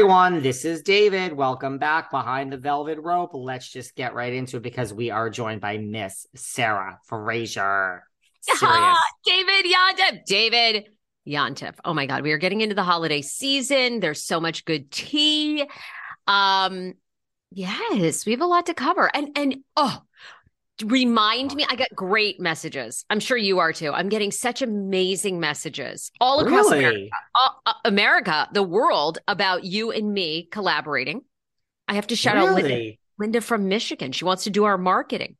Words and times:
Everyone, 0.00 0.40
this 0.40 0.64
is 0.64 0.80
David. 0.80 1.34
Welcome 1.34 1.76
back 1.76 2.10
behind 2.10 2.50
the 2.50 2.56
velvet 2.56 2.98
rope. 3.00 3.32
Let's 3.34 3.70
just 3.70 3.94
get 3.94 4.14
right 4.14 4.32
into 4.32 4.56
it 4.56 4.62
because 4.62 4.94
we 4.94 5.10
are 5.10 5.28
joined 5.28 5.60
by 5.60 5.76
Miss 5.76 6.26
Sarah 6.34 6.98
Fraser. 7.04 8.02
David 9.26 9.66
Yontef. 9.66 10.24
David 10.24 10.86
Yontef. 11.28 11.74
Oh 11.84 11.92
my 11.92 12.06
God, 12.06 12.22
we 12.22 12.32
are 12.32 12.38
getting 12.38 12.62
into 12.62 12.74
the 12.74 12.82
holiday 12.82 13.20
season. 13.20 14.00
There's 14.00 14.24
so 14.24 14.40
much 14.40 14.64
good 14.64 14.90
tea. 14.90 15.68
Um, 16.26 16.94
yes, 17.50 18.24
we 18.24 18.32
have 18.32 18.40
a 18.40 18.46
lot 18.46 18.64
to 18.66 18.74
cover. 18.74 19.14
And 19.14 19.36
and 19.36 19.56
oh, 19.76 20.00
remind 20.82 21.54
me, 21.54 21.66
I 21.68 21.76
got 21.76 21.88
great 21.94 22.40
messages. 22.40 23.04
I'm 23.10 23.20
sure 23.20 23.36
you 23.36 23.58
are 23.58 23.72
too. 23.72 23.92
I'm 23.92 24.08
getting 24.08 24.30
such 24.30 24.62
amazing 24.62 25.40
messages 25.40 26.10
all 26.20 26.40
across 26.40 26.70
Really? 26.70 26.78
America, 26.78 27.16
uh, 27.66 27.72
America, 27.84 28.48
the 28.52 28.62
world 28.62 29.18
about 29.28 29.64
you 29.64 29.90
and 29.90 30.12
me 30.12 30.48
collaborating. 30.50 31.22
I 31.88 31.94
have 31.94 32.08
to 32.08 32.16
shout 32.16 32.36
out 32.36 32.54
Linda, 32.54 32.92
Linda 33.18 33.40
from 33.40 33.68
Michigan. 33.68 34.12
She 34.12 34.24
wants 34.24 34.44
to 34.44 34.50
do 34.50 34.64
our 34.64 34.78
marketing. 34.78 35.36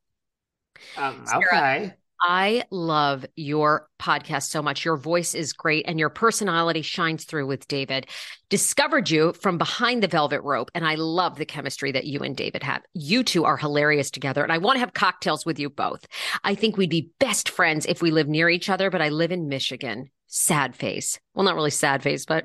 Um, 0.96 1.24
Sarah. 1.26 1.40
okay. 1.46 1.94
I 2.22 2.64
love 2.70 3.24
your 3.34 3.88
podcast 3.98 4.50
so 4.50 4.60
much. 4.60 4.84
Your 4.84 4.96
voice 4.96 5.34
is 5.34 5.54
great 5.54 5.86
and 5.88 5.98
your 5.98 6.10
personality 6.10 6.82
shines 6.82 7.24
through 7.24 7.46
with 7.46 7.66
David. 7.66 8.08
Discovered 8.50 9.08
you 9.08 9.32
from 9.32 9.56
behind 9.56 10.02
the 10.02 10.08
velvet 10.08 10.42
rope, 10.42 10.70
and 10.74 10.86
I 10.86 10.96
love 10.96 11.36
the 11.36 11.46
chemistry 11.46 11.92
that 11.92 12.06
you 12.06 12.20
and 12.20 12.36
David 12.36 12.62
have. 12.62 12.82
You 12.92 13.22
two 13.22 13.44
are 13.44 13.56
hilarious 13.56 14.10
together, 14.10 14.42
and 14.42 14.52
I 14.52 14.58
want 14.58 14.76
to 14.76 14.80
have 14.80 14.92
cocktails 14.92 15.46
with 15.46 15.58
you 15.58 15.70
both. 15.70 16.06
I 16.44 16.54
think 16.54 16.76
we'd 16.76 16.90
be 16.90 17.10
best 17.20 17.48
friends 17.48 17.86
if 17.86 18.02
we 18.02 18.10
lived 18.10 18.28
near 18.28 18.50
each 18.50 18.68
other, 18.68 18.90
but 18.90 19.00
I 19.00 19.08
live 19.08 19.32
in 19.32 19.48
Michigan. 19.48 20.10
Sad 20.26 20.76
face. 20.76 21.18
Well, 21.34 21.44
not 21.44 21.54
really 21.54 21.70
sad 21.70 22.02
face, 22.02 22.26
but 22.26 22.44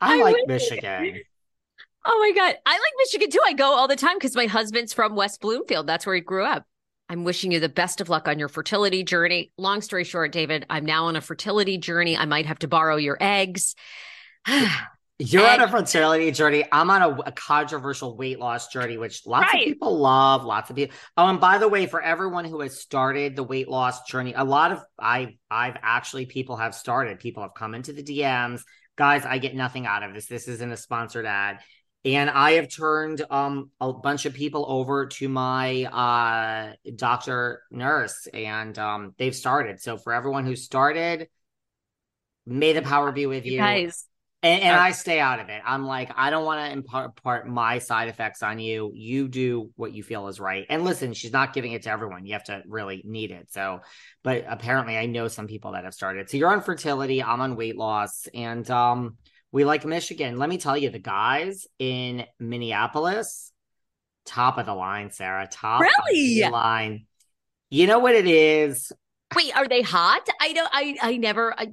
I, 0.00 0.20
I 0.20 0.22
like 0.22 0.36
Michigan. 0.46 1.20
oh 2.06 2.18
my 2.20 2.32
God. 2.34 2.56
I 2.64 2.72
like 2.72 2.92
Michigan 2.98 3.30
too. 3.30 3.40
I 3.44 3.52
go 3.52 3.74
all 3.74 3.88
the 3.88 3.96
time 3.96 4.16
because 4.16 4.36
my 4.36 4.46
husband's 4.46 4.92
from 4.92 5.16
West 5.16 5.40
Bloomfield. 5.40 5.86
That's 5.86 6.06
where 6.06 6.14
he 6.14 6.20
grew 6.20 6.44
up. 6.44 6.64
I'm 7.10 7.24
wishing 7.24 7.50
you 7.50 7.58
the 7.58 7.68
best 7.68 8.00
of 8.00 8.08
luck 8.08 8.28
on 8.28 8.38
your 8.38 8.48
fertility 8.48 9.02
journey. 9.02 9.50
Long 9.58 9.80
story 9.80 10.04
short, 10.04 10.30
David, 10.30 10.64
I'm 10.70 10.84
now 10.86 11.06
on 11.06 11.16
a 11.16 11.20
fertility 11.20 11.76
journey. 11.76 12.16
I 12.16 12.24
might 12.24 12.46
have 12.46 12.60
to 12.60 12.68
borrow 12.68 12.94
your 12.94 13.16
eggs. 13.20 13.74
You're 15.18 15.46
on 15.46 15.60
a 15.60 15.68
fertility 15.68 16.30
journey. 16.30 16.64
I'm 16.70 16.88
on 16.88 17.02
a, 17.02 17.10
a 17.26 17.32
controversial 17.32 18.16
weight 18.16 18.38
loss 18.38 18.68
journey, 18.68 18.96
which 18.96 19.26
lots 19.26 19.52
Right. 19.52 19.62
of 19.62 19.66
people 19.66 19.98
love. 19.98 20.44
Lots 20.44 20.70
of 20.70 20.76
people. 20.76 20.94
Oh, 21.16 21.26
and 21.26 21.40
by 21.40 21.58
the 21.58 21.68
way, 21.68 21.86
for 21.86 22.00
everyone 22.00 22.44
who 22.44 22.60
has 22.60 22.80
started 22.80 23.34
the 23.34 23.42
weight 23.42 23.68
loss 23.68 24.04
journey, 24.04 24.32
a 24.34 24.44
lot 24.44 24.70
of 24.70 24.80
I 24.98 25.36
I've 25.50 25.76
actually 25.82 26.26
people 26.26 26.56
have 26.58 26.76
started. 26.76 27.18
People 27.18 27.42
have 27.42 27.54
come 27.54 27.74
into 27.74 27.92
the 27.92 28.04
DMs. 28.04 28.62
Guys, 28.96 29.26
I 29.26 29.38
get 29.38 29.54
nothing 29.54 29.84
out 29.84 30.04
of 30.04 30.14
this. 30.14 30.26
This 30.26 30.46
isn't 30.46 30.72
a 30.72 30.76
sponsored 30.76 31.26
ad. 31.26 31.58
And 32.04 32.30
I 32.30 32.52
have 32.52 32.74
turned 32.74 33.22
um 33.30 33.70
a 33.80 33.92
bunch 33.92 34.24
of 34.24 34.34
people 34.34 34.64
over 34.68 35.06
to 35.06 35.28
my 35.28 35.84
uh 35.84 36.74
doctor 36.96 37.62
nurse, 37.70 38.26
and 38.32 38.78
um 38.78 39.14
they've 39.18 39.36
started. 39.36 39.80
So 39.80 39.98
for 39.98 40.12
everyone 40.12 40.46
who 40.46 40.56
started, 40.56 41.28
may 42.46 42.72
the 42.72 42.82
power 42.82 43.12
be 43.12 43.26
with 43.26 43.44
you. 43.44 43.58
guys. 43.58 44.06
And, 44.42 44.62
and 44.62 44.74
I 44.74 44.92
stay 44.92 45.20
out 45.20 45.38
of 45.38 45.50
it. 45.50 45.60
I'm 45.66 45.84
like, 45.86 46.10
I 46.16 46.30
don't 46.30 46.46
want 46.46 46.66
to 46.66 46.72
impart, 46.72 47.10
impart 47.10 47.46
my 47.46 47.78
side 47.78 48.08
effects 48.08 48.42
on 48.42 48.58
you. 48.58 48.90
You 48.94 49.28
do 49.28 49.70
what 49.76 49.92
you 49.92 50.02
feel 50.02 50.28
is 50.28 50.40
right. 50.40 50.64
And 50.70 50.82
listen, 50.82 51.12
she's 51.12 51.32
not 51.32 51.52
giving 51.52 51.72
it 51.72 51.82
to 51.82 51.90
everyone. 51.90 52.24
You 52.24 52.32
have 52.32 52.44
to 52.44 52.62
really 52.66 53.02
need 53.04 53.32
it. 53.32 53.52
So, 53.52 53.80
but 54.22 54.46
apparently, 54.48 54.96
I 54.96 55.04
know 55.04 55.28
some 55.28 55.46
people 55.46 55.72
that 55.72 55.84
have 55.84 55.92
started. 55.92 56.30
So 56.30 56.38
you're 56.38 56.50
on 56.50 56.62
fertility. 56.62 57.22
I'm 57.22 57.42
on 57.42 57.54
weight 57.54 57.76
loss, 57.76 58.28
and 58.32 58.68
um, 58.70 59.18
we 59.52 59.64
like 59.64 59.84
Michigan. 59.84 60.38
Let 60.38 60.48
me 60.48 60.58
tell 60.58 60.76
you, 60.76 60.90
the 60.90 60.98
guys 60.98 61.66
in 61.78 62.24
Minneapolis, 62.38 63.52
top 64.26 64.58
of 64.58 64.66
the 64.66 64.74
line, 64.74 65.10
Sarah. 65.10 65.48
Top 65.50 65.80
Really? 65.80 66.42
of 66.42 66.50
the 66.50 66.56
line. 66.56 67.06
You 67.70 67.86
know 67.86 67.98
what 67.98 68.14
it 68.14 68.26
is? 68.26 68.92
Wait, 69.36 69.56
are 69.56 69.68
they 69.68 69.82
hot? 69.82 70.26
I 70.40 70.52
don't. 70.52 70.68
I. 70.72 70.96
I 71.02 71.16
never. 71.16 71.54
I, 71.58 71.68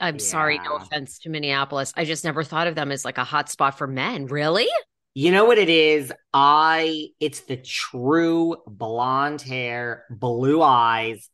I'm 0.00 0.18
sorry. 0.20 0.58
No 0.60 0.76
offense 0.76 1.18
to 1.20 1.28
Minneapolis. 1.28 1.92
I 1.96 2.04
just 2.04 2.24
never 2.24 2.44
thought 2.44 2.68
of 2.68 2.76
them 2.76 2.92
as 2.92 3.04
like 3.04 3.18
a 3.18 3.24
hot 3.24 3.48
spot 3.50 3.76
for 3.78 3.88
men. 3.88 4.26
Really? 4.26 4.68
You 5.12 5.32
know 5.32 5.44
what 5.44 5.58
it 5.58 5.68
is? 5.68 6.12
I 6.32 7.08
it's 7.18 7.40
the 7.40 7.56
true 7.56 8.58
blonde 8.68 9.42
hair, 9.42 10.04
blue 10.08 10.62
eyes, 10.62 11.28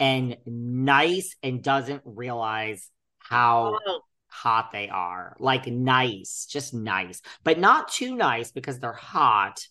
and 0.00 0.36
nice 0.46 1.36
and 1.44 1.62
doesn't 1.62 2.02
realize 2.04 2.90
how 3.20 3.78
Oh. 3.86 4.00
Hot 4.30 4.70
they 4.72 4.88
are. 4.88 5.36
Like 5.38 5.66
nice, 5.66 6.46
just 6.48 6.74
nice, 6.74 7.20
but 7.44 7.58
not 7.58 7.92
too 7.92 8.14
nice 8.14 8.52
because 8.52 8.78
they're 8.78 8.92
hot, 8.92 9.66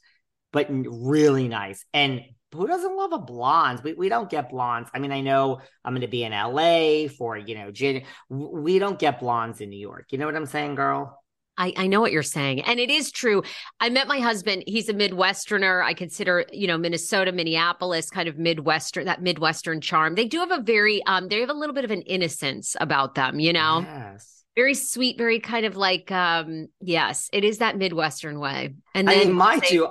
but 0.51 0.67
really 0.69 1.47
nice. 1.47 1.85
And 1.93 2.21
who 2.53 2.67
doesn't 2.67 2.97
love 2.97 3.13
a 3.13 3.19
blonde? 3.19 3.81
We 3.83 3.93
we 3.93 4.09
don't 4.09 4.29
get 4.29 4.49
blondes. 4.49 4.89
I 4.93 4.99
mean, 4.99 5.11
I 5.11 5.21
know 5.21 5.61
I'm 5.85 5.93
going 5.93 6.01
to 6.01 6.07
be 6.07 6.23
in 6.23 6.31
LA 6.31 7.07
for, 7.07 7.37
you 7.37 7.55
know, 7.55 7.71
Jan- 7.71 8.03
we 8.29 8.79
don't 8.79 8.97
get 8.97 9.19
blondes 9.19 9.61
in 9.61 9.69
New 9.69 9.79
York. 9.79 10.07
You 10.11 10.17
know 10.17 10.25
what 10.25 10.35
I'm 10.35 10.45
saying, 10.45 10.75
girl? 10.75 11.19
I, 11.59 11.73
I 11.75 11.87
know 11.87 11.99
what 11.99 12.13
you're 12.13 12.23
saying. 12.23 12.61
And 12.61 12.79
it 12.79 12.89
is 12.89 13.11
true. 13.11 13.43
I 13.81 13.89
met 13.89 14.07
my 14.07 14.19
husband. 14.19 14.63
He's 14.65 14.87
a 14.87 14.93
Midwesterner. 14.93 15.83
I 15.83 15.93
consider, 15.93 16.45
you 16.53 16.67
know, 16.67 16.77
Minnesota, 16.77 17.33
Minneapolis, 17.33 18.09
kind 18.09 18.29
of 18.29 18.37
Midwestern, 18.37 19.05
that 19.05 19.21
Midwestern 19.21 19.81
charm. 19.81 20.15
They 20.15 20.25
do 20.25 20.39
have 20.39 20.51
a 20.51 20.61
very, 20.61 21.03
um, 21.03 21.27
they 21.27 21.41
have 21.41 21.49
a 21.49 21.53
little 21.53 21.75
bit 21.75 21.83
of 21.83 21.91
an 21.91 22.01
innocence 22.03 22.77
about 22.79 23.15
them, 23.15 23.41
you 23.41 23.51
know? 23.51 23.81
Yes. 23.81 24.38
Very 24.59 24.73
sweet, 24.73 25.17
very 25.17 25.39
kind 25.39 25.65
of 25.65 25.77
like, 25.77 26.11
um, 26.11 26.67
yes, 26.81 27.29
it 27.31 27.45
is 27.45 27.59
that 27.59 27.77
Midwestern 27.77 28.41
way. 28.41 28.73
And 28.93 29.09
I 29.09 29.13
then 29.15 29.27
mean, 29.27 29.37
mind 29.37 29.61
they- 29.61 29.75
you, 29.75 29.89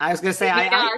I 0.00 0.10
was 0.12 0.22
going 0.22 0.32
to 0.32 0.38
say, 0.38 0.48
I, 0.48 0.62
I, 0.68 0.96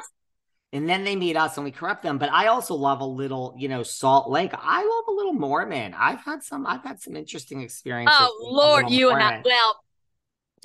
and 0.72 0.88
then 0.88 1.02
they 1.02 1.16
meet 1.16 1.36
us 1.36 1.56
and 1.56 1.64
we 1.64 1.72
corrupt 1.72 2.04
them. 2.04 2.18
But 2.18 2.30
I 2.30 2.46
also 2.46 2.76
love 2.76 3.00
a 3.00 3.04
little, 3.04 3.52
you 3.58 3.66
know, 3.66 3.82
Salt 3.82 4.30
Lake. 4.30 4.52
I 4.56 4.84
love 4.84 5.04
a 5.08 5.10
little 5.10 5.32
Mormon. 5.32 5.92
I've 5.98 6.20
had 6.20 6.44
some, 6.44 6.64
I've 6.68 6.84
had 6.84 7.00
some 7.00 7.16
interesting 7.16 7.62
experiences. 7.62 8.16
Oh 8.16 8.48
Lord, 8.52 8.90
you 8.90 9.10
and 9.10 9.20
I. 9.20 9.42
Well, 9.44 9.80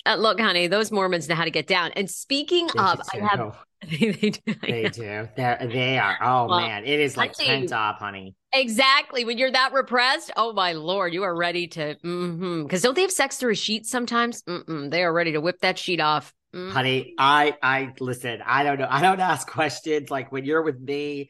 uh, 0.05 0.15
look, 0.17 0.39
honey, 0.39 0.67
those 0.67 0.91
Mormons 0.91 1.27
know 1.27 1.33
how 1.33 1.45
to 1.45 1.51
get 1.51 1.65
down. 1.65 1.93
And 1.93 2.07
speaking 2.07 2.67
They 2.67 2.79
of, 2.79 3.01
I 3.11 3.17
have 3.27 3.57
they, 3.89 4.11
do. 4.11 4.53
They 4.61 4.89
do. 4.89 5.27
They're, 5.35 5.67
they 5.71 5.97
are. 5.97 6.17
Oh 6.21 6.47
Well, 6.47 6.59
man, 6.59 6.85
it 6.85 6.99
is 6.99 7.17
like 7.17 7.35
honey. 7.35 7.49
tent 7.49 7.69
top, 7.69 7.97
honey. 7.97 8.35
Exactly. 8.55 9.25
When 9.25 9.37
you're 9.37 9.51
that 9.51 9.73
repressed, 9.73 10.31
oh 10.37 10.53
my 10.53 10.73
lord, 10.73 11.13
you 11.13 11.23
are 11.23 11.35
ready 11.35 11.67
to. 11.67 11.95
Mm-hmm. 11.95 12.63
Because 12.63 12.81
don't 12.81 12.95
they 12.95 13.01
have 13.01 13.11
sex 13.11 13.37
through 13.37 13.51
a 13.51 13.55
sheet 13.55 13.85
sometimes? 13.85 14.41
Mm-mm. 14.43 14.89
They 14.89 15.03
are 15.03 15.11
ready 15.13 15.33
to 15.33 15.41
whip 15.41 15.59
that 15.61 15.77
sheet 15.77 15.99
off. 15.99 16.33
Mm. 16.55 16.71
Honey, 16.71 17.13
I, 17.17 17.55
I 17.61 17.93
listen. 17.99 18.41
I 18.45 18.63
don't 18.63 18.79
know. 18.79 18.87
I 18.89 19.01
don't 19.01 19.19
ask 19.19 19.45
questions. 19.51 20.09
Like 20.09 20.31
when 20.31 20.45
you're 20.45 20.61
with 20.61 20.79
me, 20.79 21.29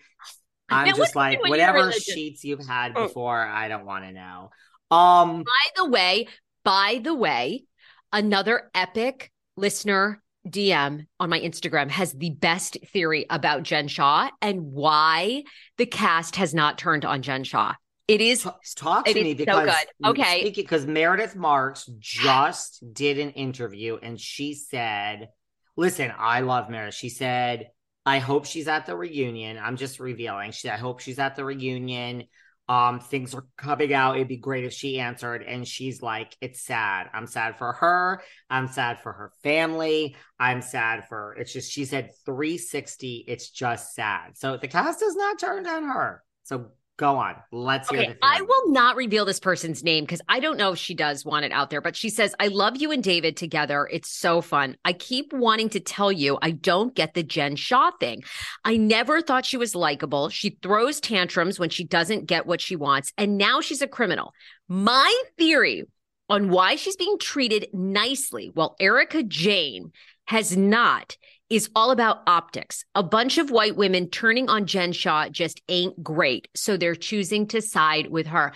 I'm 0.69 0.88
Now, 0.88 0.94
just 0.94 1.16
like 1.16 1.39
do 1.39 1.50
when 1.50 1.60
you're 1.60 1.74
whatever 1.74 1.92
sheets 1.92 2.44
you've 2.44 2.66
had 2.66 2.94
Oh. 2.95 3.07
before. 3.07 3.39
I 3.39 3.68
don't 3.68 3.86
want 3.86 4.06
to 4.06 4.12
know. 4.12 4.50
Um, 4.92 5.44
By 5.44 5.72
the 5.83 5.89
way, 5.89 6.27
by 6.63 7.01
the 7.04 7.13
way, 7.13 7.66
another 8.13 8.69
epic 8.75 9.31
listener 9.57 10.22
DM 10.47 11.06
on 11.19 11.30
my 11.30 11.39
Instagram 11.39 11.89
has 11.89 12.13
the 12.13 12.30
best 12.30 12.77
theory 12.92 13.25
about 13.30 13.63
Jen 13.63 13.88
Shah 13.88 14.30
and 14.42 14.71
why 14.71 15.44
the 15.77 15.86
cast 15.86 16.36
has 16.36 16.53
not 16.53 16.77
turned 16.77 17.06
on 17.06 17.21
Jen 17.21 17.44
Shah. 17.44 17.74
It 18.07 18.21
is 18.21 18.47
talk 18.75 19.06
to 19.06 19.12
It 19.12 19.24
me 19.24 19.31
so 19.31 19.38
because 19.38 19.65
good. 19.65 20.09
Okay. 20.09 20.51
because 20.56 20.86
Meredith 20.86 21.36
Marks 21.36 21.89
just 21.97 22.83
did 22.94 23.18
an 23.18 23.31
interview 23.31 23.97
and 24.01 24.19
she 24.19 24.53
said, 24.53 25.30
"Listen, 25.75 26.13
I 26.15 26.42
love 26.42 26.69
Meredith." 26.69 26.94
She 26.94 27.09
said, 27.09 27.71
"I 28.06 28.19
hope 28.19 28.45
she's 28.45 28.68
at 28.68 28.86
the 28.86 28.95
reunion." 28.95 29.57
I'm 29.57 29.75
just 29.75 30.00
revealing. 30.00 30.51
She, 30.51 30.69
I 30.69 30.77
hope 30.77 31.00
she's 31.00 31.18
at 31.18 31.36
the 31.36 31.44
reunion. 31.44 32.25
Um, 32.67 33.00
things 33.00 33.33
are 33.35 33.45
coming 33.57 33.94
out. 33.94 34.15
It'd 34.15 34.27
be 34.27 34.38
great 34.38 34.65
if 34.65 34.73
she 34.73 35.00
answered. 35.00 35.44
And 35.44 35.67
she's 35.67 36.01
like, 36.01 36.35
"It's 36.41 36.62
sad. 36.62 37.09
I'm 37.13 37.27
sad 37.27 37.57
for 37.57 37.73
her. 37.73 38.21
I'm 38.50 38.67
sad 38.67 39.01
for 39.01 39.13
her 39.13 39.31
family. 39.44 40.15
I'm 40.39 40.62
sad 40.62 41.07
for." 41.07 41.33
It's 41.33 41.53
just 41.53 41.71
she 41.71 41.85
said 41.85 42.12
360. 42.25 43.25
It's 43.27 43.50
just 43.50 43.94
sad. 43.94 44.38
So 44.38 44.57
the 44.57 44.67
cast 44.67 45.01
has 45.01 45.15
not 45.15 45.39
turned 45.39 45.67
on 45.67 45.83
her. 45.83 46.23
So 46.44 46.71
go 46.97 47.18
on. 47.18 47.36
Let's 47.51 47.89
hear 47.89 48.01
Okay, 48.01 48.13
the 48.13 48.18
I 48.21 48.42
will 48.42 48.71
not 48.71 48.95
reveal 48.95 49.25
this 49.25 49.39
person's 49.39 49.83
name 49.83 50.03
because 50.03 50.21
I 50.27 50.39
don't 50.39 50.57
know 50.57 50.71
if 50.71 50.80
she 50.80 50.94
does 50.94 51.25
want 51.25 51.45
it 51.45 51.51
out 51.51 51.69
there, 51.69 51.81
but 51.81 51.95
she 51.95 52.09
says, 52.09 52.33
I 52.39 52.47
love 52.47 52.77
you 52.77 52.92
and 52.92 53.03
David 53.03 53.38
together. 53.38 53.88
It's 53.92 54.09
so 54.09 54.42
fun. 54.42 54.77
I 54.86 54.94
keep 54.94 55.33
wanting 55.33 55.69
to 55.69 55.80
tell 55.80 56.12
you 56.12 56.38
I 56.42 56.51
don't 56.51 56.95
get 56.95 57.13
the 57.13 57.24
Jen 57.24 57.56
Shah 57.56 57.92
thing. 58.00 58.24
I 58.63 58.77
never 58.77 59.21
thought 59.21 59.45
she 59.45 59.57
was 59.57 59.75
likable. 59.75 60.30
She 60.30 60.57
throws 60.62 61.00
tantrums 61.00 61.59
when 61.59 61.69
she 61.69 61.83
doesn't 61.83 62.25
get 62.25 62.45
what 62.45 62.62
she 62.62 62.75
wants, 62.75 63.12
and 63.18 63.38
now 63.38 63.62
she's 63.62 63.81
a 63.81 63.88
criminal. 63.88 64.33
My 64.68 65.13
theory 65.38 65.83
on 66.30 66.50
why 66.50 66.75
she's 66.75 66.95
being 66.95 67.18
treated 67.19 67.68
nicely 67.74 68.51
while 68.53 68.75
Erika 68.80 69.24
Jayne 69.24 69.91
has 70.27 70.57
not 70.57 71.18
is 71.50 71.69
all 71.75 71.92
about 71.92 72.24
optics. 72.27 72.83
A 72.95 73.03
bunch 73.03 73.38
of 73.38 73.51
white 73.51 73.75
women 73.75 74.09
turning 74.09 74.50
on 74.50 74.65
Jen 74.65 74.92
Shah 74.92 75.30
just 75.30 75.62
ain't 75.69 76.03
great. 76.03 76.47
So 76.56 76.77
they're 76.77 76.95
choosing 76.95 77.47
to 77.47 77.62
side 77.62 78.07
with 78.07 78.27
her. 78.27 78.53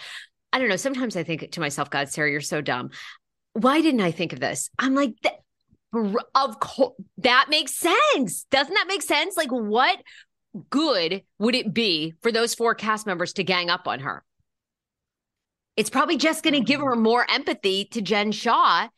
I 0.51 0.59
don't 0.59 0.69
know. 0.69 0.75
Sometimes 0.75 1.15
I 1.15 1.24
think 1.24 1.51
to 1.51 1.59
myself, 1.59 1.89
God, 1.89 2.09
Sarah, 2.09 2.31
you're 2.31 2.41
so 2.41 2.62
dumb. 2.62 2.89
Why 3.53 3.81
didn't 3.81 4.01
I 4.01 4.12
think 4.12 4.33
of 4.33 4.39
this? 4.39 4.69
I'm 4.80 4.95
like, 4.95 5.13
of 5.94 6.59
course, 6.59 6.95
that 7.19 7.47
makes 7.50 7.75
sense. 7.75 8.45
Doesn't 8.50 8.74
that 8.74 8.88
make 8.88 9.01
sense? 9.03 9.38
Like, 9.38 9.51
what 9.51 10.00
good 10.69 11.24
would 11.38 11.56
it 11.56 11.74
be 11.74 12.13
for 12.21 12.31
those 12.31 12.56
four 12.56 12.74
cast 12.74 13.06
members 13.06 13.33
to 13.33 13.44
gang 13.44 13.69
up 13.69 13.88
on 13.88 14.00
her? 14.00 14.24
It's 15.77 15.89
probably 15.89 16.18
just 16.18 16.44
going 16.44 16.56
to 16.56 16.59
give 16.59 16.80
mm-hmm. 16.80 16.89
her 16.89 16.95
more 16.95 17.25
empathy 17.30 17.85
to 17.92 18.01
Jen 18.01 18.31
Shah. 18.31 18.89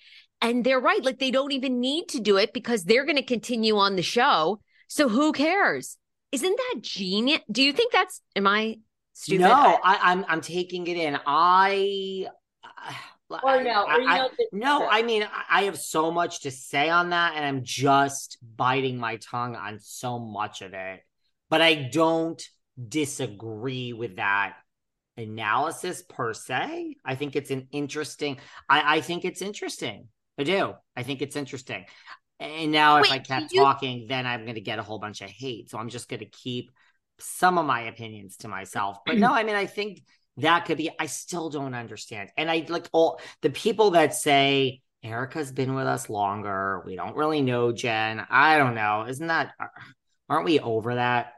And 0.41 0.63
they're 0.63 0.79
right. 0.79 1.03
Like, 1.03 1.19
they 1.19 1.31
don't 1.31 1.51
even 1.51 1.79
need 1.79 2.07
to 2.09 2.19
do 2.19 2.37
it 2.37 2.53
because 2.53 2.83
they're 2.83 3.05
going 3.05 3.17
to 3.17 3.23
continue 3.23 3.77
on 3.77 3.95
the 3.95 4.01
show. 4.01 4.59
So 4.87 5.07
who 5.07 5.31
cares? 5.31 5.97
Isn't 6.31 6.57
that 6.57 6.81
genius? 6.81 7.41
Do 7.51 7.61
you 7.61 7.73
think 7.73 7.91
that's, 7.91 8.21
am 8.35 8.47
I 8.47 8.79
stupid? 9.13 9.41
No, 9.41 9.51
I- 9.51 9.79
I, 9.83 10.11
I'm 10.11 10.25
I'm 10.27 10.41
taking 10.41 10.87
it 10.87 10.97
in. 10.97 11.19
I 11.27 12.27
uh, 12.63 13.39
Or 13.43 13.63
no, 13.63 13.83
or 13.83 14.01
I- 14.09 14.17
don't 14.17 14.35
think 14.35 14.51
no. 14.53 14.87
I 14.89 15.03
mean 15.03 15.23
I- 15.23 15.59
I 15.59 15.63
have 15.63 15.77
so 15.77 16.11
much 16.11 16.41
to 16.41 16.51
say 16.51 16.89
on 16.89 17.09
that, 17.11 17.33
and 17.35 17.45
I'm 17.45 17.63
just 17.63 18.37
biting 18.55 18.97
my 18.97 19.17
tongue 19.17 19.55
on 19.55 19.79
so 19.79 20.19
much 20.19 20.61
of 20.61 20.73
it. 20.73 21.01
But 21.49 21.61
I 21.61 21.73
don't 21.91 22.41
disagree 22.89 23.93
with 23.93 24.15
that 24.15 24.55
analysis 25.17 26.01
per 26.01 26.33
se. 26.33 26.95
I 27.05 27.15
think 27.15 27.35
it's 27.35 27.51
an 27.51 27.67
interesting. 27.71 28.37
I 28.69 28.97
I 28.97 29.01
think 29.01 29.25
it's 29.25 29.41
interesting. 29.41 30.07
I 30.37 30.43
do. 30.43 30.73
I 30.95 31.03
think 31.03 31.21
it's 31.21 31.35
interesting. 31.35 31.85
And 32.39 32.71
now, 32.71 32.97
if 32.97 33.11
I 33.11 33.19
kept 33.19 33.51
you- 33.51 33.61
talking, 33.61 34.07
then 34.07 34.25
I'm 34.25 34.43
going 34.43 34.55
to 34.55 34.61
get 34.61 34.79
a 34.79 34.83
whole 34.83 34.99
bunch 34.99 35.21
of 35.21 35.29
hate. 35.29 35.69
So 35.69 35.77
I'm 35.77 35.89
just 35.89 36.09
going 36.09 36.21
to 36.21 36.25
keep 36.25 36.71
some 37.19 37.57
of 37.57 37.65
my 37.65 37.81
opinions 37.81 38.37
to 38.37 38.47
myself. 38.47 38.97
But 39.05 39.17
no, 39.17 39.31
I 39.31 39.43
mean, 39.43 39.55
I 39.55 39.67
think 39.67 40.01
that 40.37 40.65
could 40.65 40.77
be, 40.77 40.89
I 40.99 41.05
still 41.05 41.49
don't 41.49 41.75
understand. 41.75 42.31
And 42.37 42.49
I 42.49 42.65
like 42.67 42.87
all 42.91 43.19
the 43.41 43.51
people 43.51 43.91
that 43.91 44.15
say, 44.15 44.81
Erika's 45.03 45.51
been 45.51 45.75
with 45.75 45.85
us 45.85 46.09
longer. 46.09 46.81
We 46.85 46.95
don't 46.95 47.15
really 47.15 47.41
know 47.41 47.71
Jen. 47.71 48.25
I 48.29 48.57
don't 48.57 48.75
know. 48.75 49.05
Isn't 49.07 49.27
that, 49.27 49.53
aren't 50.29 50.45
we 50.45 50.59
over 50.59 50.95
that? 50.95 51.33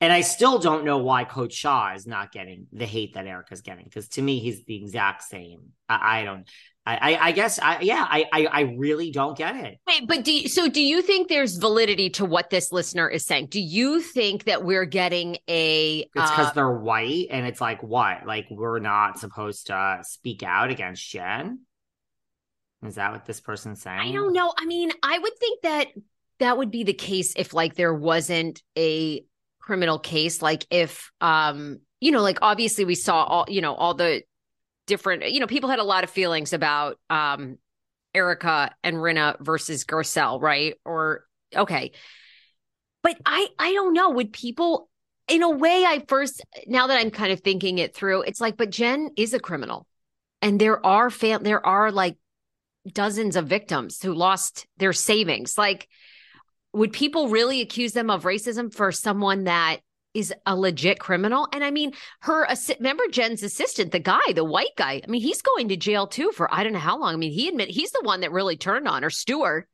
And 0.00 0.12
I 0.12 0.20
still 0.20 0.60
don't 0.60 0.84
know 0.84 0.98
why 0.98 1.24
Coach 1.24 1.52
Shah 1.52 1.94
is 1.94 2.06
not 2.06 2.30
getting 2.30 2.68
the 2.72 2.86
hate 2.86 3.14
that 3.14 3.26
Erika's 3.26 3.62
getting. 3.62 3.84
Because 3.84 4.08
to 4.10 4.22
me, 4.22 4.38
he's 4.38 4.64
the 4.64 4.76
exact 4.76 5.24
same. 5.24 5.72
I, 5.88 6.20
I 6.20 6.24
don't, 6.24 6.48
I, 6.86 6.96
I, 6.96 7.26
I 7.26 7.32
guess, 7.32 7.58
I, 7.58 7.80
yeah, 7.80 8.06
I, 8.08 8.24
I, 8.32 8.46
I 8.46 8.60
really 8.78 9.10
don't 9.10 9.36
get 9.36 9.56
it. 9.56 9.78
Wait, 9.88 10.06
but 10.06 10.24
do 10.24 10.32
you, 10.32 10.48
so 10.48 10.68
do 10.68 10.80
you 10.80 11.02
think 11.02 11.28
there's 11.28 11.56
validity 11.56 12.10
to 12.10 12.24
what 12.24 12.48
this 12.48 12.70
listener 12.70 13.08
is 13.08 13.26
saying? 13.26 13.48
Do 13.50 13.60
you 13.60 14.00
think 14.00 14.44
that 14.44 14.64
we're 14.64 14.84
getting 14.84 15.38
a 15.48 15.98
It's 15.98 16.10
because 16.14 16.46
uh, 16.46 16.52
they're 16.52 16.70
white, 16.70 17.26
and 17.30 17.44
it's 17.44 17.60
like 17.60 17.82
what? 17.82 18.24
Like 18.24 18.46
we're 18.50 18.78
not 18.78 19.18
supposed 19.18 19.66
to 19.66 19.98
speak 20.02 20.44
out 20.44 20.70
against 20.70 21.06
Jen? 21.10 21.60
Is 22.86 22.94
that 22.94 23.10
what 23.12 23.26
this 23.26 23.40
person's 23.40 23.82
saying? 23.82 23.98
I 23.98 24.12
don't 24.12 24.32
know. 24.32 24.52
I 24.56 24.64
mean, 24.64 24.92
I 25.02 25.18
would 25.18 25.38
think 25.38 25.62
that 25.62 25.88
that 26.38 26.56
would 26.56 26.70
be 26.70 26.84
the 26.84 26.94
case 26.94 27.34
if 27.36 27.52
like 27.52 27.74
there 27.74 27.92
wasn't 27.92 28.62
a 28.78 29.24
criminal 29.68 29.98
case 29.98 30.40
like 30.40 30.66
if 30.70 31.12
um 31.20 31.78
you 32.00 32.10
know 32.10 32.22
like 32.22 32.38
obviously 32.40 32.86
we 32.86 32.94
saw 32.94 33.22
all 33.22 33.44
you 33.48 33.60
know 33.60 33.74
all 33.74 33.92
the 33.92 34.22
different 34.86 35.30
you 35.30 35.40
know 35.40 35.46
people 35.46 35.68
had 35.68 35.78
a 35.78 35.84
lot 35.84 36.04
of 36.04 36.08
feelings 36.08 36.54
about 36.54 36.98
um 37.10 37.58
Erika 38.14 38.74
and 38.82 38.96
Rinna 38.96 39.38
versus 39.40 39.84
Garcelle, 39.84 40.40
right? 40.40 40.74
Or 40.86 41.26
okay. 41.54 41.92
But 43.02 43.18
I 43.26 43.48
I 43.58 43.74
don't 43.74 43.92
know, 43.92 44.08
would 44.08 44.32
people 44.32 44.88
in 45.28 45.42
a 45.42 45.50
way 45.50 45.84
I 45.84 46.02
first 46.08 46.42
now 46.66 46.86
that 46.86 46.98
I'm 46.98 47.10
kind 47.10 47.30
of 47.30 47.40
thinking 47.40 47.76
it 47.76 47.94
through, 47.94 48.22
it's 48.22 48.40
like 48.40 48.56
but 48.56 48.70
Jen 48.70 49.10
is 49.18 49.34
a 49.34 49.38
criminal. 49.38 49.86
And 50.40 50.58
there 50.58 50.84
are 50.86 51.10
fam- 51.10 51.42
there 51.42 51.64
are 51.66 51.92
like 51.92 52.16
dozens 52.90 53.36
of 53.36 53.46
victims 53.46 54.02
who 54.02 54.14
lost 54.14 54.66
their 54.78 54.94
savings. 54.94 55.58
Like, 55.58 55.88
would 56.72 56.92
people 56.92 57.28
really 57.28 57.60
accuse 57.60 57.92
them 57.92 58.10
of 58.10 58.24
racism 58.24 58.72
for 58.72 58.92
someone 58.92 59.44
that 59.44 59.78
is 60.14 60.32
a 60.46 60.56
legit 60.56 60.98
criminal? 60.98 61.48
And 61.52 61.64
I 61.64 61.70
mean, 61.70 61.92
her 62.20 62.46
remember 62.78 63.04
Jen's 63.10 63.42
assistant, 63.42 63.92
the 63.92 63.98
guy, 63.98 64.32
the 64.34 64.44
white 64.44 64.76
guy. 64.76 65.00
I 65.02 65.10
mean, 65.10 65.22
he's 65.22 65.42
going 65.42 65.68
to 65.68 65.76
jail 65.76 66.06
too 66.06 66.32
for 66.32 66.52
I 66.52 66.62
don't 66.62 66.72
know 66.72 66.78
how 66.78 66.98
long. 66.98 67.14
I 67.14 67.16
mean, 67.16 67.32
he 67.32 67.48
admit 67.48 67.68
he's 67.68 67.92
the 67.92 68.02
one 68.02 68.20
that 68.20 68.32
really 68.32 68.56
turned 68.56 68.88
on 68.88 69.02
her, 69.02 69.10
Stewart. 69.10 69.68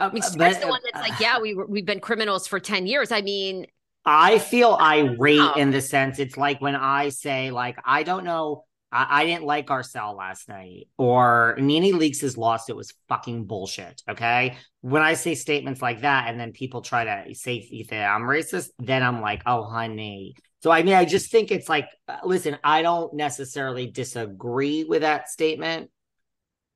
Uh, 0.00 0.08
I 0.10 0.12
mean, 0.12 0.22
Stewart's 0.22 0.58
the 0.58 0.68
one 0.68 0.80
uh, 0.80 0.90
that's 0.92 1.08
like, 1.08 1.20
yeah, 1.20 1.40
we 1.40 1.54
we've 1.54 1.86
been 1.86 2.00
criminals 2.00 2.46
for 2.46 2.60
ten 2.60 2.86
years. 2.86 3.10
I 3.10 3.22
mean, 3.22 3.66
I 4.04 4.38
feel 4.38 4.78
irate 4.80 5.56
in 5.56 5.70
the 5.70 5.80
sense 5.80 6.18
it's 6.18 6.36
like 6.36 6.60
when 6.60 6.76
I 6.76 7.10
say 7.10 7.50
like 7.50 7.76
I 7.84 8.04
don't 8.04 8.24
know 8.24 8.64
I, 8.92 9.22
I 9.22 9.26
didn't 9.26 9.44
like 9.44 9.66
Garcelle 9.66 10.16
last 10.16 10.48
night 10.48 10.88
or 10.96 11.56
Nene 11.60 11.94
Leakes' 11.98 12.20
has 12.22 12.36
lost 12.36 12.70
it 12.70 12.76
was 12.76 12.94
fucking 13.08 13.44
bullshit. 13.44 14.02
Okay. 14.08 14.56
When 14.80 15.02
I 15.02 15.14
say 15.14 15.34
statements 15.34 15.82
like 15.82 16.02
that 16.02 16.28
and 16.28 16.38
then 16.40 16.52
people 16.52 16.82
try 16.82 17.04
to 17.04 17.34
say 17.34 17.86
that 17.90 18.10
I'm 18.10 18.22
racist, 18.22 18.70
then 18.78 19.02
I'm 19.02 19.20
like, 19.20 19.42
oh 19.46 19.64
honey. 19.64 20.34
So 20.62 20.70
I 20.70 20.82
mean 20.82 20.94
I 20.94 21.04
just 21.04 21.30
think 21.30 21.50
it's 21.50 21.68
like 21.68 21.88
uh, 22.08 22.18
listen, 22.24 22.58
I 22.64 22.82
don't 22.82 23.14
necessarily 23.14 23.90
disagree 23.90 24.84
with 24.84 25.02
that 25.02 25.28
statement. 25.28 25.90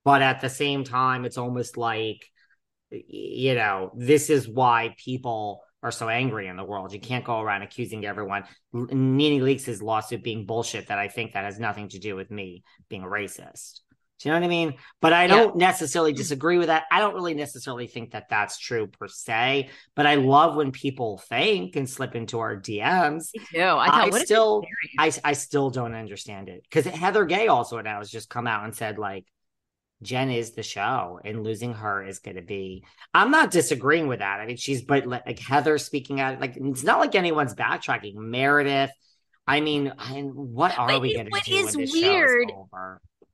but 0.05 0.23
at 0.23 0.41
the 0.41 0.49
same 0.49 0.85
time, 0.85 1.25
it's 1.25 1.39
almost 1.39 1.77
like, 1.77 2.27
you 2.91 3.55
know, 3.55 3.93
this 3.97 4.31
is 4.31 4.49
why 4.49 4.95
people 5.03 5.63
are 5.83 5.91
so 5.91 6.09
angry 6.09 6.47
in 6.47 6.57
the 6.57 6.65
world. 6.65 6.93
You 6.93 7.01
can't 7.01 7.25
go 7.25 7.41
around 7.41 7.63
accusing 7.63 8.05
everyone. 8.05 8.45
NeNe 8.73 9.43
Leakes' 9.43 9.83
lawsuit 9.83 10.23
being 10.23 10.47
bullshit 10.47 10.89
that 10.89 10.99
I 10.99 11.09
think 11.09 11.33
that 11.33 11.45
has 11.45 11.59
nothing 11.59 11.89
to 11.89 11.99
do 11.99 12.15
with 12.15 12.31
me 12.31 12.63
being 12.89 13.03
a 13.03 13.07
racist. 13.07 13.81
Do 14.23 14.29
you 14.29 14.35
know 14.35 14.41
what 14.41 14.47
I 14.47 14.51
mean? 14.51 14.75
But 15.01 15.13
I 15.13 15.27
don't 15.27 15.59
yeah. 15.59 15.67
necessarily 15.67 16.13
disagree 16.13 16.57
with 16.57 16.69
that. 16.69 16.85
I 16.93 17.01
don't 17.01 17.15
really 17.15 17.35
necessarily 17.35 17.89
think 17.89 18.13
that 18.13 18.29
that's 18.29 18.57
true 18.57 18.87
per 18.87 19.09
se. 19.09 19.71
But 19.97 20.07
I 20.07 20.15
love 20.15 20.55
when 20.55 20.71
people 20.71 21.19
think 21.19 21.75
and 21.75 21.91
slip 21.91 22.15
into 22.15 22.39
our 22.39 22.57
DMs. 22.57 23.31
Me 23.35 23.45
too. 23.53 23.61
I, 23.61 23.87
thought, 23.89 24.15
I 24.15 24.23
still, 24.23 24.63
I, 24.97 25.13
I 25.25 25.33
still 25.33 25.71
don't 25.71 25.95
understand 25.95 26.49
it 26.49 26.63
because 26.63 26.85
Heather 26.85 27.25
Gay 27.25 27.49
also 27.49 27.81
now 27.81 27.99
has 27.99 28.11
just 28.11 28.31
come 28.31 28.47
out 28.47 28.65
and 28.65 28.73
said 28.73 28.97
like, 28.97 29.27
Jen 30.03 30.31
is 30.31 30.53
the 30.53 30.63
show, 30.63 31.21
and 31.25 31.45
losing 31.45 31.75
her 31.75 32.05
is 32.05 32.19
going 32.19 32.37
to 32.37 32.43
be. 32.43 32.85
I'm 33.15 33.31
not 33.31 33.51
disagreeing 33.51 34.09
with 34.09 34.19
that. 34.19 34.41
I 34.41 34.47
mean, 34.47 34.57
she's 34.57 34.83
but 34.83 35.07
like 35.07 35.39
Heather 35.39 35.79
speaking 35.79 36.21
out, 36.21 36.41
like 36.41 36.57
it's 36.57 36.85
not 36.85 37.01
like 37.01 37.15
anyone's 37.15 37.55
backtracking. 37.55 38.15
Meredith, 38.17 38.91
I 39.47 39.61
mean, 39.61 39.93
what 39.97 40.79
are 40.79 40.99
we 40.99 41.15
going 41.15 41.27
to 41.27 41.31
do? 41.31 41.55
What 41.55 41.77
is 41.77 41.93
weird? 41.93 42.53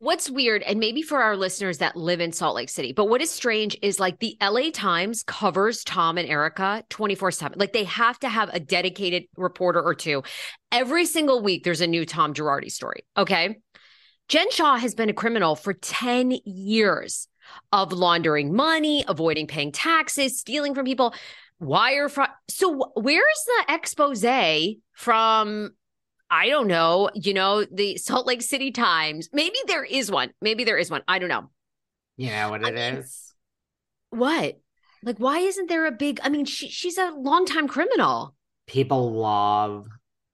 What's 0.01 0.31
weird, 0.31 0.63
and 0.63 0.79
maybe 0.79 1.03
for 1.03 1.21
our 1.21 1.37
listeners 1.37 1.79
that 1.79 1.97
live 1.97 2.21
in 2.21 2.31
Salt 2.31 2.55
Lake 2.55 2.69
City, 2.69 2.93
but 2.93 3.07
what 3.07 3.21
is 3.21 3.31
strange 3.31 3.77
is 3.83 3.99
like 3.99 4.21
the 4.21 4.37
LA 4.41 4.71
Times 4.73 5.25
covers 5.25 5.83
Tom 5.83 6.19
and 6.19 6.29
Erika 6.29 6.85
24 6.89 7.33
7. 7.33 7.59
Like 7.59 7.73
they 7.73 7.83
have 7.83 8.17
to 8.21 8.29
have 8.29 8.49
a 8.53 8.61
dedicated 8.61 9.25
reporter 9.37 9.83
or 9.83 9.97
two. 9.97 10.23
Every 10.71 11.05
single 11.05 11.43
week, 11.43 11.65
there's 11.65 11.81
a 11.81 11.87
new 11.89 12.07
Tom 12.07 12.33
Girardi 12.33 12.71
story. 12.71 13.07
Okay. 13.17 13.57
Jen 14.29 14.51
Shaw 14.51 14.77
has 14.77 14.95
been 14.95 15.09
a 15.09 15.15
criminal 15.15 15.57
for 15.57 15.73
10 15.73 16.33
years 16.45 17.29
of 17.73 17.93
laundering 17.93 18.55
money, 18.55 19.03
avoiding 19.09 19.47
paying 19.47 19.73
taxes, 19.73 20.39
stealing 20.39 20.75
from 20.75 20.85
people, 20.85 21.15
wire 21.61 22.11
fraud. 22.11 22.29
So, 22.49 22.93
where's 22.95 23.47
the 23.47 23.75
expose 23.75 24.25
from? 24.93 25.71
I 26.31 26.51
don't 26.51 26.69
know, 26.69 27.09
you 27.15 27.33
know, 27.33 27.65
the 27.65 27.97
Salt 27.97 28.27
Lake 28.27 28.43
City 28.43 28.71
Times. 28.71 29.31
Maybe 29.33 29.57
there 29.67 29.85
is 29.85 30.11
one. 30.11 30.31
Maybe 30.43 30.65
there 30.65 30.77
is 30.77 30.91
one. 30.91 31.01
I 31.09 31.19
don't 31.19 31.31
know. 31.31 31.49
Yeah, 32.19 32.51
what 32.51 32.61
it 32.61 32.67
I 32.67 32.71
mean, 32.73 32.99
is. 32.99 33.33
What? 34.11 34.61
Like, 35.03 35.17
why 35.19 35.39
isn't 35.39 35.71
there 35.71 35.87
a 35.87 35.93
big? 35.93 36.21
I 36.23 36.29
mean, 36.29 36.45
she, 36.45 36.69
she's 36.69 36.99
a 36.99 37.13
longtime 37.13 37.67
criminal. 37.67 38.35
People 38.67 39.11
love 39.13 39.89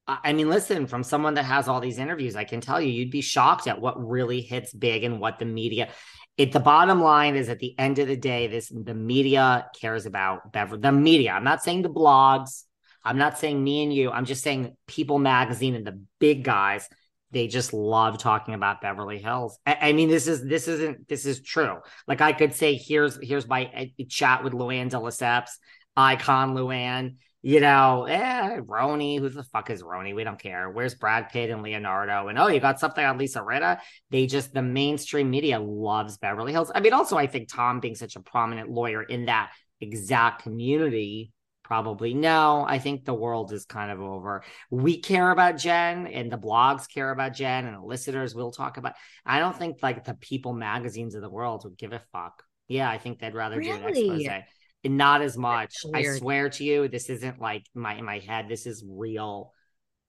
I 0.06 0.34
mean, 0.34 0.50
listen, 0.50 0.86
from 0.86 1.02
someone 1.02 1.34
that 1.34 1.46
has 1.46 1.66
all 1.66 1.80
these 1.80 1.98
interviews, 1.98 2.36
I 2.36 2.44
can 2.44 2.60
tell 2.60 2.80
you, 2.80 2.90
you'd 2.90 3.10
be 3.10 3.22
shocked 3.22 3.66
at 3.66 3.80
what 3.80 4.06
really 4.06 4.42
hits 4.42 4.72
big 4.72 5.02
and 5.02 5.18
what 5.18 5.38
the 5.38 5.46
media. 5.46 5.88
It 6.36 6.52
the 6.52 6.60
bottom 6.60 7.00
line 7.00 7.36
is 7.36 7.48
at 7.48 7.58
the 7.58 7.78
end 7.78 7.98
of 7.98 8.08
the 8.08 8.16
day, 8.16 8.48
this 8.48 8.68
the 8.68 8.94
media 8.94 9.68
cares 9.80 10.04
about 10.04 10.52
Beverly. 10.52 10.82
The 10.82 10.92
media. 10.92 11.32
I'm 11.32 11.44
not 11.44 11.62
saying 11.62 11.82
the 11.82 11.90
blogs. 11.90 12.64
I'm 13.02 13.18
not 13.18 13.38
saying 13.38 13.62
me 13.62 13.82
and 13.82 13.94
you. 13.94 14.10
I'm 14.10 14.24
just 14.24 14.42
saying 14.42 14.76
People 14.86 15.18
Magazine 15.18 15.74
and 15.74 15.86
the 15.86 16.02
big 16.18 16.42
guys. 16.44 16.88
They 17.30 17.46
just 17.46 17.72
love 17.72 18.18
talking 18.18 18.54
about 18.54 18.80
Beverly 18.80 19.18
Hills. 19.18 19.58
I, 19.64 19.78
I 19.80 19.92
mean, 19.92 20.08
this 20.08 20.26
is 20.26 20.44
this 20.44 20.68
isn't 20.68 21.08
this 21.08 21.24
is 21.24 21.40
true. 21.40 21.78
Like 22.06 22.20
I 22.20 22.32
could 22.32 22.54
say, 22.54 22.74
here's 22.74 23.18
here's 23.22 23.48
my 23.48 23.70
uh, 23.74 24.04
chat 24.08 24.44
with 24.44 24.52
Luann 24.52 24.90
de 24.90 24.96
Lesseps, 24.96 25.50
icon 25.96 26.54
Luann 26.54 27.16
you 27.44 27.60
know, 27.60 28.04
eh, 28.04 28.56
RHONY, 28.60 29.18
who 29.18 29.28
the 29.28 29.42
fuck 29.42 29.68
is 29.68 29.82
RHONY? 29.82 30.14
We 30.14 30.24
don't 30.24 30.40
care. 30.40 30.70
Where's 30.70 30.94
Brad 30.94 31.28
Pitt 31.28 31.50
and 31.50 31.62
Leonardo? 31.62 32.28
And 32.28 32.38
oh, 32.38 32.48
you 32.48 32.58
got 32.58 32.80
something 32.80 33.04
on 33.04 33.18
Lisa 33.18 33.40
Rinna? 33.40 33.80
They 34.10 34.26
just, 34.26 34.54
the 34.54 34.62
mainstream 34.62 35.28
media 35.28 35.60
loves 35.60 36.16
Beverly 36.16 36.52
Hills. 36.52 36.72
I 36.74 36.80
mean, 36.80 36.94
also, 36.94 37.18
I 37.18 37.26
think 37.26 37.52
Tom 37.52 37.80
being 37.80 37.96
such 37.96 38.16
a 38.16 38.20
prominent 38.20 38.70
lawyer 38.70 39.02
in 39.02 39.26
that 39.26 39.52
exact 39.82 40.42
community, 40.42 41.32
probably 41.62 42.14
no. 42.14 42.64
I 42.66 42.78
think 42.78 43.04
the 43.04 43.12
world 43.12 43.52
is 43.52 43.66
kind 43.66 43.90
of 43.90 44.00
over. 44.00 44.42
We 44.70 45.02
care 45.02 45.30
about 45.30 45.58
Jen 45.58 46.06
and 46.06 46.32
the 46.32 46.38
blogs 46.38 46.88
care 46.88 47.10
about 47.10 47.34
Jen 47.34 47.66
and 47.66 47.76
the 47.76 47.84
listeners 47.84 48.34
will 48.34 48.52
talk 48.52 48.78
about. 48.78 48.94
I 49.26 49.38
don't 49.38 49.54
think 49.54 49.82
like 49.82 50.04
the 50.04 50.14
people 50.14 50.54
magazines 50.54 51.14
of 51.14 51.20
the 51.20 51.28
world 51.28 51.64
would 51.64 51.76
give 51.76 51.92
a 51.92 52.00
fuck. 52.10 52.42
Yeah, 52.68 52.88
I 52.88 52.96
think 52.96 53.18
they'd 53.18 53.34
rather 53.34 53.58
really? 53.58 53.78
do 53.78 53.84
an 53.84 53.88
expose 53.90 54.44
not 54.84 55.22
as 55.22 55.36
much. 55.36 55.74
I 55.92 56.02
swear 56.04 56.50
to 56.50 56.64
you, 56.64 56.88
this 56.88 57.08
isn't 57.08 57.40
like 57.40 57.64
my 57.74 57.94
in 57.96 58.04
my 58.04 58.18
head. 58.18 58.48
This 58.48 58.66
is 58.66 58.84
real, 58.86 59.52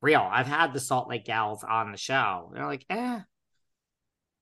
real. 0.01 0.27
I've 0.29 0.47
had 0.47 0.73
the 0.73 0.79
Salt 0.79 1.09
Lake 1.09 1.25
gals 1.25 1.63
on 1.63 1.91
the 1.91 1.97
show. 1.97 2.51
They're 2.53 2.65
like, 2.65 2.85
eh. 2.89 3.19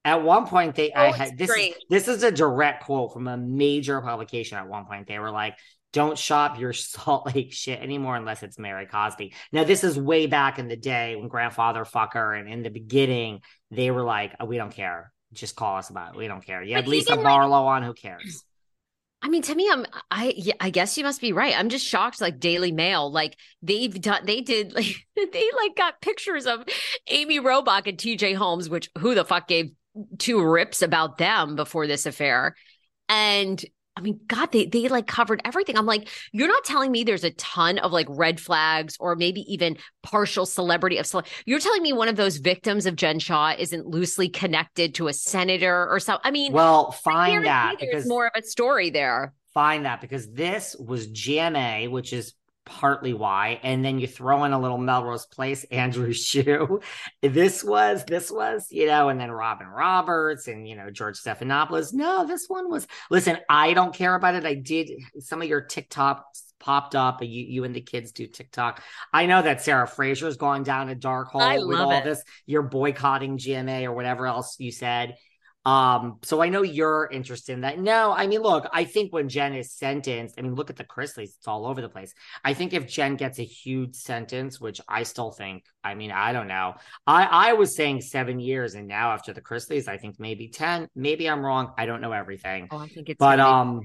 At 0.05 0.21
one 0.23 0.47
point, 0.47 0.75
they 0.75 0.91
oh, 0.91 1.01
I 1.01 1.11
had 1.11 1.37
this. 1.37 1.49
Is, 1.49 1.75
this 1.89 2.07
is 2.09 2.23
a 2.23 2.31
direct 2.31 2.83
quote 2.83 3.13
from 3.13 3.27
a 3.27 3.37
major 3.37 4.01
publication. 4.01 4.57
At 4.57 4.67
one 4.67 4.85
point, 4.85 5.07
they 5.07 5.17
were 5.17 5.31
like, 5.31 5.55
"Don't 5.93 6.17
shop 6.17 6.59
your 6.59 6.73
Salt 6.73 7.33
Lake 7.33 7.53
shit 7.53 7.79
anymore 7.79 8.17
unless 8.17 8.43
it's 8.43 8.59
Mary 8.59 8.85
Cosby." 8.85 9.33
Now, 9.53 9.63
this 9.63 9.83
is 9.83 9.97
way 9.97 10.25
back 10.27 10.59
in 10.59 10.67
the 10.67 10.75
day 10.75 11.15
when 11.15 11.29
Grandfather 11.29 11.85
Fucker, 11.85 12.37
and 12.37 12.49
in 12.49 12.63
the 12.63 12.69
beginning, 12.69 13.39
they 13.71 13.91
were 13.91 14.03
like, 14.03 14.35
oh, 14.41 14.45
"We 14.45 14.57
don't 14.57 14.73
care. 14.73 15.13
Just 15.31 15.55
call 15.55 15.77
us 15.77 15.89
about 15.89 16.15
it. 16.15 16.17
We 16.17 16.27
don't 16.27 16.45
care." 16.45 16.61
You 16.61 16.75
have 16.75 16.87
Lisa 16.87 17.15
Barlow 17.15 17.65
on. 17.67 17.83
Who 17.83 17.93
cares? 17.93 18.43
I 19.23 19.29
mean, 19.29 19.41
to 19.43 19.55
me, 19.55 19.69
I'm 19.71 19.85
I 20.11 20.35
I 20.59 20.69
guess 20.69 20.97
you 20.97 21.05
must 21.05 21.21
be 21.21 21.31
right. 21.31 21.57
I'm 21.57 21.69
just 21.69 21.85
shocked. 21.85 22.19
Like 22.19 22.41
Daily 22.41 22.73
Mail, 22.73 23.09
like 23.09 23.37
they've 23.61 23.99
done, 23.99 24.25
they 24.25 24.41
did 24.41 24.73
like 24.75 25.07
they 25.15 25.49
like 25.55 25.75
got 25.77 26.01
pictures 26.01 26.45
of 26.45 26.65
Amy 27.07 27.39
Robach 27.39 27.87
and 27.87 27.97
T.J. 27.97 28.33
Holmes, 28.33 28.69
which 28.69 28.91
who 28.99 29.15
the 29.15 29.23
fuck 29.23 29.47
gave 29.47 29.71
two 30.17 30.43
rips 30.43 30.81
about 30.81 31.17
them 31.17 31.55
before 31.55 31.87
this 31.87 32.05
affair, 32.05 32.55
and 33.07 33.63
I 33.95 34.01
mean, 34.01 34.19
God, 34.27 34.51
they 34.51 34.65
they 34.65 34.87
like 34.87 35.05
covered 35.05 35.41
everything. 35.45 35.77
I'm 35.77 35.85
like, 35.85 36.09
you're 36.31 36.47
not 36.47 36.63
telling 36.63 36.91
me 36.91 37.03
there's 37.03 37.23
a 37.23 37.31
ton 37.31 37.77
of 37.77 37.91
like 37.91 38.07
red 38.09 38.39
flags 38.39 38.97
or 38.99 39.15
maybe 39.15 39.41
even 39.41 39.77
partial 40.01 40.45
celebrity 40.45 40.97
of 40.97 41.05
cele- 41.05 41.25
you're 41.45 41.59
telling 41.59 41.83
me 41.83 41.93
one 41.93 42.07
of 42.07 42.15
those 42.15 42.37
victims 42.37 42.85
of 42.87 42.95
Jen 42.95 43.19
Shah 43.19 43.53
isn't 43.57 43.85
loosely 43.85 44.29
connected 44.29 44.95
to 44.95 45.09
a 45.09 45.13
senator 45.13 45.87
or 45.89 45.99
something. 45.99 46.21
I 46.23 46.31
mean, 46.31 46.53
well, 46.53 46.91
find 46.91 47.45
that 47.45 47.77
because 47.77 47.91
there's 47.91 48.07
more 48.07 48.25
of 48.25 48.33
a 48.35 48.43
story 48.43 48.89
there. 48.89 49.33
Find 49.53 49.85
that 49.85 50.01
because 50.01 50.31
this 50.31 50.75
was 50.79 51.07
GMA, 51.07 51.91
which 51.91 52.13
is 52.13 52.33
partly 52.65 53.13
why. 53.13 53.59
And 53.63 53.83
then 53.83 53.99
you 53.99 54.07
throw 54.07 54.43
in 54.43 54.53
a 54.53 54.59
little 54.59 54.77
Melrose 54.77 55.25
Place, 55.25 55.63
Andrew 55.71 56.13
Shue. 56.13 56.81
This 57.21 57.63
was, 57.63 58.03
this 58.05 58.31
was, 58.31 58.67
you 58.71 58.87
know, 58.87 59.09
and 59.09 59.19
then 59.19 59.31
Robin 59.31 59.67
Roberts 59.67 60.47
and, 60.47 60.67
you 60.67 60.75
know, 60.75 60.89
George 60.89 61.17
Stephanopoulos. 61.17 61.93
No, 61.93 62.25
this 62.25 62.45
one 62.47 62.69
was, 62.69 62.87
listen, 63.09 63.37
I 63.49 63.73
don't 63.73 63.93
care 63.93 64.15
about 64.15 64.35
it. 64.35 64.45
I 64.45 64.55
did 64.55 64.91
some 65.19 65.41
of 65.41 65.47
your 65.47 65.61
TikTok 65.61 66.25
popped 66.59 66.95
up 66.95 67.21
and 67.21 67.29
you, 67.29 67.43
you 67.43 67.63
and 67.65 67.75
the 67.75 67.81
kids 67.81 68.11
do 68.11 68.25
TikTok. 68.25 68.81
I 69.11 69.25
know 69.25 69.41
that 69.41 69.61
Sarah 69.61 69.87
Fraser's 69.87 70.37
gone 70.37 70.63
down 70.63 70.89
a 70.89 70.95
dark 70.95 71.27
hole 71.27 71.67
with 71.67 71.79
all 71.79 71.91
it. 71.91 72.03
this. 72.05 72.23
You're 72.45 72.63
boycotting 72.63 73.37
GMA 73.37 73.83
or 73.83 73.91
whatever 73.91 74.25
else 74.25 74.55
you 74.59 74.71
said. 74.71 75.17
Um, 75.65 76.19
so 76.23 76.41
I 76.41 76.49
know 76.49 76.61
you're 76.61 77.07
interested 77.09 77.53
in 77.53 77.61
that. 77.61 77.79
No, 77.79 78.11
I 78.11 78.27
mean, 78.27 78.41
look, 78.41 78.67
I 78.73 78.83
think 78.83 79.13
when 79.13 79.29
Jen 79.29 79.53
is 79.53 79.71
sentenced, 79.71 80.35
I 80.37 80.41
mean, 80.41 80.55
look 80.55 80.69
at 80.69 80.75
the 80.75 80.83
Chrisleys, 80.83 81.35
it's 81.35 81.47
all 81.47 81.65
over 81.65 81.81
the 81.81 81.87
place. 81.87 82.13
I 82.43 82.53
think 82.53 82.73
if 82.73 82.85
Jen 82.87 83.15
gets 83.15 83.39
a 83.39 83.43
huge 83.43 83.95
sentence, 83.95 84.59
which 84.59 84.81
I 84.89 85.03
still 85.03 85.31
think, 85.31 85.63
I 85.83 85.95
mean, 85.95 86.11
I 86.11 86.33
don't 86.33 86.47
know. 86.47 86.73
I 87.07 87.23
I 87.23 87.53
was 87.53 87.75
saying 87.75 88.01
seven 88.01 88.39
years, 88.39 88.75
and 88.75 88.87
now 88.87 89.11
after 89.11 89.31
the 89.31 89.41
Chrisleys, 89.41 89.87
I 89.87 89.97
think 89.97 90.19
maybe 90.19 90.49
10. 90.49 90.89
Maybe 90.95 91.29
I'm 91.29 91.45
wrong. 91.45 91.73
I 91.77 91.85
don't 91.85 92.01
know 92.01 92.11
everything. 92.11 92.67
Oh, 92.69 92.77
I 92.77 92.87
think 92.87 93.09
it's 93.09 93.17
but 93.17 93.39
um 93.39 93.81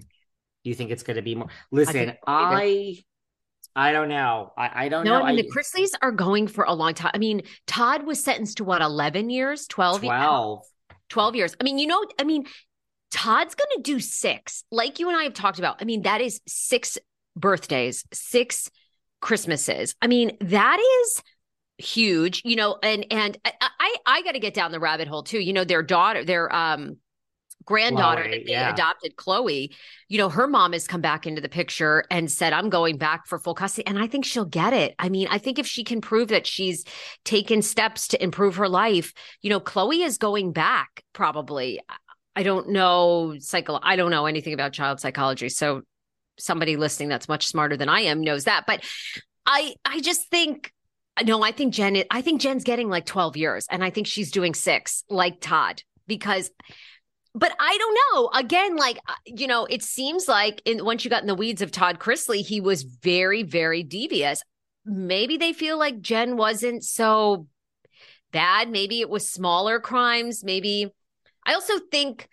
you 0.64 0.74
think 0.74 0.90
it's 0.90 1.04
gonna 1.04 1.22
be 1.22 1.36
more 1.36 1.48
listen, 1.70 2.14
I 2.26 2.98
I 3.76 3.92
don't 3.92 4.08
know. 4.08 4.52
I, 4.58 4.86
I 4.86 4.88
don't 4.88 5.04
no, 5.04 5.20
know. 5.20 5.24
I 5.24 5.32
mean, 5.32 5.46
the 5.46 5.52
Chrisleys 5.52 5.90
are 6.02 6.10
going 6.10 6.48
for 6.48 6.64
a 6.64 6.74
long 6.74 6.94
time. 6.94 7.12
I 7.14 7.18
mean, 7.18 7.42
Todd 7.68 8.04
was 8.04 8.24
sentenced 8.24 8.56
to 8.56 8.64
what, 8.64 8.82
11 8.82 9.30
years, 9.30 9.68
12? 9.68 10.00
12. 10.00 10.08
12 10.08 10.66
years. 11.34 11.56
I 11.60 11.64
mean, 11.64 11.78
you 11.78 11.86
know, 11.86 12.04
I 12.18 12.24
mean, 12.24 12.46
Todd's 13.10 13.54
going 13.54 13.70
to 13.76 13.82
do 13.82 14.00
six, 14.00 14.64
like 14.70 14.98
you 14.98 15.08
and 15.08 15.16
I 15.16 15.24
have 15.24 15.34
talked 15.34 15.58
about. 15.58 15.80
I 15.80 15.84
mean, 15.84 16.02
that 16.02 16.20
is 16.20 16.40
six 16.46 16.98
birthdays, 17.36 18.04
six 18.12 18.70
Christmases. 19.20 19.94
I 20.02 20.06
mean, 20.06 20.36
that 20.40 20.78
is 20.78 21.22
huge, 21.78 22.42
you 22.44 22.56
know, 22.56 22.78
and, 22.82 23.06
and 23.10 23.38
I, 23.44 23.52
I, 23.60 23.96
I 24.06 24.22
got 24.22 24.32
to 24.32 24.40
get 24.40 24.54
down 24.54 24.72
the 24.72 24.80
rabbit 24.80 25.08
hole 25.08 25.22
too. 25.22 25.38
You 25.38 25.52
know, 25.52 25.64
their 25.64 25.82
daughter, 25.82 26.24
their, 26.24 26.54
um, 26.54 26.98
granddaughter 27.64 28.22
Chloe, 28.22 28.38
that 28.38 28.46
they 28.46 28.52
yeah. 28.52 28.72
adopted, 28.72 29.16
Chloe, 29.16 29.74
you 30.08 30.18
know, 30.18 30.28
her 30.28 30.46
mom 30.46 30.72
has 30.72 30.86
come 30.86 31.00
back 31.00 31.26
into 31.26 31.40
the 31.40 31.48
picture 31.48 32.04
and 32.10 32.30
said, 32.30 32.52
I'm 32.52 32.70
going 32.70 32.96
back 32.96 33.26
for 33.26 33.38
full 33.38 33.54
custody. 33.54 33.86
And 33.86 33.98
I 33.98 34.06
think 34.06 34.24
she'll 34.24 34.44
get 34.44 34.72
it. 34.72 34.94
I 34.98 35.08
mean, 35.08 35.28
I 35.30 35.38
think 35.38 35.58
if 35.58 35.66
she 35.66 35.84
can 35.84 36.00
prove 36.00 36.28
that 36.28 36.46
she's 36.46 36.84
taken 37.24 37.62
steps 37.62 38.08
to 38.08 38.22
improve 38.22 38.56
her 38.56 38.68
life, 38.68 39.12
you 39.42 39.50
know, 39.50 39.60
Chloe 39.60 40.02
is 40.02 40.18
going 40.18 40.52
back 40.52 41.04
probably. 41.12 41.80
I 42.36 42.44
don't 42.44 42.68
know 42.68 43.34
psycho 43.40 43.80
I 43.82 43.96
don't 43.96 44.12
know 44.12 44.26
anything 44.26 44.54
about 44.54 44.72
child 44.72 45.00
psychology. 45.00 45.48
So 45.48 45.82
somebody 46.38 46.76
listening 46.76 47.08
that's 47.08 47.28
much 47.28 47.46
smarter 47.46 47.76
than 47.76 47.88
I 47.88 48.02
am 48.02 48.20
knows 48.20 48.44
that. 48.44 48.64
But 48.64 48.84
I 49.44 49.74
I 49.84 50.00
just 50.00 50.30
think 50.30 50.72
no, 51.24 51.42
I 51.42 51.50
think 51.50 51.74
Jen 51.74 52.04
I 52.10 52.22
think 52.22 52.40
Jen's 52.40 52.62
getting 52.62 52.88
like 52.88 53.06
12 53.06 53.36
years 53.36 53.66
and 53.68 53.82
I 53.82 53.90
think 53.90 54.06
she's 54.06 54.30
doing 54.30 54.54
6 54.54 55.04
like 55.10 55.40
Todd 55.40 55.82
because 56.06 56.50
but 57.34 57.52
I 57.58 57.76
don't 57.78 57.98
know. 58.12 58.30
Again, 58.38 58.76
like 58.76 58.98
uh, 59.08 59.14
you 59.24 59.46
know, 59.46 59.66
it 59.66 59.82
seems 59.82 60.28
like 60.28 60.62
in, 60.64 60.84
once 60.84 61.04
you 61.04 61.10
got 61.10 61.22
in 61.22 61.28
the 61.28 61.34
weeds 61.34 61.62
of 61.62 61.70
Todd 61.70 61.98
Chrisley, 61.98 62.44
he 62.44 62.60
was 62.60 62.82
very, 62.82 63.42
very 63.42 63.82
devious. 63.82 64.42
Maybe 64.84 65.36
they 65.36 65.52
feel 65.52 65.78
like 65.78 66.00
Jen 66.00 66.36
wasn't 66.36 66.84
so 66.84 67.46
bad. 68.32 68.70
Maybe 68.70 69.00
it 69.00 69.10
was 69.10 69.28
smaller 69.28 69.80
crimes. 69.80 70.42
Maybe 70.42 70.92
I 71.44 71.54
also 71.54 71.74
think 71.90 72.28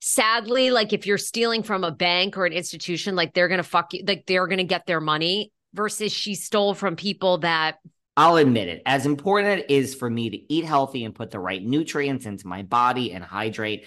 sadly, 0.00 0.70
like 0.70 0.92
if 0.92 1.06
you're 1.06 1.18
stealing 1.18 1.62
from 1.62 1.84
a 1.84 1.92
bank 1.92 2.36
or 2.36 2.44
an 2.44 2.52
institution, 2.52 3.14
like 3.14 3.34
they're 3.34 3.48
gonna 3.48 3.62
fuck 3.62 3.94
you, 3.94 4.04
like 4.06 4.26
they're 4.26 4.46
gonna 4.46 4.64
get 4.64 4.86
their 4.86 5.00
money 5.00 5.52
versus 5.74 6.12
she 6.12 6.34
stole 6.34 6.74
from 6.74 6.96
people 6.96 7.38
that 7.38 7.78
I'll 8.16 8.36
admit 8.36 8.68
it. 8.68 8.82
As 8.84 9.06
important 9.06 9.60
it 9.60 9.70
is 9.70 9.94
for 9.94 10.10
me 10.10 10.28
to 10.28 10.52
eat 10.52 10.64
healthy 10.64 11.04
and 11.04 11.14
put 11.14 11.30
the 11.30 11.40
right 11.40 11.62
nutrients 11.62 12.26
into 12.26 12.46
my 12.46 12.62
body 12.62 13.12
and 13.12 13.24
hydrate, 13.24 13.86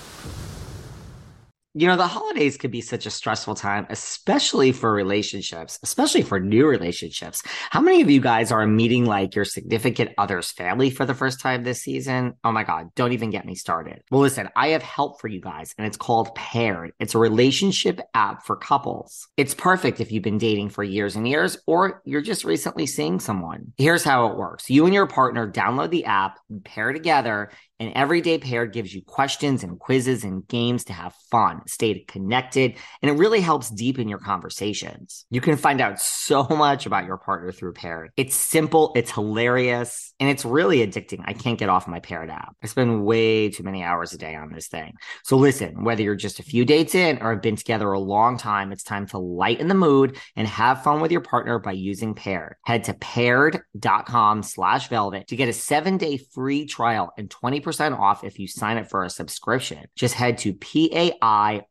You 1.73 1.87
know, 1.87 1.95
the 1.95 2.05
holidays 2.05 2.57
could 2.57 2.71
be 2.71 2.81
such 2.81 3.05
a 3.05 3.09
stressful 3.09 3.55
time, 3.55 3.87
especially 3.89 4.73
for 4.73 4.91
relationships, 4.91 5.79
especially 5.83 6.21
for 6.21 6.37
new 6.37 6.67
relationships. 6.67 7.43
How 7.69 7.79
many 7.79 8.01
of 8.01 8.09
you 8.09 8.19
guys 8.19 8.51
are 8.51 8.67
meeting 8.67 9.05
like 9.05 9.35
your 9.35 9.45
significant 9.45 10.11
other's 10.17 10.51
family 10.51 10.89
for 10.89 11.05
the 11.05 11.13
first 11.13 11.39
time 11.39 11.63
this 11.63 11.81
season? 11.81 12.33
Oh 12.43 12.51
my 12.51 12.65
God, 12.65 12.93
don't 12.95 13.13
even 13.13 13.29
get 13.29 13.45
me 13.45 13.55
started. 13.55 14.03
Well, 14.11 14.19
listen, 14.19 14.49
I 14.53 14.69
have 14.69 14.83
help 14.83 15.21
for 15.21 15.29
you 15.29 15.39
guys, 15.39 15.73
and 15.77 15.87
it's 15.87 15.95
called 15.95 16.35
Paired. 16.35 16.91
It's 16.99 17.15
a 17.15 17.19
relationship 17.19 18.01
app 18.13 18.45
for 18.45 18.57
couples. 18.57 19.29
It's 19.37 19.53
perfect 19.53 20.01
if 20.01 20.11
you've 20.11 20.23
been 20.23 20.39
dating 20.39 20.71
for 20.71 20.83
years 20.83 21.15
and 21.15 21.25
years, 21.25 21.57
or 21.67 22.01
you're 22.03 22.19
just 22.19 22.43
recently 22.43 22.85
seeing 22.85 23.21
someone. 23.21 23.71
Here's 23.77 24.03
how 24.03 24.27
it 24.27 24.35
works 24.35 24.69
you 24.69 24.83
and 24.83 24.93
your 24.93 25.07
partner 25.07 25.49
download 25.49 25.91
the 25.91 26.03
app, 26.03 26.37
pair 26.65 26.91
together, 26.91 27.51
and 27.81 27.91
Everyday 27.95 28.37
Paired 28.37 28.73
gives 28.73 28.93
you 28.93 29.01
questions 29.01 29.63
and 29.63 29.79
quizzes 29.79 30.23
and 30.23 30.47
games 30.47 30.83
to 30.83 30.93
have 30.93 31.15
fun, 31.31 31.61
stay 31.65 32.05
connected, 32.07 32.75
and 33.01 33.09
it 33.09 33.15
really 33.15 33.41
helps 33.41 33.71
deepen 33.71 34.07
your 34.07 34.19
conversations. 34.19 35.25
You 35.31 35.41
can 35.41 35.57
find 35.57 35.81
out 35.81 35.99
so 35.99 36.43
much 36.49 36.85
about 36.85 37.05
your 37.05 37.17
partner 37.17 37.51
through 37.51 37.73
Paired. 37.73 38.11
It's 38.17 38.35
simple, 38.35 38.91
it's 38.95 39.09
hilarious, 39.09 40.13
and 40.19 40.29
it's 40.29 40.45
really 40.45 40.85
addicting. 40.85 41.23
I 41.25 41.33
can't 41.33 41.57
get 41.57 41.69
off 41.69 41.87
my 41.87 41.99
Paired 41.99 42.29
app. 42.29 42.55
I 42.61 42.67
spend 42.67 43.03
way 43.03 43.49
too 43.49 43.63
many 43.63 43.81
hours 43.83 44.13
a 44.13 44.17
day 44.19 44.35
on 44.35 44.53
this 44.53 44.67
thing. 44.67 44.93
So 45.23 45.35
listen, 45.37 45.83
whether 45.83 46.03
you're 46.03 46.13
just 46.13 46.39
a 46.39 46.43
few 46.43 46.65
dates 46.65 46.93
in 46.93 47.17
or 47.17 47.31
have 47.31 47.41
been 47.41 47.55
together 47.55 47.91
a 47.91 47.99
long 47.99 48.37
time, 48.37 48.71
it's 48.71 48.83
time 48.83 49.07
to 49.07 49.17
lighten 49.17 49.69
the 49.69 49.73
mood 49.73 50.19
and 50.35 50.47
have 50.47 50.83
fun 50.83 51.01
with 51.01 51.11
your 51.11 51.21
partner 51.21 51.57
by 51.57 51.71
using 51.71 52.13
Paired. 52.13 52.57
Head 52.63 52.83
to 52.83 52.93
paired.com 52.93 54.43
slash 54.43 54.87
velvet 54.87 55.27
to 55.29 55.35
get 55.35 55.49
a 55.49 55.53
seven 55.53 55.97
day 55.97 56.17
free 56.17 56.67
trial 56.67 57.11
and 57.17 57.27
20% 57.27 57.70
off 57.79 58.23
if 58.23 58.39
you 58.39 58.47
sign 58.47 58.77
up 58.77 58.89
for 58.89 59.03
a 59.03 59.09
subscription. 59.09 59.85
Just 59.95 60.15
head 60.15 60.37
to 60.39 60.53
P-A-I-R-E-D 60.53 61.61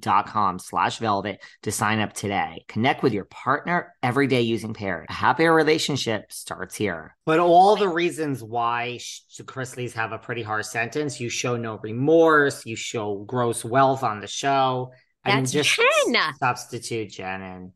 dot 0.00 0.26
com 0.26 0.58
slash 0.58 0.98
velvet 0.98 1.42
to 1.62 1.72
sign 1.72 2.00
up 2.00 2.12
today. 2.12 2.64
Connect 2.68 3.02
with 3.02 3.12
your 3.12 3.24
partner 3.26 3.94
every 4.02 4.26
day 4.26 4.42
using 4.42 4.74
Paired. 4.74 5.06
A 5.08 5.12
happier 5.12 5.54
relationship 5.54 6.32
starts 6.32 6.74
here. 6.74 7.16
But 7.24 7.38
all 7.38 7.76
the 7.76 7.88
reasons 7.88 8.42
why 8.42 8.98
the 9.38 9.44
Chrisleys 9.44 9.92
have 9.92 10.12
a 10.12 10.18
pretty 10.18 10.42
harsh 10.42 10.66
sentence, 10.66 11.20
you 11.20 11.28
show 11.28 11.56
no 11.56 11.78
remorse, 11.82 12.66
you 12.66 12.76
show 12.76 13.18
gross 13.26 13.64
wealth 13.64 14.02
on 14.02 14.20
the 14.20 14.26
show. 14.26 14.92
I 15.24 15.34
mean, 15.34 15.44
That's 15.44 15.52
just 15.52 15.80
Jen. 16.06 16.16
substitute 16.40 17.10
Jen 17.12 17.42
and 17.42 17.70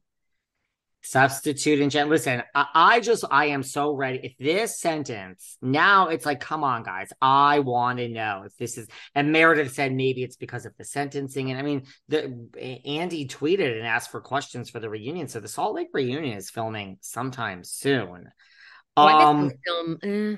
substitute 1.06 1.80
and 1.80 1.90
Jen. 1.90 2.08
Listen, 2.08 2.42
I, 2.54 2.66
I 2.74 3.00
just 3.00 3.24
I 3.30 3.46
am 3.46 3.62
so 3.62 3.92
ready. 3.94 4.20
If 4.22 4.34
this 4.38 4.80
sentence 4.80 5.56
now, 5.62 6.08
it's 6.08 6.26
like, 6.26 6.40
come 6.40 6.64
on, 6.64 6.82
guys, 6.82 7.10
I 7.20 7.60
want 7.60 7.98
to 7.98 8.08
know 8.08 8.42
if 8.46 8.56
this 8.56 8.76
is. 8.78 8.88
And 9.14 9.32
Meredith 9.32 9.72
said 9.74 9.92
maybe 9.92 10.22
it's 10.22 10.36
because 10.36 10.66
of 10.66 10.76
the 10.76 10.84
sentencing. 10.84 11.50
And 11.50 11.58
I 11.58 11.62
mean, 11.62 11.84
the 12.08 12.48
Andy 12.84 13.26
tweeted 13.26 13.76
and 13.76 13.86
asked 13.86 14.10
for 14.10 14.20
questions 14.20 14.70
for 14.70 14.80
the 14.80 14.90
reunion. 14.90 15.28
So 15.28 15.40
the 15.40 15.48
Salt 15.48 15.74
Lake 15.74 15.88
reunion 15.92 16.36
is 16.36 16.50
filming 16.50 16.98
sometime 17.00 17.64
soon. 17.64 18.30
Did 18.96 19.04
Um, 19.04 19.50
film? 19.64 19.98
eh, 20.02 20.36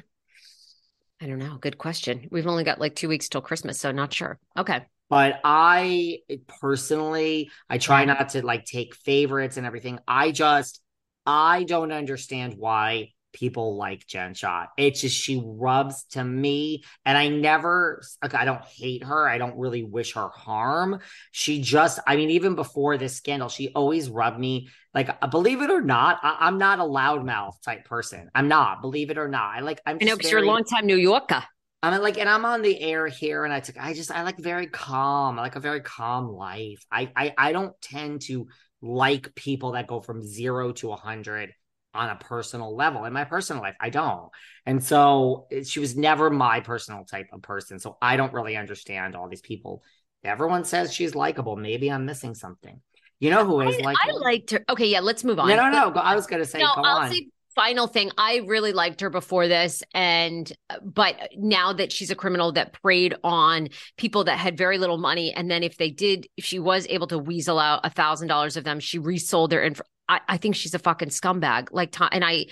I 1.20 1.26
don't 1.26 1.38
know. 1.38 1.59
Good 1.61 1.78
question. 1.78 2.28
We've 2.31 2.46
only 2.46 2.64
got 2.64 2.81
like 2.81 2.94
two 2.94 3.09
weeks 3.09 3.28
till 3.28 3.40
Christmas, 3.40 3.81
so 3.81 3.90
not 3.92 4.12
sure. 4.12 4.38
Okay. 4.57 4.85
But 5.09 5.40
I 5.42 6.18
personally, 6.61 7.51
I 7.68 7.79
try 7.79 8.05
not 8.05 8.31
to 8.31 8.44
like 8.44 8.64
take 8.64 8.94
favorites 8.94 9.57
and 9.57 9.66
everything. 9.66 9.99
I 10.07 10.33
just, 10.33 10.81
I 11.25 11.64
don't 11.64 11.92
understand 11.92 12.55
why 12.59 13.12
people 13.33 13.77
like 13.77 14.07
Jen 14.07 14.35
Shah. 14.35 14.66
It's 14.77 15.03
just 15.03 15.16
she 15.16 15.42
rubs 15.44 16.05
to 16.11 16.25
me, 16.25 16.85
and 17.05 17.16
I 17.16 17.29
never, 17.29 18.03
like, 18.23 18.35
I 18.35 18.44
don't 18.44 18.64
hate 18.64 19.05
her. 19.05 19.29
I 19.29 19.38
don't 19.38 19.59
really 19.59 19.83
wish 19.83 20.14
her 20.14 20.29
harm. 20.29 21.01
She 21.33 21.61
just, 21.61 22.01
I 22.07 22.16
mean, 22.16 22.31
even 22.31 22.55
before 22.55 22.97
this 22.97 23.16
scandal, 23.16 23.49
she 23.49 23.68
always 23.68 24.09
rubbed 24.09 24.38
me 24.38 24.68
like, 24.94 25.11
uh, 25.23 25.27
believe 25.27 25.62
it 25.62 25.71
or 25.71 25.83
not, 25.83 26.18
I, 26.23 26.38
I'm 26.40 26.59
not 26.59 26.81
a 26.81 26.83
loudmouth 26.83 27.61
type 27.62 27.85
person. 27.85 28.31
I'm 28.35 28.49
not, 28.49 28.81
believe 28.81 29.11
it 29.11 29.18
or 29.18 29.29
not. 29.29 29.57
I 29.57 29.61
like, 29.61 29.81
I'm 29.87 29.99
I 30.01 30.05
know 30.05 30.16
because 30.16 30.31
you're 30.31 30.42
a 30.42 30.47
longtime 30.47 30.87
New 30.87 30.97
Yorker. 30.97 31.44
I'm 31.83 32.01
like, 32.03 32.19
and 32.19 32.29
I'm 32.29 32.45
on 32.45 32.62
the 32.62 32.81
air 32.81 33.07
here, 33.07 33.45
and 33.45 33.53
I 33.53 33.61
took, 33.61 33.79
I 33.79 33.93
just, 33.93 34.11
I 34.11 34.23
like 34.23 34.38
very 34.38 34.67
calm. 34.67 35.38
I 35.38 35.43
like 35.43 35.57
a 35.57 35.61
very 35.61 35.81
calm 35.81 36.29
life. 36.29 36.85
I, 36.91 37.11
I, 37.14 37.35
I 37.38 37.53
don't 37.53 37.81
tend 37.81 38.23
to 38.23 38.49
like 38.83 39.35
people 39.35 39.73
that 39.73 39.87
go 39.87 40.01
from 40.01 40.23
zero 40.23 40.73
to 40.73 40.93
a 40.93 40.97
hundred 40.97 41.53
on 41.95 42.11
a 42.11 42.17
personal 42.17 42.77
level 42.77 43.05
in 43.05 43.12
my 43.12 43.25
personal 43.25 43.62
life. 43.62 43.77
I 43.81 43.91
don't, 43.91 44.29
and 44.67 44.83
so 44.83 45.47
eh, 45.53 45.62
she 45.62 45.81
was 45.81 45.97
never 45.97 46.31
my 46.31 46.61
personal 46.61 47.05
type 47.05 47.29
of 47.33 47.43
person. 47.43 47.79
So 47.79 47.97
I 48.03 48.17
don't 48.17 48.33
really 48.33 48.57
understand 48.57 49.14
all 49.14 49.29
these 49.29 49.41
people. 49.41 49.83
Everyone 50.25 50.64
says 50.64 50.93
she's 50.93 51.14
likable. 51.14 51.57
Maybe 51.57 51.91
I'm 51.91 52.05
missing 52.05 52.35
something. 52.35 52.81
You 53.21 53.31
know 53.31 53.45
who 53.45 53.61
is 53.62 53.77
I, 53.85 53.95
I 54.01 54.12
liked 54.12 54.51
her. 54.51 54.64
Okay, 54.69 54.87
yeah, 54.87 55.01
let's 55.01 55.25
move 55.25 55.38
on. 55.38 55.49
No, 55.49 55.57
no, 55.57 55.71
no. 55.71 56.01
I 56.01 56.14
was 56.14 56.27
gonna 56.27 56.45
say, 56.45 56.59
no, 56.59 56.73
go 56.75 56.83
I'll 56.83 56.99
on. 56.99 57.11
say 57.11 57.29
final 57.59 57.88
thing. 57.88 58.12
I 58.16 58.42
really 58.47 58.73
liked 58.73 59.01
her 59.01 59.11
before 59.11 59.49
this, 59.49 59.83
and 59.92 60.51
but 60.81 61.16
now 61.37 61.73
that 61.73 61.90
she's 61.90 62.12
a 62.12 62.14
criminal 62.14 62.53
that 62.53 62.73
preyed 62.73 63.16
on 63.25 63.71
people 63.97 64.23
that 64.25 64.38
had 64.38 64.57
very 64.57 64.79
little 64.79 64.97
money, 64.97 65.33
and 65.33 65.51
then 65.51 65.64
if 65.64 65.77
they 65.77 65.90
did, 65.90 66.29
if 66.37 66.44
she 66.44 66.61
was 66.61 66.87
able 66.88 67.09
to 67.09 67.18
weasel 67.18 67.59
out 67.59 67.81
a 67.83 67.90
thousand 67.90 68.29
dollars 68.29 68.57
of 68.57 68.62
them, 68.62 68.79
she 68.79 69.01
resold 69.01 69.51
their 69.51 69.64
info. 69.64 69.83
I, 70.09 70.21
I 70.29 70.37
think 70.37 70.55
she's 70.55 70.75
a 70.75 70.79
fucking 70.79 71.09
scumbag. 71.09 71.71
Like, 71.73 71.97
and 72.12 72.25
I, 72.25 72.47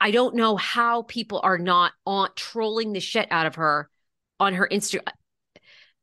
I 0.00 0.12
don't 0.12 0.34
know 0.34 0.56
how 0.56 1.02
people 1.02 1.40
are 1.44 1.58
not 1.58 1.92
on 2.06 2.30
trolling 2.34 2.94
the 2.94 3.00
shit 3.00 3.28
out 3.30 3.46
of 3.46 3.56
her 3.56 3.90
on 4.40 4.54
her 4.54 4.66
Instagram. 4.66 5.02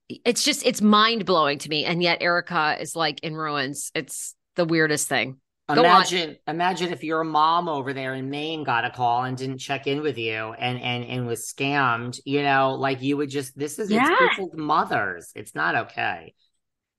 It's 0.08 0.44
just 0.44 0.64
it's 0.64 0.84
mind 0.84 1.26
blowing 1.26 1.58
to 1.58 1.70
me, 1.70 1.84
and 1.84 2.04
yet 2.04 2.22
erika 2.22 2.78
is 2.80 2.96
like 2.96 3.22
in 3.22 3.34
ruins. 3.34 3.92
It's 3.96 4.36
the 4.56 4.66
weirdest 4.66 5.10
thing. 5.10 5.38
Imagine, 5.68 6.38
imagine 6.48 6.94
if 6.94 7.04
your 7.04 7.24
mom 7.24 7.68
over 7.68 7.92
there 7.94 8.14
in 8.14 8.30
Maine 8.30 8.64
got 8.64 8.86
a 8.86 8.92
call 8.92 9.24
and 9.24 9.36
didn't 9.36 9.58
check 9.58 9.88
in 9.88 10.02
with 10.02 10.18
you 10.18 10.54
and 10.54 10.80
and 10.80 11.04
and 11.06 11.26
was 11.26 11.42
scammed. 11.52 12.20
You 12.24 12.44
know, 12.44 12.76
like 12.76 13.02
you 13.02 13.18
would 13.18 13.30
just. 13.32 13.58
This 13.58 13.80
is 13.80 13.90
Yeah. 13.90 14.08
it's 14.08 14.12
people's 14.12 14.54
mothers. 14.56 15.32
It's 15.36 15.56
not 15.56 15.76
okay. 15.76 16.36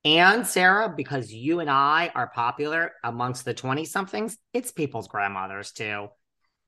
And 0.05 0.47
Sarah, 0.47 0.93
because 0.97 1.33
you 1.33 1.61
and 1.61 1.71
I 1.71 2.11
are 2.15 2.29
popular 2.29 2.93
amongst 3.05 3.45
the 3.45 3.55
twenty 3.55 3.85
somethings, 3.85 4.37
it's 4.53 4.73
people's 4.73 5.09
grandmothers 5.09 5.73
too. 5.73 6.09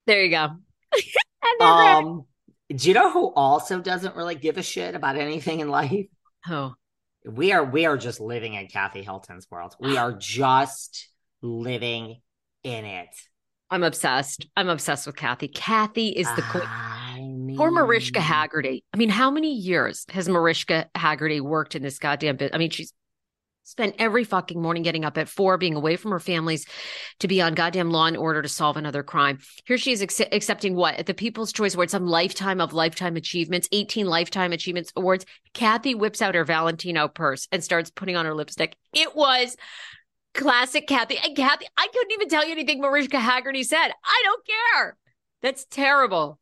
There 0.06 0.24
you 0.24 0.30
go. 0.30 0.48
And 1.42 1.60
Um, 1.60 2.26
do 2.74 2.88
you 2.88 2.94
know 2.94 3.10
who 3.10 3.32
also 3.34 3.80
doesn't 3.80 4.16
really 4.16 4.34
give 4.34 4.58
a 4.58 4.62
shit 4.62 4.94
about 4.94 5.16
anything 5.16 5.60
in 5.60 5.68
life? 5.68 6.06
oh, 6.48 6.74
We 7.24 7.52
are 7.52 7.64
we 7.64 7.86
are 7.86 7.96
just 7.96 8.20
living 8.20 8.54
in 8.54 8.68
Kathy 8.68 9.02
Hilton's 9.02 9.50
world. 9.50 9.76
We 9.78 9.96
are 9.96 10.12
just 10.18 11.08
living 11.42 12.20
in 12.62 12.84
it. 12.84 13.08
I'm 13.70 13.82
obsessed. 13.82 14.46
I'm 14.56 14.68
obsessed 14.68 15.06
with 15.06 15.16
Kathy. 15.16 15.48
Kathy 15.48 16.08
is 16.08 16.26
the 16.34 16.42
queen. 16.42 16.64
I 16.64 17.20
mean, 17.20 17.56
Poor 17.56 17.70
Mariska 17.70 18.20
Hargitay. 18.20 18.82
I 18.94 18.96
mean, 18.96 19.10
how 19.10 19.30
many 19.30 19.54
years 19.54 20.06
has 20.10 20.28
Mariska 20.28 20.88
Hargitay 20.96 21.40
worked 21.40 21.74
in 21.74 21.82
this 21.82 21.98
goddamn 21.98 22.36
bit? 22.36 22.54
I 22.54 22.58
mean, 22.58 22.70
she's 22.70 22.92
spent 23.68 23.96
every 23.98 24.24
fucking 24.24 24.60
morning 24.60 24.82
getting 24.82 25.04
up 25.04 25.18
at 25.18 25.28
four, 25.28 25.58
being 25.58 25.74
away 25.74 25.96
from 25.96 26.10
her 26.10 26.18
families 26.18 26.64
to 27.18 27.28
be 27.28 27.42
on 27.42 27.52
goddamn 27.52 27.90
Law 27.90 28.06
and 28.06 28.16
Order 28.16 28.40
to 28.40 28.48
solve 28.48 28.78
another 28.78 29.02
crime. 29.02 29.38
Here 29.66 29.76
she 29.76 29.92
is 29.92 30.02
acce- 30.02 30.32
accepting 30.32 30.74
what 30.74 30.94
at 30.94 31.04
the 31.04 31.12
People's 31.12 31.52
Choice 31.52 31.74
Award, 31.74 31.90
some 31.90 32.06
lifetime 32.06 32.62
of 32.62 32.72
lifetime 32.72 33.16
achievements, 33.16 33.68
18 33.70 34.06
lifetime 34.06 34.52
achievements 34.52 34.90
awards. 34.96 35.26
Kathy 35.52 35.94
whips 35.94 36.22
out 36.22 36.34
her 36.34 36.46
Valentino 36.46 37.08
purse 37.08 37.46
and 37.52 37.62
starts 37.62 37.90
putting 37.90 38.16
on 38.16 38.24
her 38.24 38.34
lipstick. 38.34 38.74
It 38.94 39.14
was 39.14 39.54
classic 40.34 40.86
Kathy. 40.86 41.18
And 41.22 41.36
Kathy, 41.36 41.66
I 41.76 41.88
couldn't 41.92 42.12
even 42.12 42.28
tell 42.28 42.44
you 42.44 42.52
anything 42.52 42.80
Mariska 42.80 43.18
Hargitay 43.18 43.64
said. 43.64 43.90
I 44.04 44.22
don't 44.24 44.46
care. 44.46 44.96
That's 45.42 45.64
terrible. 45.66 46.38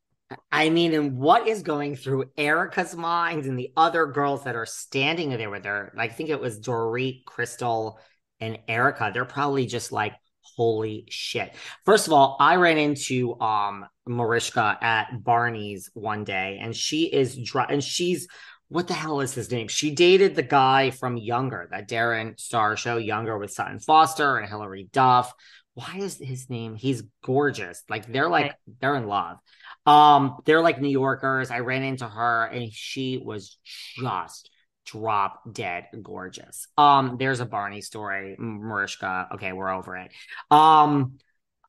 I 0.50 0.70
mean, 0.70 0.92
and 0.94 1.16
what 1.18 1.46
is 1.46 1.62
going 1.62 1.94
through 1.94 2.30
Erika's 2.36 2.96
mind 2.96 3.44
and 3.44 3.58
the 3.58 3.72
other 3.76 4.06
girls 4.06 4.44
that 4.44 4.56
are 4.56 4.66
standing 4.66 5.30
there 5.30 5.50
with 5.50 5.64
her? 5.64 5.94
I 5.96 6.08
think 6.08 6.30
it 6.30 6.40
was 6.40 6.58
Dorit, 6.58 7.24
Crystal, 7.24 8.00
and 8.40 8.58
Erika. 8.66 9.10
They're 9.14 9.24
probably 9.24 9.66
just 9.66 9.92
like, 9.92 10.14
holy 10.56 11.06
shit. 11.10 11.54
First 11.84 12.06
of 12.06 12.12
all, 12.12 12.36
I 12.40 12.56
ran 12.56 12.78
into 12.78 13.38
um 13.40 13.86
Mariska 14.06 14.78
at 14.80 15.22
Barney's 15.22 15.90
one 15.94 16.24
day, 16.24 16.58
and 16.60 16.74
she 16.74 17.04
is 17.04 17.36
dry 17.36 17.66
and 17.68 17.82
she's 17.82 18.26
what 18.68 18.88
the 18.88 18.94
hell 18.94 19.20
is 19.20 19.34
his 19.34 19.50
name? 19.50 19.68
She 19.68 19.94
dated 19.94 20.34
the 20.34 20.42
guy 20.42 20.90
from 20.90 21.16
Younger, 21.16 21.68
that 21.70 21.88
Darren 21.88 22.38
Star 22.38 22.76
show, 22.76 22.96
Younger 22.96 23.38
with 23.38 23.52
Sutton 23.52 23.78
Foster 23.78 24.38
and 24.38 24.48
Hilary 24.48 24.88
Duff. 24.92 25.32
Why 25.74 25.96
is 25.98 26.16
his 26.18 26.48
name? 26.48 26.74
He's 26.74 27.02
gorgeous. 27.22 27.82
Like 27.88 28.10
they're 28.10 28.28
like 28.28 28.54
they're 28.80 28.96
in 28.96 29.06
love. 29.06 29.38
Um, 29.84 30.38
they're 30.44 30.62
like 30.62 30.80
New 30.80 30.88
Yorkers. 30.88 31.50
I 31.50 31.60
ran 31.60 31.82
into 31.82 32.08
her 32.08 32.46
and 32.46 32.72
she 32.72 33.20
was 33.22 33.58
just 33.96 34.50
drop 34.86 35.42
dead 35.52 35.86
gorgeous. 36.02 36.68
Um, 36.78 37.16
there's 37.18 37.40
a 37.40 37.46
Barney 37.46 37.82
story, 37.82 38.36
Mariska. 38.38 39.28
Okay, 39.34 39.52
we're 39.52 39.70
over 39.70 39.96
it. 39.96 40.10
Um, 40.50 41.18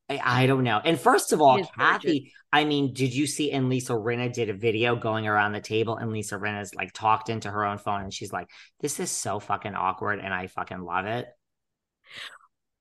I, 0.10 0.44
I 0.44 0.46
don't 0.48 0.64
know. 0.64 0.80
And 0.84 1.00
first 1.00 1.34
of 1.34 1.42
all, 1.42 1.64
Kathy, 1.78 2.32
I 2.52 2.64
mean, 2.64 2.94
did 2.94 3.14
you 3.14 3.28
see? 3.28 3.52
And 3.52 3.70
Lisa 3.70 3.94
Rinna 3.94 4.32
did 4.32 4.50
a 4.50 4.54
video 4.54 4.96
going 4.96 5.28
around 5.28 5.52
the 5.52 5.62
table, 5.62 5.98
and 5.98 6.12
Lisa 6.12 6.36
Rinna's 6.36 6.74
like 6.74 6.94
talked 6.94 7.30
into 7.30 7.52
her 7.52 7.66
own 7.66 7.78
phone, 7.78 8.04
and 8.04 8.14
she's 8.14 8.32
like, 8.32 8.50
"This 8.80 9.00
is 9.00 9.12
so 9.12 9.40
fucking 9.40 9.76
awkward, 9.76 10.20
and 10.20 10.34
I 10.34 10.48
fucking 10.48 10.80
love 10.80 11.06
it." 11.06 11.28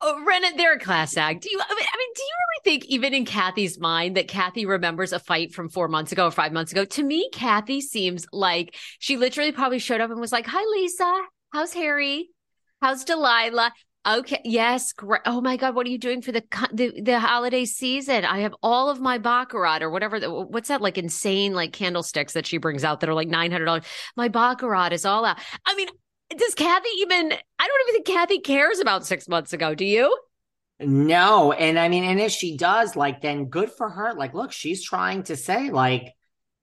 Oh, 0.03 0.23
Renan, 0.25 0.57
they're 0.57 0.75
a 0.75 0.79
class 0.79 1.17
act. 1.17 1.43
Do 1.43 1.51
you? 1.51 1.59
I 1.59 1.75
mean, 1.75 1.87
I 1.93 1.97
mean, 1.97 2.13
do 2.15 2.23
you 2.23 2.35
really 2.49 2.79
think, 2.79 2.91
even 2.91 3.15
in 3.15 3.25
Kathy's 3.25 3.81
mind, 3.81 4.17
that 4.17 4.29
Kathy 4.29 4.67
remembers 4.67 5.13
a 5.13 5.19
fight 5.19 5.53
from 5.53 5.69
four 5.69 5.89
months 5.89 6.13
ago 6.13 6.27
or 6.27 6.31
five 6.31 6.53
months 6.53 6.71
ago? 6.71 6.85
To 6.85 7.03
me, 7.03 7.29
Kathy 7.33 7.81
seems 7.81 8.27
like 8.33 8.77
she 8.99 9.17
literally 9.17 9.53
probably 9.53 9.79
showed 9.79 10.01
up 10.01 10.11
and 10.11 10.21
was 10.21 10.33
like, 10.33 10.47
"Hi, 10.47 10.63
Lisa. 10.65 11.23
How's 11.53 11.73
Harry? 11.73 12.29
How's 12.81 13.05
Delilah?" 13.05 13.73
Okay, 14.07 14.41
yes, 14.45 14.93
great. 14.93 15.23
Oh 15.27 15.41
my 15.41 15.57
God, 15.57 15.75
what 15.75 15.87
are 15.87 15.91
you 15.91 15.99
doing 15.99 16.23
for 16.23 16.31
the 16.31 16.45
the, 16.73 17.01
the 17.01 17.19
holiday 17.19 17.65
season? 17.65 18.25
I 18.25 18.41
have 18.41 18.55
all 18.63 18.89
of 18.89 19.01
my 19.01 19.19
baccarat 19.19 19.83
or 19.83 19.91
whatever. 19.91 20.21
The, 20.21 20.31
what's 20.31 20.69
that 20.69 20.81
like 20.81 20.97
insane 20.97 21.55
like 21.55 21.73
candlesticks 21.73 22.35
that 22.35 22.47
she 22.47 22.59
brings 22.59 22.85
out 22.85 23.01
that 23.01 23.09
are 23.09 23.15
like 23.15 23.29
nine 23.29 23.51
hundred 23.51 23.65
dollars? 23.65 23.85
My 24.17 24.29
baccarat 24.29 24.93
is 24.93 25.05
all 25.05 25.25
out. 25.25 25.39
I 25.67 25.75
mean, 25.75 25.89
does 26.37 26.55
Kathy 26.55 26.89
even? 27.01 27.33
I 27.59 27.67
don't 27.67 27.89
even 27.89 27.95
think 27.95 28.07
Kathy 28.07 28.39
cares 28.39 28.79
about 28.79 29.05
six 29.05 29.27
months 29.27 29.53
ago. 29.53 29.75
Do 29.75 29.85
you? 29.85 30.17
No, 30.79 31.53
and 31.53 31.79
I 31.79 31.89
mean, 31.89 32.05
and 32.05 32.21
if 32.21 32.33
she 32.33 32.57
does, 32.57 32.97
like, 32.97 33.23
then 33.23 33.47
good 33.47 33.73
for 33.73 33.89
her. 33.89 34.15
Like, 34.15 34.35
look, 34.35 34.53
she's 34.53 34.85
trying 34.85 35.23
to 35.25 35.37
say, 35.37 35.71
like, 35.71 36.13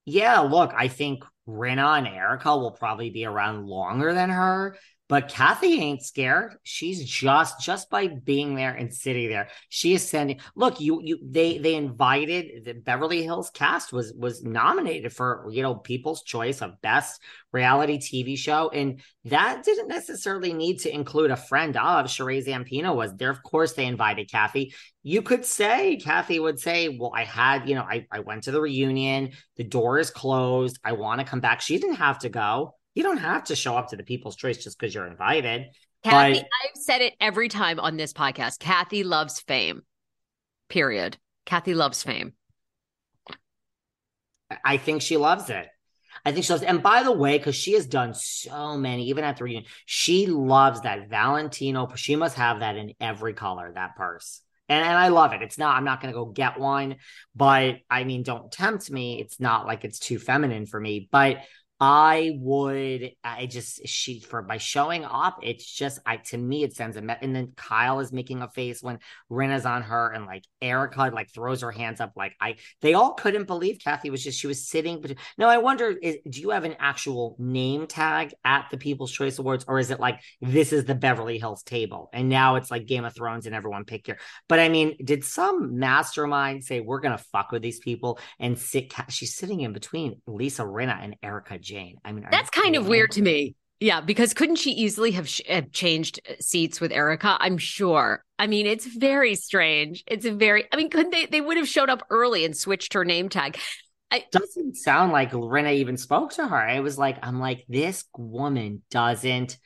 yeah, 0.04 0.38
look, 0.40 0.72
I 0.74 0.86
think 0.88 1.24
Rinna 1.48 1.98
and 1.98 2.06
Erika 2.06 2.56
will 2.56 2.70
probably 2.70 3.10
be 3.10 3.24
around 3.24 3.66
longer 3.66 4.14
than 4.14 4.30
her, 4.30 4.78
but 5.06 5.28
Kathy 5.28 5.80
ain't 5.80 6.02
scared. 6.02 6.56
She's 6.62 7.04
just 7.04 7.60
just 7.60 7.90
by 7.90 8.08
being 8.08 8.54
there 8.54 8.72
and 8.72 8.92
sitting 8.92 9.28
there, 9.28 9.48
she 9.68 9.92
is 9.92 10.08
sending. 10.08 10.40
Look, 10.56 10.80
you 10.80 11.00
you 11.02 11.18
they 11.22 11.58
they 11.58 11.74
invited 11.74 12.64
the 12.64 12.72
Beverly 12.72 13.22
Hills 13.22 13.50
cast 13.50 13.92
was 13.92 14.14
was 14.14 14.42
nominated 14.42 15.12
for 15.12 15.46
you 15.50 15.62
know 15.62 15.74
People's 15.74 16.22
Choice 16.22 16.62
of 16.62 16.80
Best 16.80 17.20
Reality 17.52 17.98
TV 17.98 18.38
Show, 18.38 18.70
and 18.70 19.02
that 19.26 19.62
didn't 19.62 19.88
necessarily 19.88 20.54
need 20.54 20.80
to 20.80 20.94
include 20.94 21.30
a 21.30 21.36
friend 21.36 21.76
of 21.76 22.06
Sheree 22.06 22.44
Zampino 22.44 22.96
was 22.96 23.14
there. 23.14 23.30
Of 23.30 23.42
course, 23.42 23.74
they 23.74 23.84
invited 23.86 24.30
Kathy. 24.30 24.74
You 25.02 25.20
could 25.20 25.44
say 25.44 25.96
Kathy 25.96 26.40
would 26.40 26.58
say, 26.58 26.88
"Well, 26.88 27.12
I 27.14 27.24
had 27.24 27.68
you 27.68 27.74
know 27.74 27.82
I 27.82 28.06
I 28.10 28.20
went 28.20 28.44
to 28.44 28.52
the 28.52 28.60
reunion. 28.60 29.32
The 29.56 29.64
door 29.64 29.98
is 29.98 30.10
closed. 30.10 30.78
I 30.82 30.92
want 30.92 31.20
to 31.20 31.26
come 31.26 31.40
back." 31.40 31.60
She 31.60 31.78
didn't 31.78 31.96
have 31.96 32.20
to 32.20 32.30
go. 32.30 32.74
You 32.94 33.02
don't 33.02 33.18
have 33.18 33.44
to 33.44 33.56
show 33.56 33.76
up 33.76 33.88
to 33.88 33.96
the 33.96 34.04
People's 34.04 34.36
Choice 34.36 34.62
just 34.62 34.78
because 34.78 34.94
you're 34.94 35.06
invited. 35.06 35.66
Kathy, 36.02 36.40
But- 36.40 36.48
I've 36.62 36.80
said 36.80 37.00
it 37.00 37.14
every 37.20 37.48
time 37.48 37.80
on 37.80 37.96
this 37.96 38.12
podcast. 38.12 38.58
Kathy 38.58 39.04
loves 39.04 39.40
fame. 39.40 39.82
Period. 40.68 41.16
Kathy 41.46 41.74
loves 41.74 42.02
fame. 42.02 42.34
I 44.64 44.76
think 44.76 45.02
she 45.02 45.16
loves 45.16 45.50
it. 45.50 45.66
I 46.24 46.32
think 46.32 46.44
she 46.44 46.52
loves 46.52 46.62
it. 46.62 46.68
And 46.68 46.82
by 46.82 47.02
the 47.02 47.12
way, 47.12 47.38
because 47.38 47.56
she 47.56 47.72
has 47.72 47.86
done 47.86 48.14
so 48.14 48.76
many, 48.76 49.08
even 49.08 49.24
at 49.24 49.36
the 49.36 49.44
reunion, 49.44 49.64
she 49.84 50.26
loves 50.26 50.82
that 50.82 51.08
Valentino. 51.08 51.90
She 51.96 52.16
must 52.16 52.36
have 52.36 52.60
that 52.60 52.76
in 52.76 52.94
every 53.00 53.34
color, 53.34 53.72
that 53.74 53.96
purse. 53.96 54.40
And, 54.68 54.84
and 54.84 54.96
I 54.96 55.08
love 55.08 55.32
it. 55.32 55.42
It's 55.42 55.58
not, 55.58 55.76
I'm 55.76 55.84
not 55.84 56.00
going 56.00 56.12
to 56.12 56.18
go 56.18 56.26
get 56.26 56.58
one, 56.58 56.96
but 57.34 57.76
I 57.90 58.04
mean, 58.04 58.22
don't 58.22 58.50
tempt 58.50 58.90
me. 58.90 59.20
It's 59.20 59.40
not 59.40 59.66
like 59.66 59.84
it's 59.84 59.98
too 59.98 60.18
feminine 60.18 60.66
for 60.66 60.80
me, 60.80 61.08
but 61.10 61.38
I 61.86 62.32
would, 62.40 63.10
I 63.22 63.44
just, 63.44 63.86
she, 63.86 64.20
for 64.20 64.40
by 64.40 64.56
showing 64.56 65.04
up, 65.04 65.40
it's 65.42 65.70
just, 65.70 65.98
I, 66.06 66.16
to 66.16 66.38
me, 66.38 66.62
it 66.62 66.74
sends 66.74 66.96
a, 66.96 67.02
me- 67.02 67.16
and 67.20 67.36
then 67.36 67.52
Kyle 67.56 68.00
is 68.00 68.10
making 68.10 68.40
a 68.40 68.48
face 68.48 68.82
when 68.82 69.00
Rinna's 69.30 69.66
on 69.66 69.82
her 69.82 70.10
and 70.10 70.24
like 70.24 70.44
Erika 70.62 71.10
like 71.12 71.30
throws 71.30 71.60
her 71.60 71.70
hands 71.70 72.00
up. 72.00 72.12
Like 72.16 72.36
I, 72.40 72.56
they 72.80 72.94
all 72.94 73.12
couldn't 73.12 73.46
believe 73.46 73.80
Kathy 73.84 74.08
was 74.08 74.24
just, 74.24 74.38
she 74.40 74.46
was 74.46 74.66
sitting. 74.66 75.02
But 75.02 75.16
no, 75.36 75.46
I 75.46 75.58
wonder, 75.58 75.90
is, 75.90 76.16
do 76.26 76.40
you 76.40 76.50
have 76.50 76.64
an 76.64 76.76
actual 76.78 77.36
name 77.38 77.86
tag 77.86 78.32
at 78.46 78.68
the 78.70 78.78
People's 78.78 79.12
Choice 79.12 79.38
Awards 79.38 79.66
or 79.68 79.78
is 79.78 79.90
it 79.90 80.00
like, 80.00 80.20
this 80.40 80.72
is 80.72 80.86
the 80.86 80.94
Beverly 80.94 81.38
Hills 81.38 81.62
table 81.64 82.08
and 82.14 82.30
now 82.30 82.56
it's 82.56 82.70
like 82.70 82.86
Game 82.86 83.04
of 83.04 83.14
Thrones 83.14 83.44
and 83.44 83.54
everyone 83.54 83.84
pick 83.84 84.08
your, 84.08 84.16
but 84.48 84.58
I 84.58 84.70
mean, 84.70 84.96
did 85.04 85.22
some 85.22 85.78
mastermind 85.78 86.64
say, 86.64 86.80
we're 86.80 87.00
going 87.00 87.18
to 87.18 87.24
fuck 87.24 87.52
with 87.52 87.60
these 87.60 87.80
people 87.80 88.18
and 88.38 88.58
sit, 88.58 88.94
she's 89.10 89.36
sitting 89.36 89.60
in 89.60 89.74
between 89.74 90.22
Lisa 90.26 90.62
Rinna 90.62 90.98
and 91.04 91.16
Erika 91.22 91.58
Jayne. 91.74 91.96
I 92.04 92.12
mean, 92.12 92.26
That's 92.30 92.50
kind 92.50 92.76
of 92.76 92.86
weird 92.86 93.10
to 93.12 93.22
me. 93.22 93.56
Yeah, 93.80 94.00
because 94.00 94.32
couldn't 94.32 94.56
she 94.56 94.70
easily 94.70 95.10
have, 95.10 95.28
sh- 95.28 95.42
have 95.48 95.72
changed 95.72 96.20
uh, 96.28 96.34
seats 96.40 96.80
with 96.80 96.92
Erika? 96.92 97.36
I'm 97.40 97.58
sure. 97.58 98.24
I 98.38 98.46
mean, 98.46 98.66
it's 98.66 98.86
very 98.86 99.34
strange. 99.34 100.04
It's 100.06 100.24
a 100.24 100.32
very, 100.32 100.66
I 100.72 100.76
mean, 100.76 100.88
couldn't 100.88 101.10
they, 101.10 101.26
they 101.26 101.40
would 101.40 101.56
have 101.56 101.68
showed 101.68 101.90
up 101.90 102.02
early 102.08 102.44
and 102.44 102.56
switched 102.56 102.94
her 102.94 103.04
name 103.04 103.28
tag. 103.28 103.58
It 104.12 104.30
doesn't 104.30 104.76
sound 104.76 105.10
like 105.10 105.32
Rinna 105.32 105.74
even 105.74 105.96
spoke 105.96 106.32
to 106.34 106.46
her. 106.46 106.68
It 106.68 106.80
was 106.80 106.96
like, 106.96 107.18
I'm 107.22 107.40
like, 107.40 107.64
this 107.68 108.04
woman 108.16 108.82
doesn't 108.90 109.58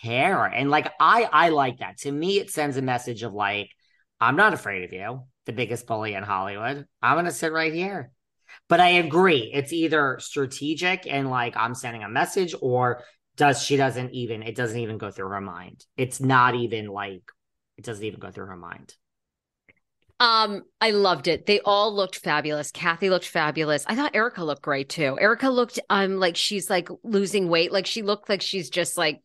care. 0.00 0.44
And 0.44 0.70
like, 0.70 0.92
I, 1.00 1.28
I 1.32 1.48
like 1.48 1.78
that. 1.78 1.98
To 1.98 2.12
me, 2.12 2.38
it 2.38 2.50
sends 2.50 2.76
a 2.76 2.82
message 2.82 3.24
of 3.24 3.32
like, 3.32 3.68
I'm 4.20 4.36
not 4.36 4.54
afraid 4.54 4.84
of 4.84 4.92
you, 4.92 5.24
the 5.44 5.52
biggest 5.52 5.86
bully 5.86 6.14
in 6.14 6.22
Hollywood. 6.22 6.86
I'm 7.02 7.16
going 7.16 7.24
to 7.24 7.32
sit 7.32 7.52
right 7.52 7.74
here. 7.74 8.12
But 8.68 8.80
I 8.80 8.88
agree. 8.88 9.50
It's 9.52 9.72
either 9.72 10.18
strategic 10.20 11.06
and 11.06 11.30
like 11.30 11.56
I'm 11.56 11.74
sending 11.74 12.02
a 12.02 12.08
message 12.08 12.54
or 12.60 13.02
does 13.36 13.62
she 13.62 13.76
doesn't 13.76 14.12
even, 14.12 14.42
it 14.42 14.56
doesn't 14.56 14.78
even 14.78 14.98
go 14.98 15.10
through 15.10 15.28
her 15.28 15.40
mind. 15.40 15.84
It's 15.96 16.20
not 16.20 16.54
even 16.54 16.88
like, 16.88 17.22
it 17.76 17.84
doesn't 17.84 18.04
even 18.04 18.20
go 18.20 18.30
through 18.30 18.46
her 18.46 18.56
mind. 18.56 18.94
Um, 20.18 20.62
I 20.80 20.92
loved 20.92 21.28
it. 21.28 21.44
They 21.44 21.60
all 21.60 21.94
looked 21.94 22.16
fabulous. 22.16 22.70
Kathy 22.70 23.10
looked 23.10 23.28
fabulous. 23.28 23.84
I 23.86 23.94
thought 23.94 24.16
Erika 24.16 24.42
looked 24.42 24.62
great 24.62 24.88
too. 24.88 25.18
Erika 25.20 25.50
looked 25.50 25.78
um 25.90 26.16
like 26.16 26.36
she's 26.36 26.70
like 26.70 26.88
losing 27.02 27.50
weight. 27.50 27.70
Like 27.70 27.86
she 27.86 28.00
looked 28.00 28.28
like 28.30 28.40
she's 28.40 28.70
just 28.70 28.96
like 28.96 29.20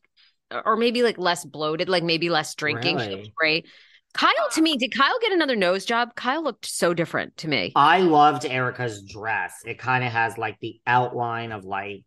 or 0.66 0.76
maybe 0.76 1.02
like 1.02 1.18
less 1.18 1.46
bloated, 1.46 1.88
like 1.88 2.04
maybe 2.04 2.30
less 2.30 2.56
drinking. 2.56 3.00
She 3.00 3.10
looked 3.12 3.36
great. 3.36 3.68
Kyle 4.14 4.50
to 4.54 4.62
me, 4.62 4.78
did 4.78 4.96
Kyle 4.96 5.18
get 5.22 5.32
another 5.32 5.56
nose 5.56 5.86
job? 5.86 6.16
Kyle 6.16 6.44
looked 6.44 6.66
so 6.66 6.94
different 6.94 7.38
to 7.38 7.48
me. 7.48 7.72
I 7.76 8.00
loved 8.00 8.46
Erika's 8.46 9.04
dress. 9.04 9.54
It 9.66 9.80
kind 9.80 10.04
of 10.04 10.12
has 10.12 10.38
like 10.38 10.60
the 10.60 10.80
outline 10.86 11.52
of 11.52 11.64
like 11.66 12.04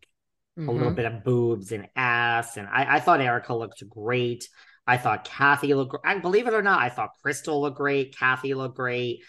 a 0.57 0.61
little 0.61 0.91
Mhm. 0.91 0.95
bit 0.95 1.05
of 1.05 1.23
boobs 1.23 1.71
and 1.71 1.87
ass. 1.95 2.57
And 2.57 2.67
I, 2.67 2.95
I 2.95 2.99
thought 2.99 3.19
Erika 3.21 3.53
looked 3.53 3.83
great. 3.89 4.47
I 4.87 4.97
thought 4.97 5.25
Kathy 5.25 5.73
looked 5.73 5.91
great. 6.01 6.21
Believe 6.21 6.47
it 6.47 6.53
or 6.53 6.61
not, 6.61 6.81
I 6.81 6.89
thought 6.89 7.09
Crystal 7.21 7.59
looked 7.61 7.77
great. 7.77 8.15
Kathy 8.17 8.53
looked 8.53 8.77
great. 8.77 9.21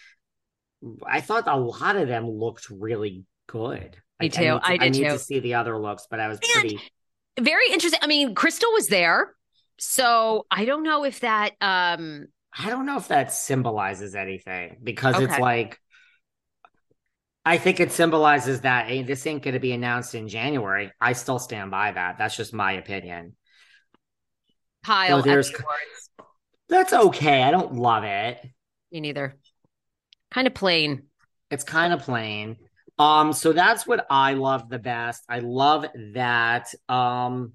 I 1.07 1.21
thought 1.21 1.49
a 1.49 1.57
lot 1.57 1.97
of 1.97 2.07
them 2.09 2.29
looked 2.29 2.69
really 2.71 3.25
good. 3.49 3.97
Me 4.21 4.27
Like, 4.27 4.33
too. 4.35 4.41
need 4.41 4.47
to- 4.47 4.61
I 4.63 4.77
did 4.77 4.93
need 4.93 5.05
too. 5.05 5.11
to 5.15 5.19
see 5.19 5.41
the 5.41 5.55
other 5.55 5.79
looks, 5.79 6.07
but 6.11 6.21
I 6.21 6.29
was 6.29 6.39
And- 6.55 6.61
pretty. 6.61 6.81
Very 7.41 7.71
interesting. 7.73 8.01
I 8.03 8.07
mean, 8.07 8.35
Crystal 8.35 8.71
was 8.73 8.87
there. 8.89 9.35
So 9.79 10.47
I 10.51 10.65
don't 10.65 10.83
know 10.85 11.05
if 11.05 11.21
that 11.21 11.53
um 11.61 12.27
I 12.59 12.71
don't 12.71 12.87
know 12.87 12.97
if 12.97 13.09
that 13.09 13.33
symbolizes 13.33 14.15
anything 14.15 14.79
because 14.83 15.21
it's 15.21 15.39
like 15.39 15.79
I 17.45 17.59
think 17.59 17.81
it 17.81 17.93
symbolizes 17.93 18.63
that 18.63 18.87
hey, 18.87 19.03
this 19.03 19.27
ain't 19.27 19.43
going 19.43 19.55
to 19.55 19.61
be 19.61 19.73
announced 19.73 20.15
in 20.15 20.29
January. 20.29 20.91
I 21.01 21.13
still 21.13 21.39
stand 21.39 21.71
by 21.71 21.93
that. 21.93 22.19
That's 22.19 22.37
just 22.37 22.53
my 22.55 22.73
opinion. 22.73 23.37
Kyle 24.85 25.19
No, 25.19 25.23
there's- 25.23 25.51
at 25.51 25.59
the 25.59 25.63
awards. 25.63 26.11
That's 26.69 26.93
okay. 26.93 27.43
I 27.43 27.53
don't 27.53 27.75
love 27.75 28.03
it. 28.03 28.41
Me 28.91 29.01
neither. 29.01 29.37
Kind 30.33 30.49
of 30.49 30.55
plain. 30.55 31.05
It's 31.51 31.63
kind 31.63 31.93
of 31.93 32.03
plain. 32.03 32.57
Um, 32.99 33.33
so 33.33 33.53
that's 33.53 33.87
what 33.87 34.07
I 34.11 34.35
love 34.35 34.69
the 34.69 34.81
best. 34.81 35.23
I 35.29 35.39
love 35.41 35.87
that. 36.15 36.75
Um, 36.89 37.53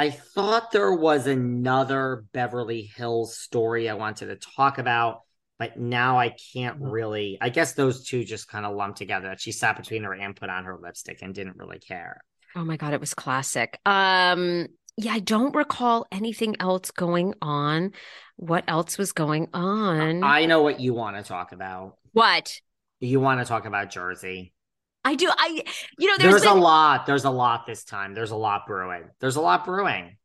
I 0.00 0.08
thought 0.08 0.70
there 0.70 0.94
was 0.94 1.26
another 1.26 2.24
Beverly 2.32 2.90
Hills 2.96 3.36
story 3.36 3.86
I 3.86 3.92
wanted 3.92 4.28
to 4.28 4.36
talk 4.36 4.78
about, 4.78 5.20
but 5.58 5.78
now 5.78 6.18
I 6.18 6.34
can't 6.54 6.78
really. 6.80 7.36
I 7.38 7.50
guess 7.50 7.74
those 7.74 8.06
two 8.06 8.24
just 8.24 8.48
kind 8.48 8.64
of 8.64 8.74
lumped 8.74 8.96
together. 8.96 9.28
That 9.28 9.42
she 9.42 9.52
sat 9.52 9.76
between 9.76 10.04
her 10.04 10.14
and 10.14 10.34
put 10.34 10.48
on 10.48 10.64
her 10.64 10.78
lipstick 10.80 11.18
and 11.20 11.34
didn't 11.34 11.58
really 11.58 11.80
care. 11.80 12.22
Oh 12.56 12.64
my 12.64 12.78
god, 12.78 12.94
it 12.94 13.00
was 13.00 13.12
classic. 13.12 13.78
Um 13.84 14.68
yeah, 14.96 15.12
I 15.12 15.18
don't 15.18 15.54
recall 15.54 16.06
anything 16.10 16.56
else 16.60 16.90
going 16.90 17.34
on. 17.42 17.92
What 18.36 18.64
else 18.68 18.96
was 18.96 19.12
going 19.12 19.48
on? 19.52 20.24
I 20.24 20.46
know 20.46 20.62
what 20.62 20.80
you 20.80 20.94
want 20.94 21.18
to 21.18 21.22
talk 21.22 21.52
about. 21.52 21.98
what? 22.12 22.58
You 23.00 23.20
want 23.20 23.40
to 23.40 23.44
talk 23.44 23.66
about 23.66 23.90
Jersey. 23.90 24.54
I 25.04 25.14
do. 25.14 25.30
I 25.30 25.62
you 25.98 26.08
know 26.08 26.16
There's, 26.18 26.32
there's, 26.32 26.42
a 26.44 26.54
been- 26.54 26.60
lot. 26.60 27.06
There's 27.06 27.24
a 27.24 27.30
lot 27.30 27.66
this 27.66 27.84
time. 27.84 28.14
There's 28.14 28.30
a 28.32 28.36
lot 28.36 28.66
brewing. 28.66 29.04
There's 29.20 29.36
a 29.36 29.40
lot 29.40 29.64
brewing. 29.64 30.16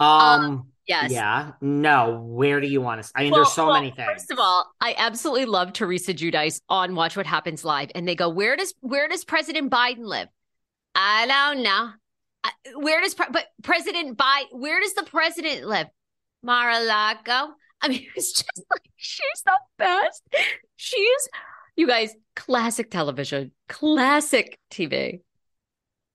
Um, 0.00 0.68
yes. 0.86 1.12
yeah. 1.12 1.52
No, 1.60 2.20
where 2.26 2.60
do 2.60 2.66
you 2.66 2.80
want 2.80 3.02
to? 3.02 3.10
I 3.14 3.22
mean, 3.22 3.30
Well- 3.32 3.40
there's 3.42 3.52
so 3.52 3.66
well, 3.66 3.74
many 3.74 3.90
things. 3.92 4.10
First 4.12 4.30
of 4.32 4.38
all, 4.40 4.66
I 4.80 4.94
absolutely 4.96 5.46
love 5.46 5.72
Teresa 5.72 6.12
Giudice 6.12 6.60
on 6.68 6.94
Watch 6.94 7.16
What 7.16 7.26
Happens 7.26 7.64
Live, 7.64 7.90
and 7.94 8.06
they 8.06 8.14
go, 8.16 8.28
"Where 8.28 8.56
does 8.56 8.74
where 8.80 9.08
does 9.08 9.24
President 9.24 9.70
Biden 9.70 10.06
live?" 10.06 10.28
I 10.94 11.26
don't 11.26 11.62
know. 11.62 11.90
Where 12.74 13.00
does 13.00 13.14
but 13.14 13.46
President 13.62 14.18
Biden? 14.18 14.46
Where 14.50 14.80
does 14.80 14.94
the 14.94 15.04
president 15.04 15.64
live? 15.64 15.86
Mar-a-Lago. 16.42 17.54
I 17.80 17.88
mean, 17.88 18.06
it's 18.16 18.32
just 18.32 18.64
like 18.70 18.82
she's 18.96 19.42
the 19.44 19.58
best. 19.78 20.22
She's 20.76 21.28
you 21.76 21.86
guys 21.86 22.14
classic 22.36 22.90
television, 22.90 23.52
classic 23.68 24.58
TV. 24.70 25.20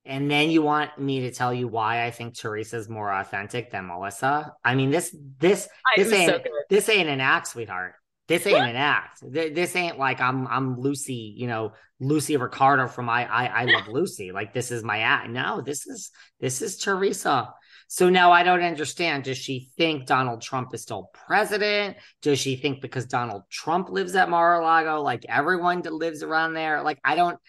and 0.06 0.32
then 0.32 0.50
you 0.50 0.62
want 0.62 0.98
me 0.98 1.22
to 1.22 1.32
tell 1.32 1.54
you 1.54 1.67
why 1.67 2.06
I 2.06 2.12
think 2.12 2.34
Teresa's 2.36 2.88
more 2.88 3.12
authentic 3.12 3.72
than 3.72 3.88
Melissa. 3.88 4.54
I 4.63 4.76
mean, 4.76 4.89
this 4.89 5.15
this 5.39 5.67
this 5.96 6.12
was 6.12 6.26
so 6.26 6.36
ain't 6.36 6.48
this 6.70 6.89
ain't 6.89 7.10
an 7.10 7.20
act, 7.22 7.48
sweetheart. 7.48 7.93
This 8.28 8.46
ain't 8.46 8.65
an 8.67 8.76
act. 8.76 9.20
This 9.22 9.76
ain't 9.76 9.98
like 10.00 10.20
I'm 10.22 10.48
I'm 10.48 10.80
Lucy, 10.80 11.34
you 11.38 11.48
know, 11.48 11.74
Lucy 12.00 12.38
Ricardo 12.38 12.88
from 12.88 13.10
I 13.10 13.26
I, 13.26 13.46
I 13.46 13.65
Love 13.65 13.88
Lucy. 13.88 14.32
Like 14.32 14.54
this 14.54 14.72
is 14.72 14.84
my 14.84 15.00
act. 15.00 15.30
No, 15.30 15.62
this 15.62 15.86
is 15.88 16.12
this 16.39 16.62
is 16.62 16.78
Teresa. 16.78 17.54
So 17.88 18.10
now 18.10 18.32
I 18.32 18.43
don't 18.43 18.62
understand. 18.62 19.23
Does 19.23 19.38
she 19.38 19.69
think 19.78 20.06
Donald 20.06 20.41
Trump 20.41 20.73
is 20.73 20.82
still 20.82 21.10
president? 21.13 21.97
Does 22.21 22.38
she 22.39 22.56
think 22.58 22.82
because 22.82 23.06
Donald 23.06 23.43
Trump 23.50 23.89
lives 23.89 24.15
at 24.15 24.30
Mar-a-Lago, 24.30 25.02
like 25.02 25.26
everyone 25.30 25.82
that 25.84 25.93
lives 25.93 26.21
around 26.23 26.54
there? 26.54 26.84
Like 26.84 27.00
I 27.04 27.15
don't. 27.15 27.39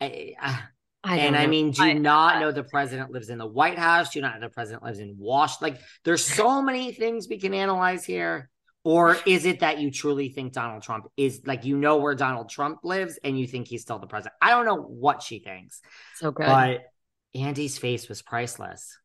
I, 0.00 0.34
I, 1.02 1.18
and 1.18 1.36
I 1.36 1.46
mean, 1.46 1.70
do 1.72 1.82
I- 1.82 1.88
you 1.92 1.98
not 2.00 2.40
know 2.40 2.52
the 2.52 2.62
president 2.64 3.10
lives 3.10 3.28
in 3.30 3.38
the 3.38 3.46
White 3.46 3.78
House? 3.78 4.10
Do 4.10 4.18
you 4.18 4.22
not 4.22 4.34
know 4.34 4.46
the 4.46 4.52
president 4.52 4.82
lives 4.84 4.98
in 5.00 5.16
Wash? 5.18 5.60
Like, 5.60 5.80
there's 6.04 6.24
so 6.24 6.62
many 6.70 6.92
things 6.92 7.26
we 7.28 7.38
can 7.38 7.54
analyze 7.54 8.04
here. 8.04 8.50
Or 8.84 9.16
is 9.26 9.44
it 9.44 9.60
that 9.60 9.80
you 9.80 9.90
truly 9.90 10.28
think 10.30 10.52
Donald 10.54 10.82
Trump 10.82 11.06
is 11.16 11.42
like 11.44 11.64
you 11.64 11.76
know 11.76 11.98
where 11.98 12.14
Donald 12.14 12.48
Trump 12.48 12.78
lives 12.84 13.18
and 13.22 13.38
you 13.38 13.46
think 13.46 13.66
he's 13.66 13.82
still 13.82 13.98
the 13.98 14.06
president? 14.06 14.34
I 14.40 14.50
don't 14.50 14.64
know 14.64 14.76
what 14.80 15.22
she 15.22 15.40
thinks, 15.40 15.82
so 16.14 16.30
good. 16.30 16.46
but 16.46 16.80
Andy's 17.34 17.76
face 17.76 18.08
was 18.08 18.22
priceless. 18.22 18.96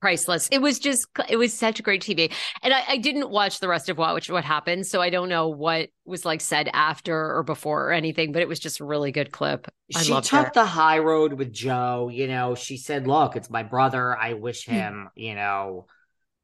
Priceless. 0.00 0.48
It 0.50 0.58
was 0.60 0.78
just 0.78 1.06
it 1.28 1.36
was 1.36 1.52
such 1.52 1.78
a 1.80 1.82
great 1.82 2.02
TV. 2.02 2.32
And 2.62 2.72
I, 2.74 2.82
I 2.88 2.96
didn't 2.98 3.30
watch 3.30 3.60
the 3.60 3.68
rest 3.68 3.88
of 3.88 3.98
what 3.98 4.14
which 4.14 4.30
what 4.30 4.44
happened, 4.44 4.86
so 4.86 5.00
I 5.00 5.10
don't 5.10 5.28
know 5.28 5.48
what 5.48 5.88
was 6.04 6.24
like 6.24 6.40
said 6.40 6.68
after 6.72 7.36
or 7.36 7.42
before 7.42 7.88
or 7.88 7.92
anything, 7.92 8.32
but 8.32 8.42
it 8.42 8.48
was 8.48 8.60
just 8.60 8.80
a 8.80 8.84
really 8.84 9.12
good 9.12 9.32
clip. 9.32 9.66
I 9.94 10.02
she 10.02 10.12
took 10.20 10.26
her. 10.46 10.52
the 10.54 10.64
high 10.64 10.98
road 10.98 11.32
with 11.32 11.52
Joe. 11.52 12.10
You 12.12 12.28
know, 12.28 12.54
she 12.54 12.76
said, 12.76 13.06
"Look, 13.06 13.36
it's 13.36 13.50
my 13.50 13.62
brother. 13.62 14.16
I 14.16 14.34
wish 14.34 14.66
Hmm. 14.66 14.72
him." 14.72 15.08
You 15.16 15.34
know, 15.34 15.86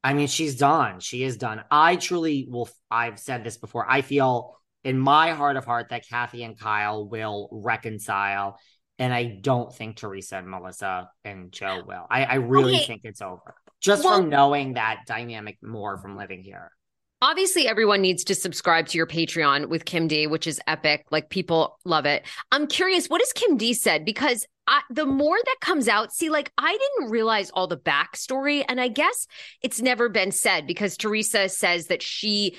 I 0.03 0.13
mean, 0.13 0.27
she's 0.27 0.55
done. 0.57 0.99
She 0.99 1.23
is 1.23 1.37
done. 1.37 1.63
I 1.71 1.95
truly 1.97 2.47
will. 2.49 2.69
I've 2.91 3.19
said 3.19 3.43
this 3.43 3.57
before. 3.57 3.89
I 3.89 4.01
feel 4.01 4.57
in 4.83 4.97
my 4.97 5.31
heart 5.31 5.57
of 5.57 5.65
heart 5.65 5.89
that 5.89 6.07
Kathy 6.07 6.43
and 6.43 6.57
Kyle 6.59 7.07
will 7.07 7.49
reconcile, 7.51 8.59
and 8.99 9.13
I 9.13 9.25
don't 9.41 9.73
think 9.73 9.97
Teresa 9.97 10.37
and 10.37 10.49
Melissa 10.49 11.09
and 11.23 11.51
Joe 11.51 11.83
will. 11.85 12.05
I, 12.09 12.25
I 12.25 12.35
really 12.35 12.75
Okay. 12.75 12.85
think 12.85 13.01
it's 13.03 13.21
over, 13.21 13.55
just 13.79 14.03
Well- 14.03 14.17
from 14.17 14.29
knowing 14.29 14.73
that 14.73 15.01
dynamic 15.05 15.57
more 15.61 15.97
from 15.97 16.17
living 16.17 16.43
here. 16.43 16.71
Obviously, 17.19 17.67
everyone 17.67 18.01
needs 18.01 18.23
to 18.25 18.35
subscribe 18.35 18.85
to 18.89 18.97
your 18.97 19.07
Patreon 19.07 19.69
with 19.69 19.85
Kim 19.85 20.07
D, 20.07 20.27
which 20.27 20.45
is 20.45 20.61
epic. 20.67 21.03
Like 21.09 21.29
people 21.31 21.79
love 21.83 22.05
it. 22.05 22.23
I'm 22.51 22.67
curious, 22.67 23.07
what 23.07 23.21
has 23.21 23.33
Kim 23.33 23.57
D 23.57 23.73
said? 23.73 24.05
Because 24.05 24.45
I, 24.67 24.81
the 24.91 25.05
more 25.07 25.37
that 25.43 25.55
comes 25.59 25.87
out, 25.87 26.13
see, 26.13 26.29
like 26.29 26.51
I 26.59 26.77
didn't 26.77 27.09
realize 27.09 27.49
all 27.49 27.65
the 27.65 27.77
backstory, 27.77 28.63
and 28.67 28.79
I 28.79 28.89
guess 28.89 29.25
it's 29.63 29.81
never 29.81 30.09
been 30.09 30.31
said 30.31 30.67
because 30.67 30.95
Teresa 30.95 31.49
says 31.49 31.87
that 31.87 32.03
she 32.03 32.55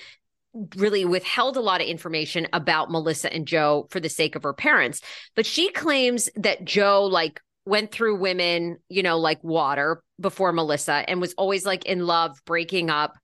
really 0.77 1.05
withheld 1.05 1.57
a 1.57 1.61
lot 1.61 1.81
of 1.81 1.87
information 1.87 2.47
about 2.53 2.91
Melissa 2.91 3.33
and 3.33 3.47
Joe 3.47 3.87
for 3.91 4.01
the 4.01 4.09
sake 4.09 4.37
of 4.37 4.43
her 4.43 4.53
parents. 4.53 5.01
But 5.37 5.47
she 5.47 5.71
claims 5.71 6.29
that 6.37 6.65
Joe 6.65 7.05
like 7.05 7.41
went 7.65 7.93
through 7.93 8.17
women, 8.17 8.79
you 8.89 9.03
know, 9.03 9.19
like 9.19 9.43
water 9.45 10.03
before 10.21 10.53
Melissa 10.53 11.05
and 11.09 11.21
was 11.21 11.35
always 11.35 11.67
like 11.67 11.85
in 11.85 12.07
love, 12.07 12.39
breaking 12.47 12.91
up. 12.91 13.15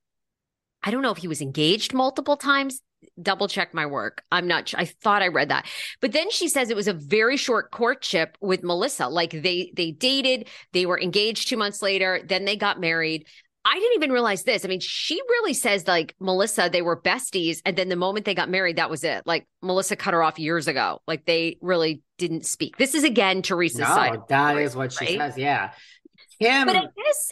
I 0.82 0.90
don't 0.90 1.02
know 1.02 1.12
if 1.12 1.18
he 1.18 1.28
was 1.28 1.40
engaged 1.40 1.94
multiple 1.94 2.36
times. 2.36 2.80
Double 3.20 3.48
check 3.48 3.74
my 3.74 3.86
work. 3.86 4.22
I'm 4.32 4.46
not. 4.46 4.72
I 4.76 4.86
thought 4.86 5.22
I 5.22 5.28
read 5.28 5.50
that. 5.50 5.66
But 6.00 6.12
then 6.12 6.30
she 6.30 6.48
says 6.48 6.70
it 6.70 6.76
was 6.76 6.88
a 6.88 6.94
very 6.94 7.36
short 7.36 7.70
courtship 7.70 8.36
with 8.40 8.62
Melissa. 8.62 9.08
Like 9.08 9.30
they 9.30 9.72
they 9.76 9.90
dated, 9.92 10.48
they 10.72 10.86
were 10.86 10.98
engaged 10.98 11.48
2 11.48 11.56
months 11.56 11.82
later, 11.82 12.20
then 12.26 12.44
they 12.44 12.56
got 12.56 12.80
married. 12.80 13.26
I 13.64 13.74
didn't 13.79 13.94
even 13.94 14.12
realize 14.12 14.42
this. 14.42 14.64
I 14.64 14.68
mean, 14.68 14.81
she 14.81 15.14
really 15.29 15.55
says 15.55 15.87
like 15.87 16.14
Melissa, 16.20 16.68
they 16.70 16.83
were 16.83 17.00
besties. 17.00 17.61
And 17.64 17.77
then 17.77 17.88
the 17.88 17.96
moment 17.96 18.27
they 18.27 18.35
got 18.35 18.50
married, 18.50 18.77
that 18.77 18.90
was 18.90 19.05
it. 19.05 19.27
Like 19.27 19.46
Melissa 19.62 19.96
cut 19.96 20.12
her 20.14 20.22
off 20.22 20.38
years 20.38 20.68
ago. 20.68 21.00
Like 21.07 21.24
they 21.24 21.57
really 21.61 22.03
didn't 22.18 22.44
speak. 22.44 22.77
This 22.77 22.94
is 22.94 23.05
again 23.05 23.42
Teresa's 23.42 23.81
No, 23.81 23.87
side. 23.87 24.18
that 24.29 24.59
is 24.59 24.77
what 24.77 24.92
she 24.92 25.05
right? 25.07 25.18
says. 25.18 25.38
Yeah, 25.38 25.70
Kim. 26.40 26.66
But 26.66 26.77
I 26.77 26.81
guess 26.83 27.31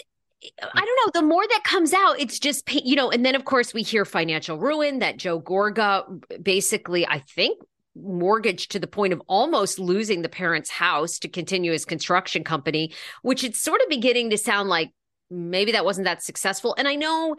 I 0.62 0.85
don't 0.85 1.14
know. 1.14 1.21
The 1.21 1.27
more 1.27 1.47
that 1.47 1.62
comes 1.64 1.92
out, 1.92 2.18
it's 2.18 2.38
just 2.38 2.73
you 2.73 2.97
know. 2.97 3.11
And 3.11 3.25
then 3.25 3.35
of 3.35 3.45
course 3.45 3.75
we 3.75 3.83
hear 3.83 4.05
financial 4.05 4.59
ruin 4.59 5.01
that 5.01 5.18
Joe 5.18 5.40
Gorga 5.40 6.42
basically, 6.42 7.07
I 7.07 7.18
think, 7.18 7.61
mortgaged 7.95 8.73
to 8.73 8.79
the 8.79 8.87
point 8.87 9.12
of 9.12 9.21
almost 9.29 9.79
losing 9.79 10.23
the 10.23 10.29
parents' 10.29 10.71
house 10.71 11.18
to 11.21 11.29
continue 11.29 11.73
his 11.73 11.85
construction 11.85 12.42
company, 12.42 12.92
which 13.23 13.45
it's 13.45 13.61
sort 13.61 13.81
of 13.83 13.88
beginning 13.88 14.31
to 14.31 14.38
sound 14.38 14.68
like 14.68 14.90
maybe 15.33 15.73
that 15.73 15.85
wasn't 15.85 16.05
that 16.05 16.23
successful. 16.23 16.75
And 16.77 16.87
I 16.87 16.95
know, 16.95 17.37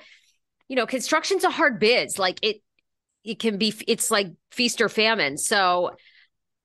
you 0.67 0.75
know, 0.75 0.85
construction's 0.85 1.43
a 1.43 1.49
hard 1.49 1.79
biz. 1.79 2.17
Like 2.17 2.39
it, 2.41 2.57
it 3.23 3.39
can 3.39 3.57
be. 3.57 3.73
It's 3.87 4.11
like 4.11 4.27
feast 4.51 4.81
or 4.81 4.89
famine. 4.89 5.37
So 5.37 5.91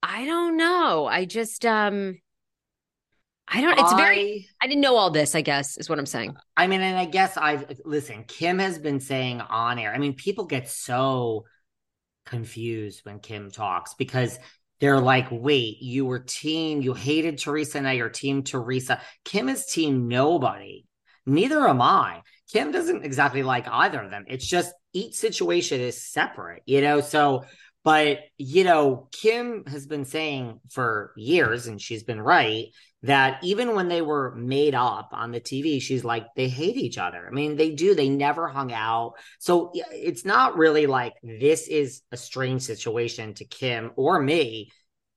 I 0.03 0.25
don't 0.25 0.57
know. 0.57 1.07
I 1.07 1.25
just 1.25 1.65
um. 1.65 2.19
I 3.47 3.61
don't. 3.61 3.79
It's 3.79 3.93
very. 3.95 4.49
I- 4.61 4.65
I 4.65 4.67
didn't 4.67 4.81
know 4.81 4.97
all 4.97 5.11
this, 5.11 5.37
I 5.37 5.41
guess, 5.41 5.79
is 5.79 5.89
what 5.89 6.01
I'm 6.01 6.07
saying. 6.07 6.37
I 6.57 6.67
mean, 6.67 6.81
and 6.81 6.99
I 6.99 7.05
guess 7.05 7.37
I've 7.37 7.81
listen, 7.85 8.25
Kim 8.25 8.59
has 8.59 8.79
been 8.79 8.99
saying 8.99 9.41
on 9.41 9.79
air. 9.79 9.95
I 9.95 9.99
mean, 9.99 10.15
people 10.15 10.47
get 10.47 10.69
so 10.69 11.45
confused 12.27 13.05
when 13.05 13.21
Kim 13.21 13.51
talks 13.51 13.95
because 13.95 14.39
they're 14.81 15.01
like, 15.01 15.29
wait, 15.31 15.81
you 15.81 16.07
were 16.07 16.19
team, 16.19 16.83
you 16.83 16.93
hated 16.93 17.39
Teresa, 17.39 17.81
now 17.81 17.91
you're 17.91 18.09
team 18.11 18.43
Teresa. 18.43 19.01
Kim 19.25 19.49
is 19.49 19.67
team 19.67 20.09
nobody. 20.09 20.85
Neither 21.29 21.69
am 21.69 21.83
I. 21.83 22.23
Kim 22.53 22.73
doesn't 22.73 23.05
exactly 23.05 23.43
like 23.43 23.69
either 23.69 24.01
of 24.01 24.11
them. 24.11 24.25
It's 24.27 24.47
just 24.47 24.73
each 24.93 25.15
situation 25.15 25.81
is 25.81 26.03
separate, 26.03 26.63
you 26.67 26.81
know? 26.81 27.01
So, 27.01 27.45
but, 27.85 28.21
you 28.39 28.65
know, 28.65 29.09
Kim 29.13 29.65
has 29.67 29.87
been 29.87 30.05
saying 30.05 30.61
for 30.71 31.13
years, 31.17 31.67
and 31.67 31.81
she's 31.81 32.03
been 32.03 32.21
right, 32.21 32.67
that 33.03 33.39
even 33.45 33.77
when 33.77 33.89
they 33.89 34.03
were 34.03 34.35
made 34.35 34.75
up 34.75 35.11
on 35.13 35.31
the 35.31 35.41
TV, 35.41 35.81
she's 35.81 36.05
like, 36.05 36.27
they 36.35 36.49
hate 36.49 36.77
each 36.77 36.99
other. 36.99 37.27
I 37.27 37.31
mean, 37.31 37.57
they 37.57 37.71
do. 37.71 37.95
They 37.95 38.09
never 38.09 38.49
hung 38.49 38.73
out. 38.73 39.15
So 39.39 39.71
it's 39.75 40.25
not 40.25 40.57
really 40.57 40.87
like 40.87 41.15
this 41.23 41.69
is 41.69 42.03
a 42.11 42.17
strange 42.17 42.63
situation 42.63 43.35
to 43.35 43.45
Kim 43.45 43.93
or 43.97 44.21
me. 44.21 44.71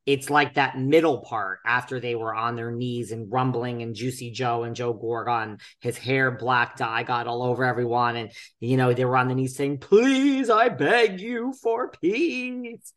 It's 0.05 0.29
like 0.29 0.55
that 0.55 0.79
middle 0.79 1.21
part 1.21 1.59
after 1.65 1.99
they 1.99 2.15
were 2.15 2.33
on 2.33 2.55
their 2.55 2.71
knees 2.71 3.11
and 3.11 3.31
rumbling 3.31 3.81
and 3.81 3.95
Juicy 3.95 4.31
Joe 4.31 4.63
and 4.63 4.75
Joe 4.75 4.93
Gorga, 4.93 5.59
his 5.79 5.97
hair 5.97 6.31
black 6.31 6.77
dye 6.77 7.03
got 7.03 7.27
all 7.27 7.43
over 7.43 7.63
everyone. 7.63 8.15
And, 8.15 8.31
you 8.59 8.77
know, 8.77 8.93
they 8.93 9.05
were 9.05 9.17
on 9.17 9.27
the 9.27 9.35
knees 9.35 9.55
saying, 9.55 9.77
please, 9.77 10.49
I 10.49 10.69
beg 10.69 11.19
you 11.19 11.53
for 11.61 11.91
peace 11.91 12.93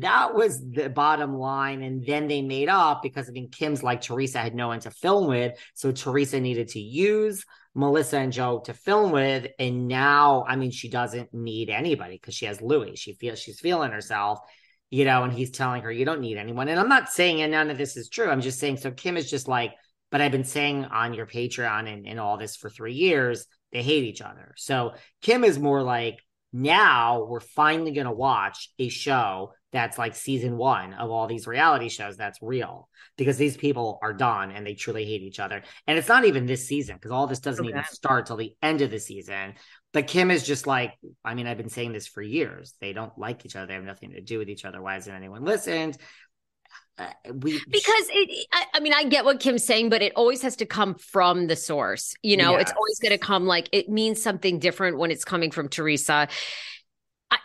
that 0.00 0.34
was 0.34 0.60
the 0.60 0.88
bottom 0.88 1.34
line. 1.36 1.82
And 1.82 2.04
then 2.04 2.28
they 2.28 2.42
made 2.42 2.68
up 2.68 3.02
because 3.02 3.28
I 3.28 3.32
mean 3.32 3.50
Kim's 3.50 3.82
like 3.82 4.00
Teresa 4.00 4.38
had 4.38 4.54
no 4.54 4.68
one 4.68 4.80
to 4.80 4.90
film 4.90 5.26
with. 5.28 5.58
So 5.74 5.92
Teresa 5.92 6.40
needed 6.40 6.68
to 6.68 6.80
use 6.80 7.44
Melissa 7.74 8.18
and 8.18 8.32
Joe 8.32 8.60
to 8.64 8.74
film 8.74 9.12
with. 9.12 9.48
And 9.58 9.88
now, 9.88 10.44
I 10.48 10.56
mean, 10.56 10.70
she 10.70 10.88
doesn't 10.88 11.32
need 11.32 11.70
anybody 11.70 12.16
because 12.16 12.34
she 12.34 12.46
has 12.46 12.60
Luis. 12.60 12.98
She 12.98 13.14
feels 13.14 13.38
she's 13.38 13.60
feeling 13.60 13.92
herself, 13.92 14.40
you 14.90 15.04
know, 15.04 15.22
and 15.22 15.32
he's 15.32 15.50
telling 15.50 15.82
her, 15.82 15.92
you 15.92 16.04
don't 16.04 16.20
need 16.20 16.36
anyone. 16.36 16.68
And 16.68 16.78
I'm 16.78 16.88
not 16.88 17.10
saying 17.10 17.40
and 17.42 17.52
none 17.52 17.70
of 17.70 17.78
this 17.78 17.96
is 17.96 18.08
true. 18.08 18.28
I'm 18.28 18.40
just 18.40 18.58
saying, 18.58 18.78
so 18.78 18.90
Kim 18.90 19.16
is 19.16 19.30
just 19.30 19.48
like, 19.48 19.72
but 20.10 20.20
I've 20.20 20.32
been 20.32 20.44
saying 20.44 20.86
on 20.86 21.14
your 21.14 21.26
Patreon 21.26 21.92
and, 21.92 22.06
and 22.06 22.18
all 22.18 22.36
this 22.36 22.56
for 22.56 22.68
three 22.68 22.94
years, 22.94 23.46
they 23.72 23.82
hate 23.82 24.04
each 24.04 24.20
other. 24.20 24.52
So 24.56 24.94
Kim 25.22 25.44
is 25.44 25.58
more 25.58 25.82
like, 25.82 26.18
now 26.52 27.24
we're 27.28 27.38
finally 27.38 27.92
going 27.92 28.06
to 28.06 28.12
watch 28.12 28.70
a 28.80 28.88
show 28.88 29.52
that's 29.72 29.98
like 29.98 30.16
season 30.16 30.56
one 30.56 30.94
of 30.94 31.10
all 31.10 31.28
these 31.28 31.46
reality 31.46 31.88
shows 31.88 32.16
that's 32.16 32.42
real 32.42 32.88
because 33.16 33.36
these 33.36 33.56
people 33.56 34.00
are 34.02 34.12
done 34.12 34.50
and 34.50 34.66
they 34.66 34.74
truly 34.74 35.04
hate 35.04 35.22
each 35.22 35.38
other. 35.38 35.62
And 35.86 35.96
it's 35.96 36.08
not 36.08 36.24
even 36.24 36.46
this 36.46 36.66
season 36.66 36.96
because 36.96 37.12
all 37.12 37.28
this 37.28 37.38
doesn't 37.38 37.64
okay. 37.64 37.70
even 37.70 37.84
start 37.84 38.26
till 38.26 38.36
the 38.36 38.52
end 38.62 38.82
of 38.82 38.90
the 38.90 38.98
season. 38.98 39.54
But 39.92 40.06
Kim 40.06 40.30
is 40.30 40.46
just 40.46 40.66
like, 40.66 40.94
I 41.24 41.34
mean, 41.34 41.46
I've 41.46 41.56
been 41.56 41.68
saying 41.68 41.92
this 41.92 42.06
for 42.06 42.22
years. 42.22 42.74
They 42.80 42.92
don't 42.92 43.16
like 43.18 43.44
each 43.44 43.56
other. 43.56 43.66
They 43.66 43.74
have 43.74 43.84
nothing 43.84 44.12
to 44.12 44.20
do 44.20 44.38
with 44.38 44.48
each 44.48 44.64
other. 44.64 44.80
Why 44.80 44.94
hasn't 44.94 45.16
anyone 45.16 45.44
listened? 45.44 45.98
Uh, 46.98 47.08
we 47.32 47.52
because 47.52 48.06
it 48.10 48.46
I, 48.52 48.64
I, 48.74 48.80
mean 48.80 48.92
i 48.92 49.04
get 49.04 49.24
what 49.24 49.40
kim's 49.40 49.64
saying 49.64 49.88
but 49.88 50.02
it 50.02 50.12
always 50.16 50.42
has 50.42 50.56
to 50.56 50.66
come 50.66 50.96
from 50.96 51.46
the 51.46 51.56
source 51.56 52.14
you 52.22 52.36
know 52.36 52.52
yes. 52.52 52.62
it's 52.62 52.72
always 52.72 52.98
going 52.98 53.12
to 53.12 53.18
come 53.18 53.46
like 53.46 53.70
it 53.72 53.88
means 53.88 54.20
something 54.20 54.58
different 54.58 54.98
when 54.98 55.10
it's 55.10 55.24
coming 55.24 55.50
from 55.50 55.70
teresa 55.70 56.28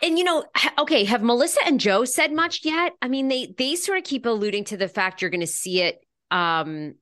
and 0.02 0.18
you 0.18 0.24
know 0.24 0.44
okay 0.78 1.04
have 1.04 1.22
melissa 1.22 1.60
and 1.64 1.80
joe 1.80 2.04
said 2.04 2.32
much 2.32 2.66
yet 2.66 2.92
i 3.00 3.08
mean 3.08 3.28
they 3.28 3.54
they 3.56 3.76
sort 3.76 3.96
of 3.96 4.04
keep 4.04 4.26
alluding 4.26 4.64
to 4.64 4.76
the 4.76 4.88
fact 4.88 5.22
you're 5.22 5.30
going 5.30 5.40
to 5.40 5.46
see 5.46 5.80
it 5.80 6.04
um 6.30 6.94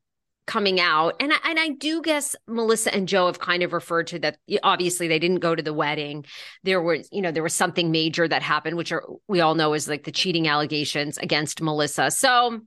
coming 0.46 0.80
out. 0.80 1.14
And 1.20 1.32
I, 1.32 1.36
and 1.44 1.58
I 1.58 1.68
do 1.70 2.02
guess 2.02 2.36
Melissa 2.46 2.94
and 2.94 3.08
Joe 3.08 3.26
have 3.26 3.38
kind 3.38 3.62
of 3.62 3.72
referred 3.72 4.06
to 4.08 4.18
that 4.20 4.38
obviously 4.62 5.08
they 5.08 5.18
didn't 5.18 5.40
go 5.40 5.54
to 5.54 5.62
the 5.62 5.72
wedding. 5.74 6.24
There 6.62 6.82
was 6.82 7.08
you 7.12 7.22
know 7.22 7.32
there 7.32 7.42
was 7.42 7.54
something 7.54 7.90
major 7.90 8.28
that 8.28 8.42
happened 8.42 8.76
which 8.76 8.92
are 8.92 9.04
we 9.28 9.40
all 9.40 9.54
know 9.54 9.72
is 9.74 9.88
like 9.88 10.04
the 10.04 10.12
cheating 10.12 10.48
allegations 10.48 11.18
against 11.18 11.62
Melissa. 11.62 12.10
So 12.10 12.60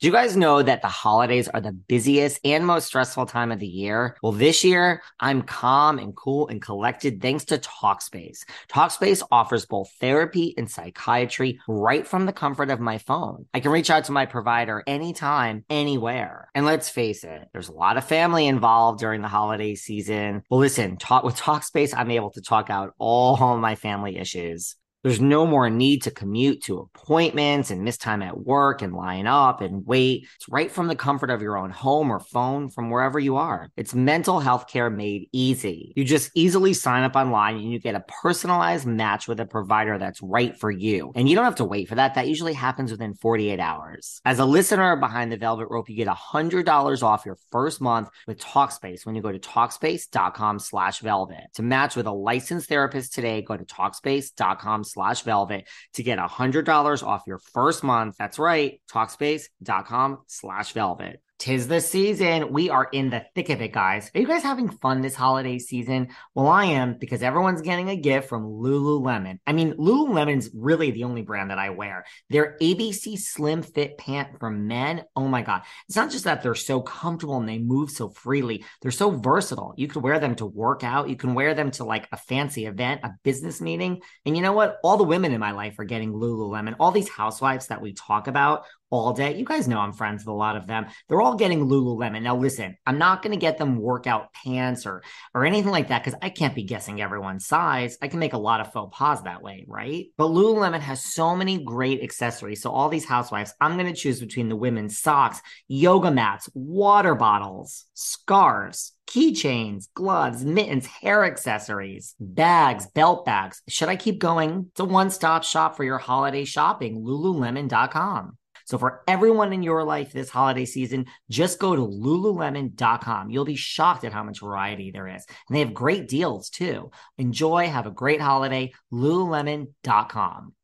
do 0.00 0.06
you 0.06 0.12
guys 0.14 0.34
know 0.34 0.62
that 0.62 0.80
the 0.80 0.88
holidays 0.88 1.46
are 1.48 1.60
the 1.60 1.72
busiest 1.72 2.40
and 2.42 2.66
most 2.66 2.86
stressful 2.86 3.26
time 3.26 3.52
of 3.52 3.58
the 3.58 3.66
year? 3.66 4.16
Well, 4.22 4.32
this 4.32 4.64
year, 4.64 5.02
I'm 5.20 5.42
calm 5.42 5.98
and 5.98 6.16
cool 6.16 6.48
and 6.48 6.62
collected 6.62 7.20
thanks 7.20 7.44
to 7.46 7.58
Talkspace. 7.58 8.46
Talkspace 8.70 9.22
offers 9.30 9.66
both 9.66 9.90
therapy 10.00 10.54
and 10.56 10.70
psychiatry 10.70 11.60
right 11.68 12.06
from 12.06 12.24
the 12.24 12.32
comfort 12.32 12.70
of 12.70 12.80
my 12.80 12.96
phone. 12.96 13.44
I 13.52 13.60
can 13.60 13.72
reach 13.72 13.90
out 13.90 14.04
to 14.04 14.12
my 14.12 14.24
provider 14.24 14.82
anytime, 14.86 15.66
anywhere. 15.68 16.48
And 16.54 16.64
let's 16.64 16.88
face 16.88 17.22
it, 17.22 17.48
there's 17.52 17.68
a 17.68 17.72
lot 17.72 17.98
of 17.98 18.04
family 18.04 18.46
involved 18.46 19.00
during 19.00 19.20
the 19.20 19.28
holiday 19.28 19.74
season. 19.74 20.44
Well, 20.48 20.60
listen, 20.60 20.96
talk 20.96 21.24
with 21.24 21.36
Talkspace, 21.36 21.92
I'm 21.94 22.10
able 22.10 22.30
to 22.30 22.40
talk 22.40 22.70
out 22.70 22.94
all 22.98 23.34
of 23.34 23.60
my 23.60 23.74
family 23.74 24.16
issues. 24.16 24.76
There's 25.02 25.20
no 25.20 25.46
more 25.46 25.70
need 25.70 26.02
to 26.02 26.10
commute 26.10 26.62
to 26.64 26.78
appointments 26.78 27.70
and 27.70 27.82
miss 27.82 27.96
time 27.96 28.20
at 28.20 28.38
work 28.38 28.82
and 28.82 28.92
line 28.92 29.26
up 29.26 29.62
and 29.62 29.86
wait. 29.86 30.26
It's 30.36 30.48
right 30.48 30.70
from 30.70 30.88
the 30.88 30.96
comfort 30.96 31.30
of 31.30 31.40
your 31.40 31.56
own 31.56 31.70
home 31.70 32.10
or 32.10 32.20
phone 32.20 32.68
from 32.68 32.90
wherever 32.90 33.18
you 33.18 33.36
are. 33.36 33.70
It's 33.76 33.94
mental 33.94 34.40
health 34.40 34.68
care 34.68 34.90
made 34.90 35.28
easy. 35.32 35.94
You 35.96 36.04
just 36.04 36.30
easily 36.34 36.74
sign 36.74 37.02
up 37.02 37.16
online 37.16 37.56
and 37.56 37.72
you 37.72 37.78
get 37.78 37.94
a 37.94 38.04
personalized 38.22 38.86
match 38.86 39.26
with 39.26 39.40
a 39.40 39.46
provider 39.46 39.96
that's 39.96 40.20
right 40.22 40.54
for 40.58 40.70
you. 40.70 41.12
And 41.14 41.28
you 41.28 41.34
don't 41.34 41.44
have 41.44 41.56
to 41.56 41.64
wait 41.64 41.88
for 41.88 41.94
that. 41.94 42.14
That 42.14 42.28
usually 42.28 42.52
happens 42.52 42.90
within 42.90 43.14
48 43.14 43.58
hours. 43.58 44.20
As 44.26 44.38
a 44.38 44.44
listener 44.44 44.96
behind 44.96 45.32
the 45.32 45.38
Velvet 45.38 45.68
Rope, 45.70 45.88
you 45.88 45.96
get 45.96 46.08
$100 46.08 47.02
off 47.02 47.24
your 47.24 47.38
first 47.50 47.80
month 47.80 48.10
with 48.26 48.38
Talkspace 48.38 49.06
when 49.06 49.14
you 49.14 49.22
go 49.22 49.32
to 49.32 49.38
Talkspace.com 49.38 50.58
slash 50.58 51.00
velvet. 51.00 51.44
To 51.54 51.62
match 51.62 51.96
with 51.96 52.06
a 52.06 52.12
licensed 52.12 52.68
therapist 52.68 53.14
today, 53.14 53.40
go 53.40 53.56
to 53.56 53.64
Talkspace.com 53.64 54.84
slash 54.90 55.22
velvet 55.22 55.68
to 55.94 56.02
get 56.02 56.18
$100 56.18 57.02
off 57.06 57.22
your 57.26 57.38
first 57.38 57.82
month. 57.82 58.16
That's 58.18 58.38
right, 58.38 58.80
talkspace.com 58.92 60.18
slash 60.26 60.72
velvet. 60.72 61.20
Tis 61.40 61.68
the 61.68 61.80
season. 61.80 62.52
We 62.52 62.68
are 62.68 62.86
in 62.92 63.08
the 63.08 63.24
thick 63.34 63.48
of 63.48 63.62
it, 63.62 63.72
guys. 63.72 64.10
Are 64.14 64.20
you 64.20 64.26
guys 64.26 64.42
having 64.42 64.68
fun 64.68 65.00
this 65.00 65.14
holiday 65.14 65.58
season? 65.58 66.08
Well, 66.34 66.48
I 66.48 66.66
am 66.66 66.98
because 66.98 67.22
everyone's 67.22 67.62
getting 67.62 67.88
a 67.88 67.96
gift 67.96 68.28
from 68.28 68.44
Lululemon. 68.44 69.38
I 69.46 69.54
mean, 69.54 69.72
Lululemon's 69.72 70.50
really 70.52 70.90
the 70.90 71.04
only 71.04 71.22
brand 71.22 71.50
that 71.50 71.58
I 71.58 71.70
wear. 71.70 72.04
Their 72.28 72.58
ABC 72.60 73.18
Slim 73.18 73.62
Fit 73.62 73.96
pant 73.96 74.38
for 74.38 74.50
men. 74.50 75.04
Oh 75.16 75.28
my 75.28 75.40
God. 75.40 75.62
It's 75.88 75.96
not 75.96 76.10
just 76.10 76.24
that 76.24 76.42
they're 76.42 76.54
so 76.54 76.82
comfortable 76.82 77.38
and 77.38 77.48
they 77.48 77.58
move 77.58 77.88
so 77.88 78.10
freely, 78.10 78.62
they're 78.82 78.90
so 78.90 79.10
versatile. 79.10 79.72
You 79.78 79.88
could 79.88 80.02
wear 80.02 80.18
them 80.18 80.34
to 80.36 80.46
work 80.46 80.84
out, 80.84 81.08
you 81.08 81.16
can 81.16 81.32
wear 81.32 81.54
them 81.54 81.70
to 81.72 81.84
like 81.84 82.06
a 82.12 82.18
fancy 82.18 82.66
event, 82.66 83.00
a 83.02 83.12
business 83.24 83.62
meeting. 83.62 84.02
And 84.26 84.36
you 84.36 84.42
know 84.42 84.52
what? 84.52 84.76
All 84.84 84.98
the 84.98 85.04
women 85.04 85.32
in 85.32 85.40
my 85.40 85.52
life 85.52 85.78
are 85.78 85.84
getting 85.84 86.12
Lululemon. 86.12 86.76
All 86.78 86.90
these 86.90 87.08
housewives 87.08 87.68
that 87.68 87.80
we 87.80 87.94
talk 87.94 88.26
about 88.26 88.66
all 88.90 89.12
day. 89.12 89.36
You 89.36 89.44
guys 89.44 89.68
know 89.68 89.78
I'm 89.78 89.92
friends 89.92 90.22
with 90.22 90.28
a 90.28 90.36
lot 90.36 90.56
of 90.56 90.66
them. 90.66 90.86
They're 91.08 91.20
all 91.20 91.36
getting 91.36 91.66
Lululemon. 91.66 92.22
Now, 92.22 92.36
listen, 92.36 92.76
I'm 92.86 92.98
not 92.98 93.22
going 93.22 93.32
to 93.32 93.38
get 93.38 93.56
them 93.56 93.78
workout 93.78 94.32
pants 94.32 94.84
or 94.86 95.02
or 95.34 95.44
anything 95.44 95.70
like 95.70 95.88
that 95.88 96.04
because 96.04 96.18
I 96.20 96.28
can't 96.30 96.54
be 96.54 96.64
guessing 96.64 97.00
everyone's 97.00 97.46
size. 97.46 97.96
I 98.02 98.08
can 98.08 98.18
make 98.18 98.32
a 98.32 98.38
lot 98.38 98.60
of 98.60 98.72
faux 98.72 98.96
pas 98.96 99.22
that 99.22 99.42
way, 99.42 99.64
right? 99.68 100.06
But 100.16 100.28
Lululemon 100.28 100.80
has 100.80 101.04
so 101.04 101.36
many 101.36 101.62
great 101.62 102.02
accessories. 102.02 102.62
So 102.62 102.70
all 102.70 102.88
these 102.88 103.04
housewives, 103.04 103.54
I'm 103.60 103.78
going 103.78 103.92
to 103.92 103.98
choose 103.98 104.20
between 104.20 104.48
the 104.48 104.56
women's 104.56 104.98
socks, 104.98 105.40
yoga 105.68 106.10
mats, 106.10 106.48
water 106.54 107.14
bottles, 107.14 107.86
scarves, 107.94 108.92
keychains, 109.06 109.88
gloves, 109.94 110.44
mittens, 110.44 110.86
hair 110.86 111.24
accessories, 111.24 112.14
bags, 112.18 112.86
belt 112.88 113.24
bags. 113.24 113.62
Should 113.68 113.88
I 113.88 113.96
keep 113.96 114.18
going? 114.18 114.66
It's 114.70 114.80
a 114.80 114.84
one 114.84 115.10
stop 115.10 115.44
shop 115.44 115.76
for 115.76 115.84
your 115.84 115.98
holiday 115.98 116.44
shopping. 116.44 117.02
Lululemon.com. 117.02 118.36
So 118.70 118.78
for 118.78 119.02
everyone 119.08 119.52
in 119.52 119.64
your 119.64 119.82
life 119.82 120.12
this 120.12 120.30
holiday 120.30 120.64
season, 120.64 121.06
just 121.28 121.58
go 121.58 121.74
to 121.74 121.82
lululemon.com. 121.82 123.28
You'll 123.28 123.44
be 123.44 123.56
shocked 123.56 124.04
at 124.04 124.12
how 124.12 124.22
much 124.22 124.38
variety 124.38 124.92
there 124.92 125.08
is. 125.08 125.26
And 125.48 125.56
they 125.56 125.58
have 125.58 125.74
great 125.74 126.06
deals 126.06 126.50
too. 126.50 126.92
Enjoy, 127.18 127.66
have 127.66 127.86
a 127.86 127.90
great 127.90 128.20
holiday. 128.20 128.72
lululemon.com. 128.92 130.54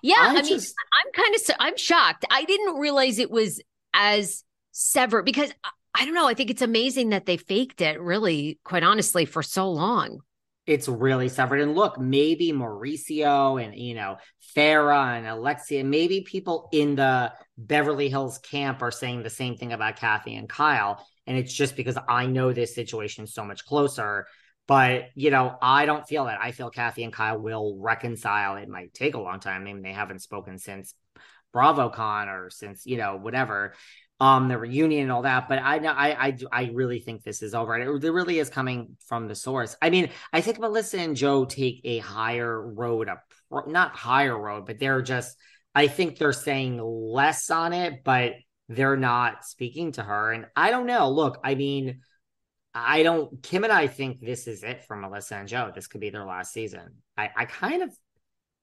Yeah, 0.00 0.14
I, 0.20 0.36
I 0.36 0.40
just, 0.40 0.50
mean, 0.50 0.74
I'm 1.04 1.12
kind 1.12 1.34
of 1.34 1.56
I'm 1.60 1.76
shocked. 1.76 2.24
I 2.30 2.44
didn't 2.44 2.76
realize 2.76 3.18
it 3.18 3.30
was 3.30 3.60
as 3.92 4.42
severed 4.72 5.24
because 5.24 5.52
I 5.94 6.06
don't 6.06 6.14
know. 6.14 6.26
I 6.26 6.32
think 6.32 6.48
it's 6.48 6.62
amazing 6.62 7.10
that 7.10 7.26
they 7.26 7.36
faked 7.36 7.82
it, 7.82 8.00
really, 8.00 8.58
quite 8.64 8.84
honestly, 8.84 9.26
for 9.26 9.42
so 9.42 9.70
long 9.70 10.20
it's 10.70 10.86
really 10.86 11.28
severed. 11.28 11.60
And 11.60 11.74
look, 11.74 11.98
maybe 11.98 12.52
Mauricio 12.52 13.62
and 13.62 13.76
you 13.76 13.94
know 13.94 14.18
Farrah 14.56 15.18
and 15.18 15.26
Alexia, 15.26 15.82
maybe 15.82 16.20
people 16.20 16.68
in 16.72 16.94
the 16.94 17.32
Beverly 17.58 18.08
Hills 18.08 18.38
camp 18.38 18.80
are 18.80 18.92
saying 18.92 19.22
the 19.22 19.30
same 19.30 19.56
thing 19.56 19.72
about 19.72 19.96
Kathy 19.96 20.36
and 20.36 20.48
Kyle. 20.48 21.04
And 21.26 21.36
it's 21.36 21.52
just 21.52 21.74
because 21.74 21.98
I 22.08 22.26
know 22.26 22.52
this 22.52 22.74
situation 22.74 23.26
so 23.26 23.44
much 23.44 23.64
closer. 23.64 24.26
But 24.68 25.06
you 25.16 25.32
know, 25.32 25.56
I 25.60 25.86
don't 25.86 26.06
feel 26.06 26.26
that. 26.26 26.40
I 26.40 26.52
feel 26.52 26.70
Kathy 26.70 27.02
and 27.02 27.12
Kyle 27.12 27.40
will 27.40 27.76
reconcile. 27.80 28.56
It 28.56 28.68
might 28.68 28.94
take 28.94 29.14
a 29.14 29.20
long 29.20 29.40
time. 29.40 29.62
I 29.62 29.64
mean, 29.64 29.82
they 29.82 29.92
haven't 29.92 30.22
spoken 30.22 30.58
since 30.58 30.94
BravoCon 31.52 32.28
or 32.28 32.48
since 32.50 32.86
you 32.86 32.96
know 32.96 33.16
whatever 33.16 33.74
um 34.20 34.48
the 34.48 34.58
reunion 34.58 35.02
and 35.02 35.12
all 35.12 35.22
that 35.22 35.48
but 35.48 35.58
i 35.62 35.78
know 35.78 35.90
i 35.90 36.28
i 36.28 36.38
i 36.52 36.70
really 36.74 37.00
think 37.00 37.22
this 37.22 37.42
is 37.42 37.54
over 37.54 37.76
it, 37.76 38.04
it 38.04 38.10
really 38.10 38.38
is 38.38 38.50
coming 38.50 38.96
from 39.06 39.28
the 39.28 39.34
source 39.34 39.76
i 39.80 39.90
mean 39.90 40.10
i 40.32 40.40
think 40.40 40.58
melissa 40.58 40.98
and 40.98 41.16
joe 41.16 41.44
take 41.44 41.80
a 41.84 41.98
higher 41.98 42.60
road 42.60 43.08
of 43.08 43.18
not 43.66 43.96
higher 43.96 44.38
road, 44.38 44.66
but 44.66 44.78
they're 44.78 45.02
just. 45.02 45.36
I 45.72 45.86
think 45.86 46.18
they're 46.18 46.32
saying 46.32 46.80
less 46.82 47.48
on 47.48 47.72
it, 47.72 48.02
but 48.02 48.32
they're 48.68 48.96
not 48.96 49.44
speaking 49.44 49.92
to 49.92 50.02
her. 50.02 50.32
And 50.32 50.46
I 50.56 50.70
don't 50.70 50.86
know. 50.86 51.10
Look, 51.10 51.38
I 51.44 51.54
mean, 51.54 52.00
I 52.74 53.02
don't. 53.02 53.40
Kim 53.42 53.64
and 53.64 53.72
I 53.72 53.86
think 53.86 54.20
this 54.20 54.46
is 54.46 54.64
it 54.64 54.84
for 54.84 54.96
Melissa 54.96 55.36
and 55.36 55.48
Joe. 55.48 55.70
This 55.74 55.86
could 55.86 56.00
be 56.00 56.10
their 56.10 56.24
last 56.24 56.52
season. 56.52 56.96
I, 57.16 57.30
I 57.36 57.44
kind 57.44 57.82
of 57.82 57.96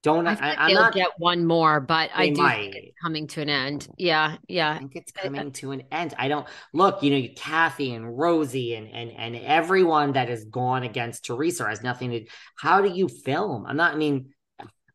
don't. 0.03 0.27
I, 0.27 0.55
I, 0.57 0.67
they'll 0.67 0.81
not, 0.81 0.93
get 0.93 1.09
one 1.17 1.45
more, 1.45 1.79
but 1.79 2.09
I 2.13 2.29
do 2.29 2.41
might. 2.41 2.71
think 2.73 2.75
it's 2.75 3.01
coming 3.01 3.27
to 3.27 3.41
an 3.41 3.49
end. 3.49 3.87
Yeah, 3.97 4.37
yeah. 4.47 4.71
I 4.71 4.77
think 4.77 4.95
it's 4.95 5.11
coming 5.11 5.51
to 5.53 5.71
an 5.71 5.83
end. 5.91 6.13
I 6.17 6.27
don't 6.27 6.47
look, 6.73 7.03
you 7.03 7.11
know, 7.11 7.27
Kathy 7.35 7.93
and 7.93 8.17
Rosie 8.17 8.75
and 8.75 8.87
and 8.87 9.11
and 9.11 9.35
everyone 9.35 10.13
that 10.13 10.29
has 10.29 10.45
gone 10.45 10.83
against 10.83 11.25
Teresa 11.25 11.67
has 11.67 11.81
nothing 11.81 12.11
to. 12.11 12.25
How 12.57 12.81
do 12.81 12.89
you 12.89 13.07
film? 13.07 13.65
I'm 13.65 13.77
not. 13.77 13.93
I 13.93 13.97
mean, 13.97 14.33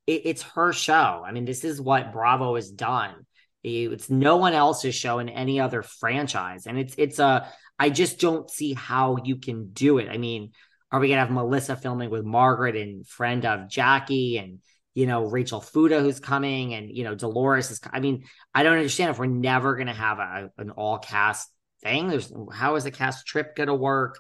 it, 0.07 0.23
it's 0.25 0.43
her 0.43 0.73
show. 0.73 1.23
I 1.27 1.33
mean, 1.33 1.45
this 1.45 1.65
is 1.65 1.81
what 1.81 2.13
Bravo 2.13 2.55
has 2.55 2.71
done. 2.71 3.27
It's 3.65 4.11
no 4.11 4.39
one 4.39 4.55
else's 4.55 4.95
show 4.95 5.21
in 5.21 5.29
any 5.29 5.61
other 5.61 5.83
franchise, 5.83 6.67
and 6.67 6.79
it's 6.79 6.95
it's 6.99 7.19
a. 7.19 7.49
I 7.79 7.91
just 7.91 8.21
don't 8.21 8.49
see 8.51 8.75
how 8.75 9.19
you 9.25 9.37
can 9.37 9.71
do 9.73 9.99
it. 9.99 10.09
I 10.09 10.17
mean, 10.17 10.53
are 10.91 11.01
we 11.01 11.09
gonna 11.09 11.21
have 11.21 11.31
Melissa 11.31 11.77
filming 11.77 12.11
with 12.11 12.25
Margaret 12.25 12.77
and 12.77 13.07
friend 13.07 13.45
of 13.47 13.69
Jackie 13.69 14.39
and 14.39 14.61
you 14.95 15.07
know 15.07 15.27
Rachel 15.27 15.61
Fuda 15.61 16.01
who's 16.01 16.21
coming 16.21 16.75
and 16.75 16.95
you 16.95 17.05
know 17.05 17.15
Dolores 17.15 17.71
is? 17.71 17.81
I 17.93 18.01
mean, 18.01 18.25
I 18.55 18.63
don't 18.63 18.77
understand 18.77 19.11
if 19.11 19.19
we're 19.19 19.27
never 19.27 19.77
gonna 19.77 19.95
have 19.95 20.19
a, 20.19 20.51
an 20.59 20.71
all 20.71 20.99
cast 20.99 21.49
thing. 21.83 22.09
There's 22.09 22.33
how 22.53 22.77
is 22.77 22.85
the 22.85 22.91
cast 22.91 23.27
trip 23.27 23.57
gonna 23.57 23.75
work? 23.75 24.19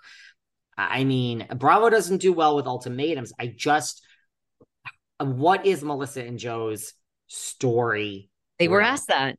I 0.76 1.04
mean, 1.04 1.46
Bravo 1.56 1.90
doesn't 1.90 2.22
do 2.22 2.32
well 2.32 2.56
with 2.56 2.66
ultimatums. 2.66 3.32
I 3.38 3.46
just, 3.54 4.02
what 5.18 5.66
is 5.66 5.84
Melissa 5.84 6.24
and 6.24 6.38
Joe's 6.38 6.94
story? 7.26 8.30
They 8.58 8.68
were 8.68 8.80
asked 8.80 9.08
that. 9.08 9.36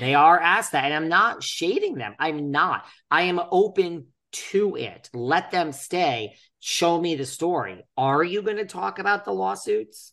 They 0.00 0.14
are 0.14 0.40
asked 0.40 0.72
that, 0.72 0.84
and 0.84 0.94
I'm 0.94 1.08
not 1.08 1.42
shading 1.42 1.94
them. 1.94 2.14
I'm 2.18 2.50
not. 2.50 2.86
I 3.10 3.22
am 3.22 3.40
open 3.50 4.06
to 4.32 4.76
it. 4.76 5.10
Let 5.12 5.50
them 5.50 5.72
stay. 5.72 6.36
Show 6.60 7.00
me 7.00 7.14
the 7.14 7.26
story. 7.26 7.84
Are 7.96 8.24
you 8.24 8.42
going 8.42 8.56
to 8.56 8.64
talk 8.64 8.98
about 8.98 9.24
the 9.24 9.32
lawsuits? 9.32 10.12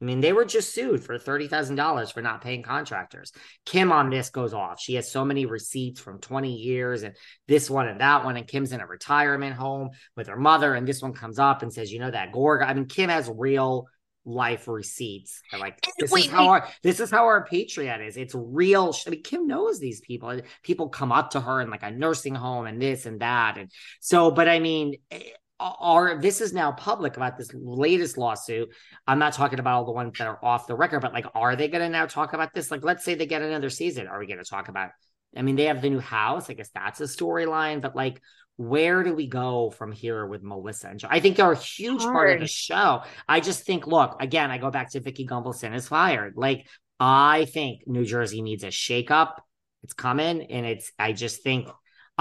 I 0.00 0.04
mean, 0.04 0.20
they 0.20 0.32
were 0.32 0.46
just 0.46 0.74
sued 0.74 1.04
for 1.04 1.18
$30,000 1.18 2.12
for 2.12 2.22
not 2.22 2.40
paying 2.40 2.62
contractors. 2.62 3.32
Kim 3.66 3.92
on 3.92 4.08
this 4.08 4.30
goes 4.30 4.54
off. 4.54 4.80
She 4.80 4.94
has 4.94 5.12
so 5.12 5.24
many 5.24 5.44
receipts 5.44 6.00
from 6.00 6.20
20 6.20 6.54
years 6.54 7.02
and 7.02 7.14
this 7.46 7.68
one 7.68 7.86
and 7.86 8.00
that 8.00 8.24
one. 8.24 8.36
And 8.36 8.46
Kim's 8.46 8.72
in 8.72 8.80
a 8.80 8.86
retirement 8.86 9.56
home 9.56 9.90
with 10.16 10.28
her 10.28 10.38
mother. 10.38 10.74
And 10.74 10.88
this 10.88 11.02
one 11.02 11.12
comes 11.12 11.38
up 11.38 11.62
and 11.62 11.72
says, 11.72 11.92
you 11.92 11.98
know, 11.98 12.10
that 12.10 12.32
Gorga. 12.32 12.66
I 12.66 12.72
mean, 12.72 12.86
Kim 12.86 13.10
has 13.10 13.30
real 13.34 13.88
life 14.24 14.68
receipts. 14.68 15.40
They're 15.50 15.60
like 15.60 15.80
this 15.98 16.10
Wait, 16.10 16.26
is 16.26 16.30
how 16.30 16.42
wait. 16.42 16.48
our 16.48 16.68
this 16.82 17.00
is 17.00 17.10
how 17.10 17.24
our 17.24 17.46
Patreon 17.46 18.06
is. 18.06 18.16
It's 18.16 18.34
real. 18.34 18.94
I 19.06 19.10
mean, 19.10 19.22
Kim 19.22 19.46
knows 19.46 19.80
these 19.80 20.00
people. 20.00 20.40
People 20.62 20.88
come 20.88 21.12
up 21.12 21.30
to 21.30 21.40
her 21.40 21.60
in 21.60 21.70
like 21.70 21.82
a 21.82 21.90
nursing 21.90 22.34
home 22.34 22.66
and 22.66 22.80
this 22.80 23.06
and 23.06 23.20
that. 23.20 23.58
And 23.58 23.70
so, 24.00 24.30
but 24.30 24.48
I 24.48 24.60
mean, 24.60 24.96
eh, 25.10 25.20
are 25.60 26.20
this 26.20 26.40
is 26.40 26.52
now 26.52 26.72
public 26.72 27.16
about 27.16 27.36
this 27.36 27.50
latest 27.54 28.16
lawsuit. 28.18 28.72
I'm 29.06 29.18
not 29.18 29.34
talking 29.34 29.60
about 29.60 29.76
all 29.76 29.84
the 29.84 29.92
ones 29.92 30.18
that 30.18 30.26
are 30.26 30.44
off 30.44 30.66
the 30.66 30.74
record, 30.74 31.00
but 31.00 31.12
like, 31.12 31.26
are 31.34 31.54
they 31.56 31.68
going 31.68 31.82
to 31.82 31.88
now 31.88 32.06
talk 32.06 32.32
about 32.32 32.54
this? 32.54 32.70
Like, 32.70 32.82
let's 32.82 33.04
say 33.04 33.14
they 33.14 33.26
get 33.26 33.42
another 33.42 33.70
season. 33.70 34.06
Are 34.06 34.18
we 34.18 34.26
going 34.26 34.38
to 34.38 34.48
talk 34.48 34.68
about? 34.68 34.90
I 35.36 35.42
mean, 35.42 35.56
they 35.56 35.66
have 35.66 35.82
the 35.82 35.90
new 35.90 36.00
house. 36.00 36.50
I 36.50 36.54
guess 36.54 36.70
that's 36.74 37.00
a 37.00 37.04
storyline, 37.04 37.80
but 37.80 37.94
like, 37.94 38.20
where 38.56 39.02
do 39.02 39.14
we 39.14 39.26
go 39.26 39.70
from 39.70 39.92
here 39.92 40.26
with 40.26 40.42
Melissa 40.42 40.88
and 40.88 40.98
Joe? 40.98 41.08
I 41.10 41.20
think 41.20 41.36
they're 41.36 41.52
a 41.52 41.56
huge 41.56 42.02
part 42.02 42.34
of 42.34 42.40
the 42.40 42.46
show. 42.46 43.02
I 43.28 43.40
just 43.40 43.64
think, 43.64 43.86
look, 43.86 44.20
again, 44.20 44.50
I 44.50 44.58
go 44.58 44.70
back 44.70 44.90
to 44.92 45.00
Vicki 45.00 45.26
Gunvalson 45.26 45.74
is 45.74 45.88
fired. 45.88 46.34
Like, 46.36 46.66
I 46.98 47.46
think 47.46 47.86
New 47.86 48.04
Jersey 48.04 48.42
needs 48.42 48.64
a 48.64 48.68
shakeup. 48.68 49.36
It's 49.82 49.94
coming, 49.94 50.42
and 50.50 50.66
it's. 50.66 50.92
I 50.98 51.12
just 51.12 51.42
think, 51.42 51.68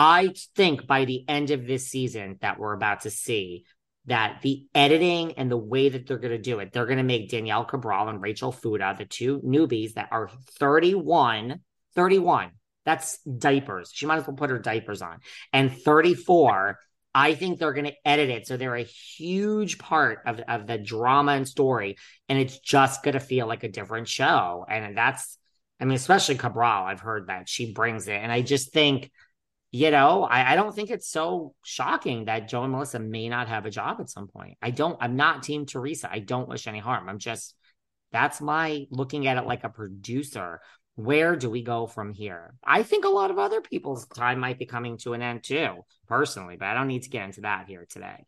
I 0.01 0.33
think 0.55 0.87
by 0.87 1.03
the 1.03 1.25
end 1.27 1.51
of 1.51 1.67
this 1.67 1.89
season 1.89 2.37
that 2.39 2.57
we're 2.57 2.71
about 2.71 3.01
to 3.01 3.09
see, 3.09 3.65
that 4.05 4.39
the 4.41 4.65
editing 4.73 5.33
and 5.33 5.51
the 5.51 5.57
way 5.57 5.89
that 5.89 6.07
they're 6.07 6.17
going 6.17 6.31
to 6.31 6.41
do 6.41 6.59
it, 6.59 6.71
they're 6.71 6.85
going 6.85 6.99
to 6.99 7.03
make 7.03 7.29
Danielle 7.29 7.65
Cabral 7.65 8.07
and 8.07 8.21
Rachel 8.21 8.53
Fuda, 8.53 8.95
the 8.97 9.03
two 9.03 9.41
newbies 9.41 9.95
that 9.95 10.07
are 10.11 10.29
31, 10.57 11.59
31. 11.95 12.51
That's 12.85 13.19
diapers. 13.23 13.91
She 13.93 14.05
might 14.05 14.19
as 14.19 14.25
well 14.25 14.37
put 14.37 14.49
her 14.51 14.57
diapers 14.57 15.01
on. 15.01 15.19
And 15.51 15.77
34, 15.77 16.79
I 17.13 17.35
think 17.35 17.59
they're 17.59 17.73
going 17.73 17.85
to 17.87 18.07
edit 18.07 18.29
it. 18.29 18.47
So 18.47 18.55
they're 18.55 18.77
a 18.77 18.83
huge 18.83 19.79
part 19.79 20.19
of, 20.25 20.39
of 20.47 20.65
the 20.65 20.77
drama 20.77 21.33
and 21.33 21.47
story. 21.47 21.97
And 22.29 22.39
it's 22.39 22.57
just 22.57 23.03
going 23.03 23.15
to 23.15 23.19
feel 23.19 23.47
like 23.47 23.65
a 23.65 23.69
different 23.69 24.07
show. 24.07 24.65
And 24.67 24.97
that's, 24.97 25.37
I 25.77 25.83
mean, 25.83 25.97
especially 25.97 26.35
Cabral, 26.35 26.85
I've 26.85 27.01
heard 27.01 27.27
that 27.27 27.49
she 27.49 27.73
brings 27.73 28.07
it. 28.07 28.15
And 28.15 28.31
I 28.31 28.41
just 28.41 28.71
think, 28.71 29.11
you 29.71 29.91
know, 29.91 30.23
I, 30.23 30.53
I 30.53 30.55
don't 30.55 30.73
think 30.73 30.89
it's 30.89 31.09
so 31.09 31.53
shocking 31.63 32.25
that 32.25 32.47
Joe 32.47 32.63
and 32.63 32.71
Melissa 32.71 32.99
may 32.99 33.29
not 33.29 33.47
have 33.47 33.65
a 33.65 33.71
job 33.71 33.97
at 33.99 34.09
some 34.09 34.27
point. 34.27 34.57
I 34.61 34.71
don't, 34.71 34.97
I'm 34.99 35.15
not 35.15 35.43
Team 35.43 35.65
Teresa. 35.65 36.11
I 36.11 36.19
don't 36.19 36.49
wish 36.49 36.67
any 36.67 36.79
harm. 36.79 37.07
I'm 37.07 37.19
just, 37.19 37.55
that's 38.11 38.41
my 38.41 38.85
looking 38.89 39.27
at 39.27 39.37
it 39.37 39.45
like 39.45 39.63
a 39.63 39.69
producer. 39.69 40.61
Where 40.95 41.35
do 41.35 41.49
we 41.49 41.61
go 41.61 41.85
from 41.85 42.13
here? 42.13 42.55
I 42.63 42.83
think 42.83 43.05
a 43.05 43.09
lot 43.09 43.31
of 43.31 43.37
other 43.37 43.61
people's 43.61 44.07
time 44.07 44.39
might 44.39 44.59
be 44.59 44.65
coming 44.65 44.97
to 44.99 45.13
an 45.13 45.21
end 45.21 45.43
too, 45.43 45.85
personally, 46.07 46.57
but 46.57 46.67
I 46.67 46.73
don't 46.73 46.87
need 46.87 47.03
to 47.03 47.09
get 47.09 47.25
into 47.25 47.41
that 47.41 47.67
here 47.67 47.85
today. 47.87 48.25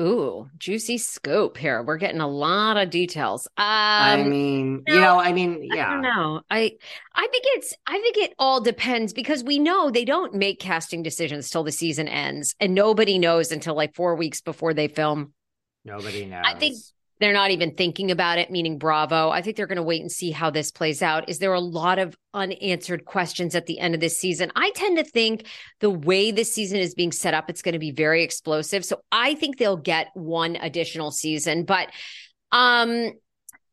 Ooh, 0.00 0.48
juicy 0.58 0.98
scope 0.98 1.56
here. 1.56 1.82
We're 1.82 1.98
getting 1.98 2.20
a 2.20 2.28
lot 2.28 2.76
of 2.76 2.90
details. 2.90 3.46
Um, 3.56 3.64
I 3.66 4.24
mean, 4.24 4.82
you 4.88 5.00
know, 5.00 5.18
I 5.18 5.32
mean, 5.32 5.62
yeah. 5.62 5.74
I 5.74 5.76
yeah. 5.76 5.90
don't 5.90 6.02
know. 6.02 6.40
I 6.50 6.72
I 7.14 7.28
think 7.30 7.44
it's 7.48 7.74
I 7.86 8.00
think 8.00 8.16
it 8.16 8.34
all 8.38 8.60
depends 8.60 9.12
because 9.12 9.44
we 9.44 9.58
know 9.58 9.90
they 9.90 10.04
don't 10.04 10.34
make 10.34 10.58
casting 10.58 11.02
decisions 11.02 11.50
till 11.50 11.62
the 11.62 11.72
season 11.72 12.08
ends, 12.08 12.54
and 12.58 12.74
nobody 12.74 13.18
knows 13.18 13.52
until 13.52 13.74
like 13.74 13.94
four 13.94 14.16
weeks 14.16 14.40
before 14.40 14.74
they 14.74 14.88
film. 14.88 15.34
Nobody 15.84 16.26
knows. 16.26 16.44
I 16.46 16.54
think 16.54 16.76
they're 17.22 17.32
not 17.32 17.50
even 17.50 17.74
thinking 17.74 18.10
about 18.10 18.38
it, 18.38 18.50
meaning 18.50 18.78
Bravo. 18.78 19.30
I 19.30 19.42
think 19.42 19.56
they're 19.56 19.66
going 19.66 19.76
to 19.76 19.82
wait 19.82 20.00
and 20.00 20.10
see 20.10 20.30
how 20.30 20.50
this 20.50 20.70
plays 20.70 21.02
out. 21.02 21.28
Is 21.28 21.38
there 21.38 21.52
a 21.52 21.60
lot 21.60 21.98
of 21.98 22.16
unanswered 22.34 23.04
questions 23.04 23.54
at 23.54 23.66
the 23.66 23.78
end 23.78 23.94
of 23.94 24.00
this 24.00 24.18
season? 24.18 24.50
I 24.56 24.70
tend 24.72 24.98
to 24.98 25.04
think 25.04 25.46
the 25.80 25.90
way 25.90 26.30
this 26.30 26.52
season 26.52 26.78
is 26.78 26.94
being 26.94 27.12
set 27.12 27.34
up, 27.34 27.48
it's 27.48 27.62
going 27.62 27.74
to 27.74 27.78
be 27.78 27.92
very 27.92 28.22
explosive. 28.22 28.84
So 28.84 29.00
I 29.12 29.34
think 29.34 29.58
they'll 29.58 29.76
get 29.76 30.08
one 30.14 30.56
additional 30.56 31.10
season, 31.10 31.64
but 31.64 31.88
um 32.50 33.12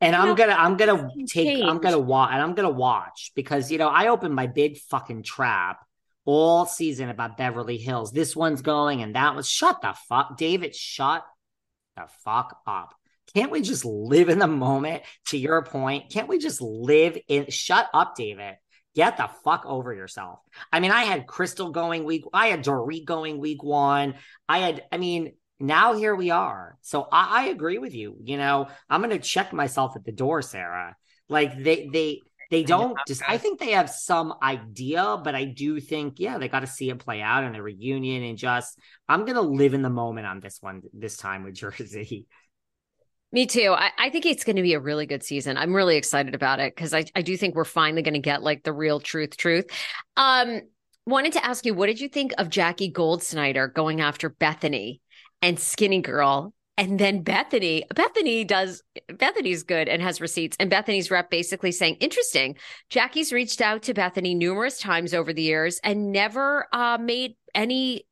And 0.01 0.15
I'm 0.15 0.35
gonna, 0.35 0.53
I'm 0.53 0.77
gonna 0.77 1.09
take, 1.27 1.63
I'm 1.63 1.79
gonna 1.79 1.99
watch, 1.99 2.31
and 2.31 2.41
I'm 2.41 2.55
gonna 2.55 2.69
watch 2.69 3.31
because 3.35 3.71
you 3.71 3.77
know 3.77 3.89
I 3.89 4.07
opened 4.07 4.33
my 4.33 4.47
big 4.47 4.77
fucking 4.77 5.23
trap 5.23 5.85
all 6.25 6.65
season 6.65 7.09
about 7.09 7.37
Beverly 7.37 7.77
Hills. 7.77 8.11
This 8.11 8.35
one's 8.35 8.61
going, 8.61 9.01
and 9.01 9.15
that 9.15 9.35
was 9.35 9.49
shut 9.49 9.81
the 9.81 9.93
fuck, 10.07 10.37
David. 10.37 10.75
Shut 10.75 11.25
the 11.97 12.05
fuck 12.23 12.59
up. 12.65 12.95
Can't 13.35 13.51
we 13.51 13.61
just 13.61 13.85
live 13.85 14.29
in 14.29 14.39
the 14.39 14.47
moment? 14.47 15.03
To 15.27 15.37
your 15.37 15.63
point, 15.63 16.11
can't 16.11 16.27
we 16.27 16.37
just 16.37 16.61
live 16.61 17.17
in? 17.27 17.49
Shut 17.49 17.87
up, 17.93 18.15
David. 18.15 18.55
Get 18.95 19.17
the 19.17 19.29
fuck 19.43 19.65
over 19.65 19.93
yourself. 19.93 20.39
I 20.73 20.79
mean, 20.79 20.91
I 20.91 21.03
had 21.03 21.27
Crystal 21.27 21.71
going 21.71 22.03
week. 22.03 22.23
I 22.33 22.47
had 22.47 22.63
Dorit 22.63 23.05
going 23.05 23.39
week 23.39 23.63
one. 23.63 24.15
I 24.47 24.59
had, 24.59 24.83
I 24.91 24.97
mean, 24.97 25.33
now 25.59 25.93
here 25.93 26.15
we 26.15 26.31
are. 26.31 26.77
So 26.81 27.07
I, 27.11 27.43
I 27.43 27.47
agree 27.49 27.77
with 27.77 27.93
you. 27.93 28.17
You 28.23 28.37
know, 28.37 28.67
I'm 28.89 29.01
going 29.01 29.11
to 29.11 29.19
check 29.19 29.53
myself 29.53 29.95
at 29.95 30.05
the 30.05 30.11
door, 30.11 30.41
Sarah. 30.41 30.95
Like 31.29 31.63
they, 31.63 31.87
they, 31.93 32.21
they 32.49 32.63
don't 32.63 32.97
just, 33.07 33.21
I 33.27 33.37
think 33.37 33.59
they 33.59 33.71
have 33.71 33.91
some 33.91 34.33
idea, 34.41 35.21
but 35.23 35.35
I 35.35 35.45
do 35.45 35.79
think, 35.79 36.15
yeah, 36.17 36.39
they 36.39 36.49
got 36.49 36.61
to 36.61 36.67
see 36.67 36.89
it 36.89 36.97
play 36.97 37.21
out 37.21 37.43
in 37.43 37.53
the 37.53 37.61
reunion 37.61 38.23
and 38.23 38.39
just, 38.39 38.79
I'm 39.07 39.21
going 39.21 39.35
to 39.35 39.41
live 39.41 39.75
in 39.75 39.83
the 39.83 39.89
moment 39.91 40.25
on 40.25 40.39
this 40.39 40.57
one, 40.59 40.81
this 40.93 41.15
time 41.15 41.43
with 41.43 41.53
Jersey. 41.53 42.25
Me 43.31 43.45
too. 43.45 43.75
I, 43.77 43.91
I 43.97 44.09
think 44.09 44.25
it's 44.25 44.43
going 44.43 44.55
to 44.55 44.63
be 44.63 44.73
a 44.73 44.79
really 44.79 45.05
good 45.05 45.23
season. 45.23 45.55
I'm 45.55 45.75
really 45.75 45.97
excited 45.97 46.33
about 46.33 46.59
it 46.59 46.75
because 46.75 46.93
I, 46.93 47.05
I 47.15 47.21
do 47.21 47.37
think 47.37 47.55
we're 47.55 47.63
finally 47.63 48.01
going 48.01 48.15
to 48.15 48.19
get 48.19 48.41
like 48.41 48.63
the 48.63 48.73
real 48.73 48.99
truth, 48.99 49.37
truth. 49.37 49.65
Um, 50.17 50.61
wanted 51.05 51.33
to 51.33 51.45
ask 51.45 51.65
you, 51.65 51.75
what 51.75 51.87
did 51.87 51.99
you 51.99 52.09
think 52.09 52.33
of 52.37 52.49
Jackie 52.49 52.91
Goldschneider 52.91 53.71
going 53.73 54.01
after 54.01 54.31
Bethenny 54.31 55.01
and 55.43 55.59
Skinny 55.59 56.01
Girl? 56.01 56.53
And 56.75 56.97
then 56.97 57.23
Bethenny, 57.23 57.85
Bethenny 57.93 58.47
does, 58.47 58.81
Bethenny's 59.11 59.63
good 59.63 59.89
and 59.89 60.01
has 60.01 60.21
receipts. 60.21 60.55
And 60.59 60.71
Bethenny's 60.71 61.11
rep 61.11 61.29
basically 61.29 61.73
saying, 61.73 61.95
interesting. 61.95 62.55
Jackie's 62.89 63.33
reached 63.33 63.59
out 63.59 63.83
to 63.83 63.93
Bethenny 63.93 64.35
numerous 64.35 64.79
times 64.79 65.13
over 65.13 65.33
the 65.33 65.41
years 65.43 65.79
and 65.83 66.11
never 66.11 66.67
uh, 66.71 66.97
made 66.99 67.35
any 67.53 68.05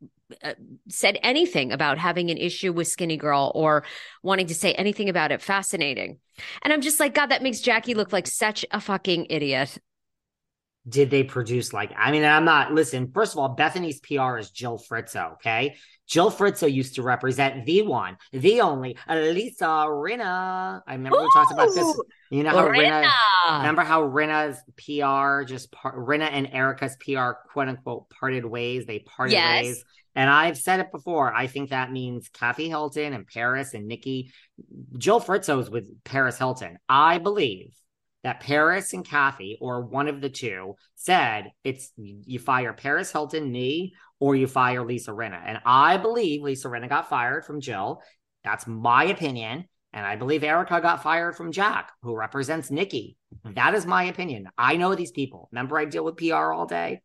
Uh, 0.43 0.53
said 0.89 1.17
anything 1.23 1.71
about 1.71 1.97
having 1.97 2.29
an 2.29 2.37
issue 2.37 2.73
with 2.73 2.89
Skinny 2.89 3.15
Girl 3.15 3.49
or 3.55 3.85
wanting 4.23 4.47
to 4.47 4.53
say 4.53 4.73
anything 4.73 5.07
about 5.07 5.31
it. 5.31 5.41
Fascinating. 5.41 6.17
And 6.63 6.73
I'm 6.73 6.81
just 6.81 6.99
like, 6.99 7.13
God, 7.13 7.27
that 7.27 7.41
makes 7.41 7.61
Jackie 7.61 7.93
look 7.93 8.11
like 8.11 8.27
such 8.27 8.65
a 8.71 8.81
fucking 8.81 9.27
idiot. 9.29 9.77
Did 10.87 11.09
they 11.09 11.23
produce 11.23 11.73
like 11.73 11.91
I 11.97 12.11
mean, 12.11 12.23
I'm 12.23 12.45
not 12.45 12.73
listen, 12.73 13.11
first 13.13 13.33
of 13.33 13.39
all, 13.39 13.55
bethenny's 13.55 13.99
PR 13.99 14.37
is 14.37 14.51
Jill 14.51 14.77
Fritzo, 14.89 15.33
okay? 15.33 15.75
Jill 16.07 16.31
Fritzo 16.31 16.71
used 16.71 16.95
to 16.95 17.01
represent 17.03 17.65
the 17.65 17.81
one, 17.81 18.17
the 18.31 18.61
only 18.61 18.95
Lisa 19.09 19.65
Rinna. 19.65 20.81
I 20.87 20.93
remember 20.93 21.19
we 21.19 21.27
talked 21.33 21.51
about 21.51 21.73
this. 21.75 21.99
You 22.29 22.43
know 22.43 22.51
how 22.51 22.67
Rinna, 22.67 23.03
Rinna. 23.47 23.57
remember 23.57 23.81
how 23.83 24.01
Rinna's 24.03 24.57
PR 24.77 25.43
just 25.43 25.71
par- 25.71 25.97
Rinna 25.97 26.29
and 26.31 26.47
Erika's 26.53 26.95
PR 26.97 27.31
quote 27.51 27.67
unquote 27.67 28.09
parted 28.09 28.45
ways. 28.45 28.85
They 28.85 28.99
parted 28.99 29.33
Yes. 29.33 29.63
ways. 29.65 29.83
And 30.15 30.29
I've 30.29 30.57
said 30.57 30.79
it 30.79 30.91
before. 30.91 31.31
I 31.33 31.45
think 31.47 31.69
that 31.69 31.91
means 31.91 32.29
Kathy 32.29 32.69
Hilton 32.69 33.13
and 33.13 33.27
Paris 33.27 33.73
and 33.73 33.87
Nicky. 33.87 34.31
Jill 34.97 35.21
Fritzo's 35.21 35.69
with 35.69 36.03
Paris 36.05 36.37
Hilton. 36.37 36.79
I 36.89 37.17
believe 37.19 37.73
that 38.23 38.39
Paris 38.39 38.93
and 38.93 39.05
Kathy, 39.05 39.57
or 39.61 39.81
one 39.81 40.07
of 40.07 40.21
the 40.21 40.29
two, 40.29 40.75
said 40.95 41.51
it's 41.63 41.91
you 41.97 42.39
fire 42.39 42.73
Paris 42.73 43.11
Hilton, 43.11 43.51
me, 43.51 43.93
or 44.19 44.35
you 44.35 44.47
fire 44.47 44.85
Lisa 44.85 45.11
Rinna. 45.11 45.41
And 45.45 45.59
I 45.65 45.97
believe 45.97 46.41
Lisa 46.41 46.67
Rinna 46.67 46.89
got 46.89 47.09
fired 47.09 47.45
from 47.45 47.61
Jill. 47.61 48.01
That's 48.43 48.67
my 48.67 49.05
opinion. 49.05 49.65
And 49.93 50.05
I 50.05 50.15
believe 50.15 50.43
Erika 50.43 50.81
got 50.81 51.01
fired 51.01 51.35
from 51.35 51.51
Jack, 51.51 51.91
who 52.01 52.15
represents 52.15 52.69
Nicky. 52.69 53.17
That 53.43 53.73
is 53.73 53.85
my 53.85 54.03
opinion. 54.03 54.47
I 54.57 54.75
know 54.75 54.95
these 54.95 55.11
people. 55.11 55.49
Remember, 55.51 55.77
I 55.77 55.85
deal 55.85 56.03
with 56.03 56.17
PR 56.17 56.51
all 56.51 56.65
day. 56.65 57.01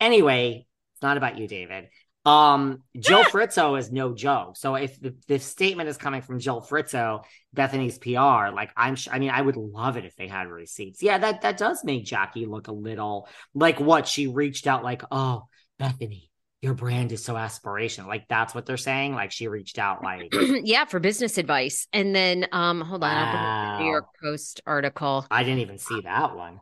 Anyway, 0.00 0.66
it's 0.94 1.02
not 1.02 1.16
about 1.16 1.38
you, 1.38 1.48
David. 1.48 1.86
Um, 2.24 2.82
Joe 2.96 3.22
Fritzo 3.22 3.78
is 3.78 3.90
no 3.90 4.14
joke. 4.14 4.56
So 4.56 4.76
if 4.76 5.00
the, 5.00 5.14
the 5.26 5.38
statement 5.38 5.88
is 5.88 5.96
coming 5.96 6.22
from 6.22 6.38
Joe 6.38 6.60
Fritzo, 6.60 7.24
Bethenny's 7.54 7.98
PR, 7.98 8.54
like 8.54 8.70
I'm, 8.76 8.94
sh- 8.94 9.08
I 9.10 9.18
mean, 9.18 9.30
I 9.30 9.40
would 9.42 9.56
love 9.56 9.96
it 9.96 10.04
if 10.04 10.14
they 10.14 10.28
had 10.28 10.46
receipts. 10.46 11.02
Yeah, 11.02 11.18
that 11.18 11.42
that 11.42 11.56
does 11.56 11.82
make 11.84 12.04
Jackie 12.04 12.46
look 12.46 12.68
a 12.68 12.72
little 12.72 13.28
like 13.54 13.80
what 13.80 14.06
she 14.06 14.28
reached 14.28 14.66
out, 14.68 14.84
like, 14.84 15.02
oh, 15.10 15.46
Bethenny, 15.80 16.28
your 16.60 16.74
brand 16.74 17.10
is 17.10 17.24
so 17.24 17.34
aspirational. 17.34 18.06
Like 18.06 18.28
that's 18.28 18.54
what 18.54 18.66
they're 18.66 18.76
saying. 18.76 19.14
Like 19.14 19.32
she 19.32 19.48
reached 19.48 19.78
out, 19.78 20.02
like 20.04 20.32
yeah, 20.62 20.84
for 20.84 21.00
business 21.00 21.36
advice. 21.36 21.88
And 21.92 22.14
then 22.14 22.46
um 22.52 22.80
hold 22.80 23.02
on, 23.02 23.16
I'll 23.16 23.32
bring 23.32 23.44
up 23.44 23.78
the 23.78 23.84
New 23.84 23.90
York 23.90 24.06
Post 24.22 24.60
article. 24.64 25.26
I 25.30 25.42
didn't 25.42 25.58
even 25.58 25.78
see 25.78 26.00
that 26.02 26.36
one. 26.36 26.60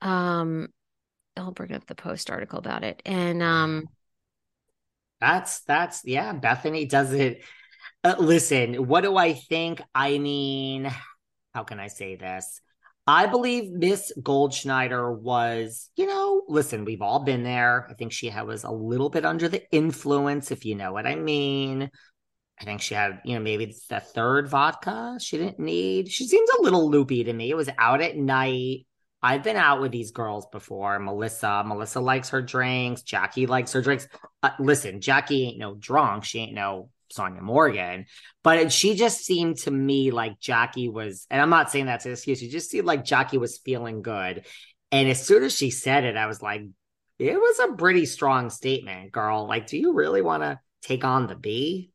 Um 0.00 0.68
I'll 1.36 1.52
bring 1.52 1.72
up 1.72 1.86
the 1.86 1.94
Post 1.94 2.30
article 2.30 2.58
about 2.58 2.82
it. 2.82 3.02
And 3.04 3.42
um 3.42 3.88
That's 5.22 5.60
that's 5.60 6.02
yeah. 6.04 6.34
Bethenny 6.34 6.88
does 6.88 7.12
it. 7.12 7.44
Uh, 8.02 8.16
listen, 8.18 8.88
what 8.88 9.02
do 9.02 9.16
I 9.16 9.34
think? 9.34 9.80
I 9.94 10.18
mean, 10.18 10.92
how 11.54 11.62
can 11.62 11.78
I 11.78 11.86
say 11.86 12.16
this? 12.16 12.60
I 13.06 13.26
believe 13.26 13.70
Miss 13.70 14.12
Goldschneider 14.20 15.16
was, 15.16 15.90
you 15.94 16.06
know, 16.06 16.42
listen, 16.48 16.84
we've 16.84 17.02
all 17.02 17.20
been 17.20 17.44
there. 17.44 17.86
I 17.88 17.94
think 17.94 18.10
she 18.10 18.30
was 18.30 18.64
a 18.64 18.70
little 18.70 19.10
bit 19.10 19.24
under 19.24 19.48
the 19.48 19.62
influence, 19.70 20.50
if 20.50 20.64
you 20.64 20.74
know 20.74 20.92
what 20.92 21.06
I 21.06 21.14
mean. 21.14 21.88
I 22.60 22.64
think 22.64 22.80
she 22.80 22.94
had, 22.94 23.20
you 23.24 23.36
know, 23.36 23.42
maybe 23.42 23.76
the 23.88 24.00
third 24.00 24.48
vodka 24.48 25.18
she 25.20 25.38
didn't 25.38 25.60
need. 25.60 26.10
She 26.10 26.26
seems 26.26 26.50
a 26.50 26.62
little 26.62 26.90
loopy 26.90 27.22
to 27.24 27.32
me. 27.32 27.48
It 27.48 27.56
was 27.56 27.70
out 27.78 28.00
at 28.00 28.16
night. 28.16 28.86
I've 29.22 29.42
been 29.42 29.56
out 29.56 29.80
with 29.80 29.92
these 29.92 30.10
girls 30.10 30.46
before. 30.50 30.98
Melissa, 30.98 31.62
Melissa 31.64 32.00
likes 32.00 32.30
her 32.30 32.42
drinks. 32.42 33.02
Jackie 33.02 33.46
likes 33.46 33.72
her 33.72 33.80
drinks. 33.80 34.08
Uh, 34.42 34.50
listen, 34.58 35.00
Jackie 35.00 35.46
ain't 35.46 35.58
no 35.58 35.74
drunk. 35.74 36.24
She 36.24 36.40
ain't 36.40 36.54
no 36.54 36.90
Sonja 37.12 37.40
Morgan, 37.40 38.06
but 38.42 38.58
it, 38.58 38.72
she 38.72 38.94
just 38.94 39.24
seemed 39.24 39.58
to 39.58 39.70
me 39.70 40.10
like 40.10 40.40
Jackie 40.40 40.88
was, 40.88 41.26
and 41.30 41.40
I'm 41.40 41.50
not 41.50 41.70
saying 41.70 41.86
that's 41.86 42.06
an 42.06 42.12
excuse. 42.12 42.40
She 42.40 42.48
just 42.48 42.70
seemed 42.70 42.86
like 42.86 43.04
Jackie 43.04 43.38
was 43.38 43.58
feeling 43.58 44.02
good. 44.02 44.46
And 44.90 45.08
as 45.08 45.24
soon 45.24 45.42
as 45.44 45.54
she 45.54 45.70
said 45.70 46.04
it, 46.04 46.16
I 46.16 46.26
was 46.26 46.42
like, 46.42 46.62
it 47.18 47.38
was 47.38 47.58
a 47.60 47.76
pretty 47.76 48.06
strong 48.06 48.50
statement, 48.50 49.12
girl. 49.12 49.46
Like, 49.46 49.66
do 49.66 49.78
you 49.78 49.92
really 49.92 50.22
want 50.22 50.42
to 50.42 50.58
take 50.82 51.04
on 51.04 51.26
the 51.26 51.36
B? 51.36 51.91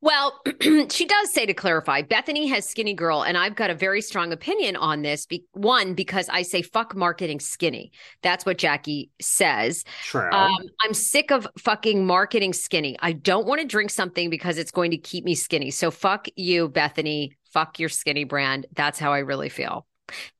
Well, 0.00 0.40
she 0.90 1.06
does 1.06 1.32
say 1.32 1.46
to 1.46 1.54
clarify, 1.54 2.02
Bethenny 2.02 2.48
has 2.48 2.68
skinny 2.68 2.94
girl, 2.94 3.22
and 3.22 3.36
I've 3.36 3.54
got 3.54 3.70
a 3.70 3.74
very 3.74 4.00
strong 4.00 4.32
opinion 4.32 4.76
on 4.76 5.02
this. 5.02 5.26
Be- 5.26 5.44
one, 5.52 5.94
because 5.94 6.28
I 6.28 6.42
say 6.42 6.62
fuck 6.62 6.94
marketing 6.94 7.40
skinny. 7.40 7.92
That's 8.22 8.44
what 8.46 8.58
Jackie 8.58 9.10
says. 9.20 9.84
True. 10.04 10.30
Um, 10.30 10.58
I'm 10.84 10.94
sick 10.94 11.30
of 11.30 11.46
fucking 11.58 12.06
marketing 12.06 12.52
skinny. 12.52 12.96
I 13.00 13.12
don't 13.12 13.46
want 13.46 13.60
to 13.60 13.66
drink 13.66 13.90
something 13.90 14.30
because 14.30 14.58
it's 14.58 14.70
going 14.70 14.90
to 14.92 14.98
keep 14.98 15.24
me 15.24 15.34
skinny. 15.34 15.70
So 15.70 15.90
fuck 15.90 16.26
you, 16.36 16.68
Bethenny. 16.68 17.30
Fuck 17.52 17.78
your 17.78 17.88
skinny 17.88 18.24
brand. 18.24 18.66
That's 18.74 18.98
how 18.98 19.12
I 19.12 19.20
really 19.20 19.48
feel. 19.48 19.86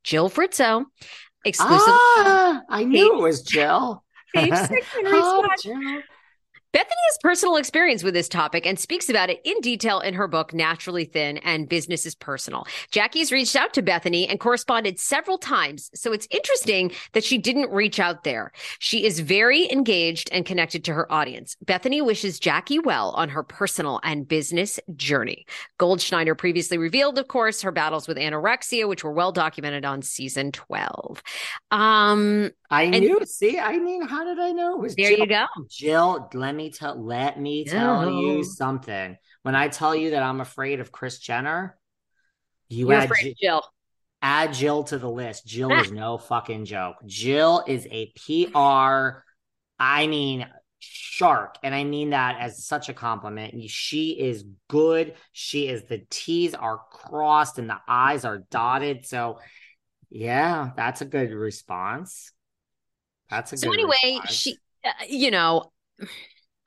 Jill 0.03 0.29
Fritzo, 0.29 0.85
exclusive. 1.45 1.85
ah, 1.87 2.63
I 2.69 2.85
knew 2.85 3.19
it 3.19 3.23
was 3.23 3.43
Jill. 3.43 4.03
Six 4.35 4.69
in 4.71 5.07
Oh. 5.07 5.47
Jill. 5.63 6.03
Bethenny 6.75 7.05
has 7.07 7.19
personal 7.23 7.55
experience 7.55 8.03
with 8.03 8.15
this 8.15 8.29
topic 8.29 8.67
and 8.67 8.77
speaks 8.81 9.09
about 9.09 9.31
it 9.31 9.41
in 9.45 9.61
detail 9.61 10.01
in 10.01 10.13
her 10.15 10.27
book, 10.27 10.53
Naturally 10.53 11.05
Thin 11.05 11.39
and 11.39 11.69
Business 11.69 12.05
is 12.05 12.17
Personal. 12.17 12.67
Jackie's 12.91 13.31
reached 13.31 13.55
out 13.55 13.73
to 13.75 13.83
Bethenny 13.83 14.27
and 14.29 14.41
corresponded 14.41 14.99
several 14.99 15.39
times, 15.39 15.89
so 15.95 16.13
it's 16.13 16.27
interesting 16.33 16.91
that 17.13 17.23
she 17.23 17.39
didn't 17.39 17.71
reach 17.71 18.01
out 18.01 18.25
there. 18.25 18.51
She 18.81 19.07
is 19.07 19.21
very 19.21 19.71
engaged 19.71 20.29
and 20.33 20.45
connected 20.45 20.83
to 20.87 20.95
her 20.95 21.11
audience. 21.13 21.57
Bethenny 21.65 22.05
wishes 22.05 22.41
Jackie 22.41 22.81
well 22.81 23.11
on 23.11 23.29
her 23.29 23.45
personal 23.45 24.01
and 24.03 24.27
business 24.27 24.81
journey. 24.97 25.47
Goldschneider 25.79 26.37
previously 26.37 26.77
revealed, 26.77 27.21
of 27.21 27.29
course, 27.29 27.63
her 27.63 27.71
battles 27.71 28.09
with 28.09 28.17
anorexia, 28.17 28.89
which 28.89 29.05
were 29.05 29.13
well 29.13 29.31
documented 29.31 29.85
on 29.85 30.03
season 30.03 30.51
12. 30.51 31.23
Um, 31.71 32.51
I 32.75 32.83
And- 32.85 33.01
knew. 33.01 33.21
See, 33.27 33.59
I 33.59 33.79
mean, 33.79 34.03
how 34.07 34.25
did 34.25 34.39
I 34.39 34.51
know 34.53 34.75
it 34.75 34.81
was 34.81 34.95
there 34.95 35.11
Jill? 35.11 35.19
you 35.21 35.27
go. 35.27 35.47
Jill, 35.71 36.29
let 36.35 36.55
me 36.55 36.71
tell 36.71 37.01
let 37.03 37.39
me 37.39 37.65
tell 37.65 38.03
No. 38.11 38.21
you 38.21 38.45
something. 38.45 39.17
When 39.43 39.55
I 39.55 39.69
tell 39.69 39.95
you 39.95 40.11
that 40.11 40.23
I'm 40.23 40.41
afraid 40.41 40.81
of 40.81 40.91
Kris 40.93 41.19
Jenner, 41.19 41.79
you 42.69 42.89
You're 42.91 43.01
add, 43.01 43.11
Ji- 43.21 43.37
Jill. 43.41 43.63
add 44.23 44.53
Jill 44.55 44.85
to 44.85 44.99
the 44.99 45.11
list. 45.11 45.47
Jill 45.47 45.71
is 45.73 45.91
no 45.93 46.19
fucking 46.19 46.65
joke. 46.65 46.97
Jill 47.07 47.63
is 47.67 47.87
a 47.91 48.13
PR, 48.17 49.23
I 49.79 50.07
mean, 50.07 50.47
shark. 50.79 51.57
And 51.63 51.75
I 51.75 51.85
mean 51.85 52.11
that 52.11 52.39
as 52.41 52.65
such 52.67 52.89
a 52.89 52.95
compliment. 52.95 53.71
She 53.71 54.11
is 54.19 54.45
good. 54.69 55.15
She 55.33 55.69
is 55.69 55.85
the 55.85 56.05
T's 56.11 56.55
are 56.55 56.79
crossed 56.91 57.59
and 57.59 57.69
the 57.71 57.79
I's 57.87 58.25
are 58.25 58.39
dotted. 58.51 59.07
So, 59.07 59.39
yeah, 60.11 60.71
that's 60.77 61.01
a 61.03 61.07
good 61.07 61.31
response. 61.33 62.33
That's 63.35 63.53
a 63.53 63.57
So 63.57 63.73
anyway, 63.73 64.21
response. 64.21 64.31
she, 64.31 64.59
uh, 64.85 64.91
you 65.09 65.31
know, 65.31 65.73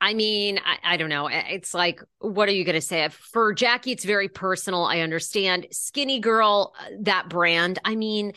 I 0.00 0.14
mean, 0.14 0.60
I, 0.64 0.94
I 0.94 0.96
don't 0.96 1.08
know. 1.08 1.28
It's 1.28 1.74
like, 1.74 2.00
what 2.20 2.48
are 2.48 2.52
you 2.52 2.64
going 2.64 2.74
to 2.76 2.80
say? 2.80 3.08
For 3.10 3.52
Jackie, 3.52 3.92
it's 3.92 4.04
very 4.04 4.28
personal. 4.28 4.84
I 4.84 5.00
understand. 5.00 5.66
Skinny 5.72 6.20
girl, 6.20 6.72
uh, 6.78 6.84
that 7.00 7.28
brand. 7.28 7.78
I 7.84 7.96
mean, 7.96 8.32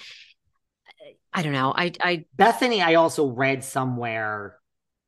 I 1.33 1.43
don't 1.43 1.53
know. 1.53 1.73
I, 1.75 1.91
I, 2.01 2.25
Bethenny, 2.37 2.83
I 2.83 2.95
also 2.95 3.27
read 3.27 3.63
somewhere, 3.63 4.57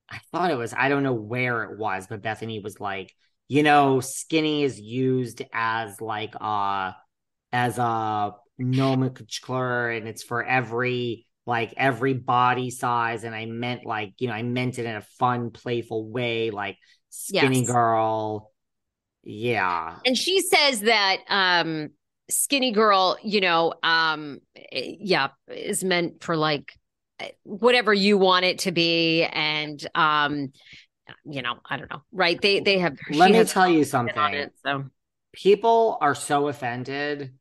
I 0.09 0.19
thought 0.31 0.51
it 0.51 0.57
was, 0.57 0.73
I 0.73 0.89
don't 0.89 1.03
know 1.03 1.13
where 1.13 1.63
it 1.63 1.77
was, 1.77 2.07
but 2.07 2.21
Bethenny 2.21 2.63
was 2.63 2.79
like, 2.79 3.13
you 3.47 3.63
know, 3.63 3.99
skinny 3.99 4.63
is 4.63 4.79
used 4.79 5.41
as 5.53 5.99
like 5.99 6.33
uh 6.39 6.93
as 7.51 7.77
a 7.77 8.33
nomenclature 8.57 9.89
and 9.89 10.07
it's 10.07 10.23
for 10.23 10.43
every 10.43 11.27
like 11.45 11.73
every 11.77 12.13
body 12.13 12.69
size. 12.69 13.23
And 13.23 13.35
I 13.35 13.45
meant 13.45 13.85
like, 13.85 14.13
you 14.19 14.27
know, 14.27 14.33
I 14.33 14.43
meant 14.43 14.79
it 14.79 14.85
in 14.85 14.95
a 14.95 15.01
fun, 15.19 15.51
playful 15.51 16.09
way, 16.09 16.51
like 16.51 16.77
skinny 17.09 17.59
Yes. 17.59 17.67
girl. 17.67 18.51
Yeah. 19.23 19.95
and 20.05 20.17
she 20.17 20.41
says 20.41 20.81
that, 20.81 21.17
um, 21.29 21.89
skinny 22.29 22.71
girl, 22.71 23.17
you 23.23 23.41
know, 23.41 23.73
um, 23.83 24.39
eh, 24.55 24.95
yeah, 24.99 25.29
is 25.47 25.83
meant 25.83 26.23
for 26.23 26.35
like 26.35 26.73
eh, 27.19 27.29
whatever 27.43 27.93
you 27.93 28.17
want 28.17 28.45
it 28.45 28.59
to 28.59 28.71
be. 28.71 29.23
And, 29.23 29.85
um, 29.95 30.51
you 31.25 31.41
know, 31.41 31.55
I 31.69 31.77
don't 31.77 31.89
know. 31.89 32.01
Right. 32.11 32.41
They, 32.41 32.59
they 32.61 32.79
have, 32.79 32.97
Let 33.11 33.31
me 33.31 33.43
tell 33.43 33.69
you 33.69 33.83
something. 33.83 34.33
it, 34.33 34.53
so 34.65 34.85
People 35.33 35.97
are 35.99 36.15
so 36.15 36.47
offended 36.47 37.33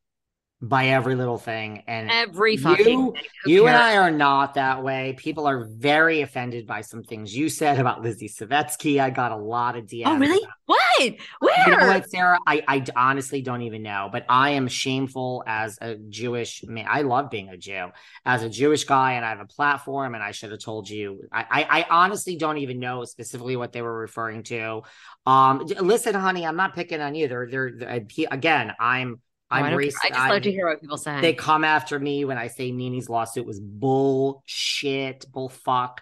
by 0.63 0.87
every 0.87 1.17
little 1.17 1.39
thing. 1.39 1.83
And 1.89 2.09
every 2.09 2.57
fucking 2.57 2.87
you, 2.87 3.15
you 3.45 3.67
and? 3.67 3.77
I 3.77 3.97
are 3.97 4.13
not 4.13 4.55
that 4.55 4.85
way. 4.85 5.15
People 5.19 5.49
are 5.49 5.65
very 5.65 6.21
offended 6.21 6.69
by 6.69 6.83
some 6.83 7.03
things 7.03 7.37
you 7.37 7.49
said 7.49 7.81
about 7.81 8.01
Lizzie 8.01 8.29
Savetsky. 8.29 9.01
I 9.01 9.11
got 9.11 9.33
a 9.33 9.37
lot 9.37 9.77
of 9.77 9.87
DMs. 9.87 10.03
Oh, 10.07 10.17
really? 10.19 10.39
about- 10.39 10.55
What? 10.67 11.15
Where? 11.41 11.55
You 11.67 11.77
know 11.77 11.87
what, 11.89 12.09
Sarah? 12.11 12.39
I, 12.47 12.63
I 12.69 12.85
honestly 12.95 13.43
don't 13.43 13.63
even 13.63 13.83
know, 13.83 14.09
but 14.13 14.25
I 14.29 14.51
am 14.51 14.69
shameful 14.69 15.43
as 15.49 15.79
a 15.81 15.97
Jewish 15.97 16.63
man. 16.65 16.87
I 16.89 17.03
love 17.03 17.29
being 17.29 17.49
a 17.49 17.57
Jew 17.57 17.89
as 18.25 18.45
a 18.45 18.49
Jewish 18.49 18.85
guy, 18.85 19.15
and 19.15 19.25
I 19.25 19.31
have 19.31 19.41
a 19.41 19.47
platform, 19.47 20.15
and 20.15 20.23
I 20.23 20.31
should 20.31 20.53
have 20.53 20.61
told 20.61 20.89
you. 20.89 21.23
I, 21.33 21.45
I, 21.51 21.81
I 21.81 21.87
honestly 21.91 22.37
don't 22.37 22.59
even 22.59 22.79
know 22.79 23.05
specifically 23.05 23.57
what 23.57 23.73
they 23.73 23.83
were 23.83 23.99
referring 23.99 24.45
to. 24.45 24.83
Um, 25.27 25.67
listen, 25.81 26.15
honey, 26.15 26.47
I'm 26.47 26.57
not 26.57 26.75
picking 26.75 27.01
on 27.01 27.17
you. 27.17 27.27
They're, 27.27 27.49
they're, 27.51 27.73
they're- 27.77 28.07
again, 28.31 28.73
I'm, 28.79 29.21
I'm 29.53 29.65
I, 29.65 29.71
don't 29.71 29.81
care. 29.81 29.89
racist. 29.89 29.95
I 30.05 30.09
just 30.09 30.29
love 30.29 30.43
to 30.43 30.51
hear 30.51 30.69
what 30.69 30.81
people 30.81 30.99
say. 30.99 31.21
They 31.21 31.35
come 31.35 31.65
after 31.65 31.99
me 31.99 32.25
when 32.25 32.39
I 32.39 32.49
say 32.49 32.73
NeNe's 32.73 33.09
lawsuit 33.09 33.47
was 33.47 33.61
bullshit, 33.61 35.27
bullfuck. 35.31 35.99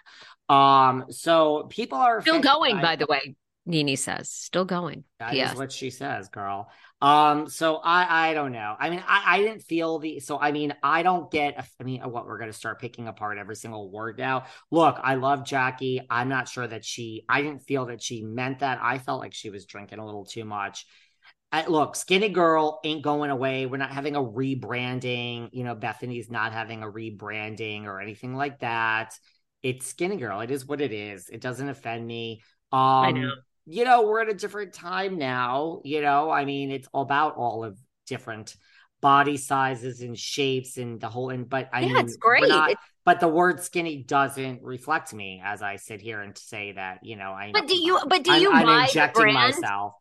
Um, 0.49 1.05
so 1.09 1.67
people 1.69 1.97
are 1.97 2.21
Still 2.21 2.41
going, 2.41 2.77
by- 2.77 2.81
by 2.81 2.95
the 2.97 3.07
way. 3.07 3.35
NeNe 3.65 3.95
says, 3.95 4.29
still 4.29 4.65
going. 4.65 5.03
That 5.19 5.33
is 5.33 5.35
P.S. 5.35 5.55
what 5.55 5.71
she 5.71 5.91
says, 5.91 6.29
girl. 6.29 6.69
Um, 6.99 7.47
so 7.49 7.77
I 7.77 8.29
I 8.29 8.33
don't 8.33 8.51
know. 8.51 8.75
I 8.79 8.89
mean, 8.89 9.03
I 9.07 9.23
I 9.35 9.37
didn't 9.39 9.61
feel 9.61 9.99
the 9.99 10.19
so 10.19 10.39
I 10.39 10.51
mean, 10.51 10.73
I 10.83 11.03
don't 11.03 11.31
get 11.31 11.63
I 11.79 11.83
mean 11.83 12.01
what 12.01 12.25
we're 12.25 12.37
gonna 12.37 12.53
start 12.53 12.79
picking 12.79 13.07
apart 13.07 13.37
every 13.37 13.55
single 13.55 13.89
word 13.91 14.17
now. 14.17 14.45
Look, 14.69 14.99
I 15.01 15.15
love 15.15 15.45
Jackie. 15.45 16.01
I'm 16.09 16.29
not 16.29 16.47
sure 16.47 16.65
that 16.67 16.85
she 16.85 17.23
I 17.29 17.41
didn't 17.41 17.63
feel 17.63 17.87
that 17.87 18.01
she 18.03 18.23
meant 18.23 18.59
that. 18.59 18.79
I 18.81 18.97
felt 18.99 19.19
like 19.19 19.33
she 19.33 19.49
was 19.49 19.65
drinking 19.65 19.99
a 19.99 20.05
little 20.05 20.25
too 20.25 20.45
much. 20.45 20.85
I, 21.53 21.65
look, 21.67 21.95
Skinny 21.97 22.29
Girl 22.29 22.79
ain't 22.83 23.01
going 23.03 23.29
away. 23.29 23.65
We're 23.65 23.77
not 23.77 23.91
having 23.91 24.15
a 24.15 24.21
rebranding. 24.23 25.49
You 25.51 25.63
know, 25.63 25.75
Bethenny's 25.75 26.29
not 26.31 26.53
having 26.53 26.81
a 26.83 26.87
rebranding 26.87 27.85
or 27.85 27.99
anything 27.99 28.35
like 28.35 28.59
that. 28.59 29.13
It's 29.61 29.85
Skinny 29.87 30.17
Girl. 30.17 30.39
It 30.41 30.49
is 30.51 30.65
what 30.65 30.81
it 30.81 30.91
is. 30.93 31.29
It 31.29 31.41
doesn't 31.41 31.67
offend 31.67 32.07
me. 32.07 32.41
Um, 32.71 32.79
I 32.79 33.11
know. 33.11 33.31
you 33.65 33.83
know, 33.83 34.03
we're 34.03 34.21
at 34.21 34.29
a 34.29 34.33
different 34.33 34.73
time 34.73 35.17
now. 35.17 35.81
You 35.83 36.01
know, 36.01 36.31
I 36.31 36.45
mean, 36.45 36.71
it's 36.71 36.87
about 36.93 37.35
all 37.35 37.63
of 37.65 37.77
different 38.07 38.55
body 39.01 39.35
sizes 39.35 40.01
and 40.01 40.17
shapes 40.17 40.77
and 40.77 41.01
the 41.01 41.09
whole. 41.09 41.31
And 41.31 41.49
but 41.49 41.69
I 41.73 41.81
Yeah, 41.81 41.87
mean, 41.87 41.97
it's 42.05 42.15
great. 42.17 42.47
not- 42.47 42.71
It's- 42.71 42.85
but 43.03 43.19
the 43.19 43.27
word 43.27 43.59
skinny 43.61 44.03
doesn't 44.03 44.61
reflect 44.61 45.11
me 45.11 45.41
as 45.43 45.63
I 45.63 45.77
sit 45.77 46.01
here 46.01 46.21
and 46.21 46.37
say 46.37 46.73
that. 46.73 46.99
You 47.03 47.15
know, 47.15 47.31
I. 47.31 47.51
But 47.51 47.67
do 47.67 47.75
you? 47.75 47.99
But 48.07 48.23
do 48.23 48.31
I'm, 48.31 48.41
you 48.41 48.51
I'm 48.51 48.65
buy 48.65 48.73
the 48.75 48.81
injecting 48.83 49.21
brand? 49.23 49.55
myself. 49.55 49.93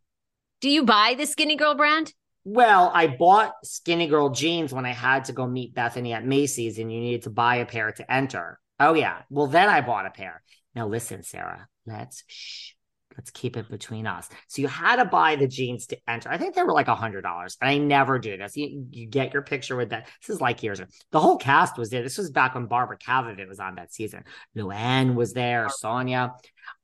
Do 0.61 0.69
you 0.69 0.85
buy 0.85 1.15
the 1.17 1.27
Skinny 1.27 1.57
Girl 1.57 1.75
brand? 1.75 2.13
Well, 2.45 2.91
I 2.95 3.07
bought 3.07 3.55
Skinny 3.65 4.07
Girl 4.07 4.31
jeans 4.31 4.73
when 4.73 4.85
I 4.85 4.93
had 4.93 5.27
to 5.27 5.33
go 5.33 5.47
meet 5.47 5.75
Bethenny 5.75 6.13
at 6.13 6.25
Macy's 6.25 6.79
and 6.79 6.93
you 6.93 7.01
needed 7.01 7.23
to 7.23 7.31
buy 7.31 7.57
a 7.57 7.67
pair 7.67 7.93
to 7.93 8.13
enter. 8.13 8.59
Oh, 8.79 8.95
yeah. 8.95 9.23
Well, 9.31 9.47
then 9.47 9.69
I 9.69 9.81
bought 9.81 10.07
a 10.07 10.11
pair. 10.11 10.43
Now, 10.75 10.87
listen, 10.87 11.23
Sarah, 11.23 11.67
let's 11.87 12.25
shh. 12.27 12.73
Let's 13.17 13.31
keep 13.31 13.57
it 13.57 13.69
between 13.69 14.07
us. 14.07 14.29
So 14.49 14.63
you 14.63 14.69
had 14.69 14.97
to 14.97 15.05
buy 15.05 15.37
the 15.37 15.49
jeans 15.49 15.87
to 15.89 15.99
enter. 16.09 16.31
I 16.31 16.39
think 16.39 16.55
they 16.55 16.63
were 16.63 16.73
like 16.73 16.89
a 16.89 16.95
hundred 16.95 17.23
dollars. 17.23 17.57
And 17.61 17.69
I 17.69 17.79
never 17.79 18.19
do 18.19 18.37
this. 18.37 18.57
You, 18.57 18.87
you 18.91 19.07
get 19.07 19.33
your 19.33 19.43
picture 19.43 19.77
with 19.77 19.91
that. 19.91 20.09
This 20.21 20.35
is 20.35 20.41
like 20.41 20.63
years 20.63 20.81
ago. 20.81 20.89
The 21.11 21.21
whole 21.21 21.37
cast 21.37 21.77
was 21.77 21.91
there. 21.91 22.03
This 22.03 22.19
was 22.19 22.31
back 22.31 22.55
when 22.55 22.67
Barbara 22.67 22.99
Kavovit 22.99 23.49
was 23.49 23.61
on 23.61 23.75
that 23.75 23.93
season. 23.93 24.25
Luann 24.57 25.15
was 25.15 25.33
there, 25.33 25.67
Sonja. 25.67 26.33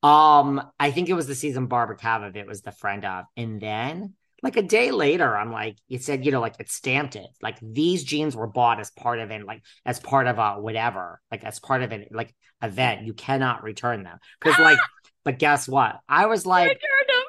Um, 0.03 0.62
I 0.79 0.91
think 0.91 1.09
it 1.09 1.14
was 1.14 1.27
the 1.27 1.35
season 1.35 1.66
Barbara 1.66 1.97
Kavovit 1.97 2.47
was 2.47 2.62
the 2.62 2.72
friend 2.72 3.05
of. 3.05 3.24
And 3.37 3.61
then 3.61 4.14
like 4.43 4.57
a 4.57 4.62
day 4.62 4.91
later, 4.91 5.37
I'm 5.37 5.51
like, 5.51 5.77
it 5.89 6.03
said, 6.03 6.24
you 6.24 6.33
know, 6.33 6.41
like 6.41 6.57
it 6.61 6.70
stamped 6.70 7.16
it. 7.16 7.27
Like 7.41 7.59
these 7.62 8.05
jeans 8.05 8.37
were 8.37 8.47
bought 8.47 8.81
as 8.81 8.91
part 8.91 9.18
of 9.18 9.31
it, 9.31 9.45
like 9.45 9.62
as 9.85 9.99
part 9.99 10.27
of 10.27 10.39
a 10.39 10.61
whatever, 10.61 11.20
like 11.31 11.45
as 11.45 11.59
part 11.59 11.83
of 11.83 11.93
an 11.93 12.07
like 12.11 12.35
event. 12.62 13.07
You 13.07 13.14
cannot 13.14 13.62
return 13.62 14.03
them. 14.03 14.18
Cause 14.41 14.59
like, 14.59 14.79
but 15.27 15.41
guess 15.41 15.66
what? 15.66 15.99
I 16.09 16.27
was 16.27 16.47
like, 16.47 16.81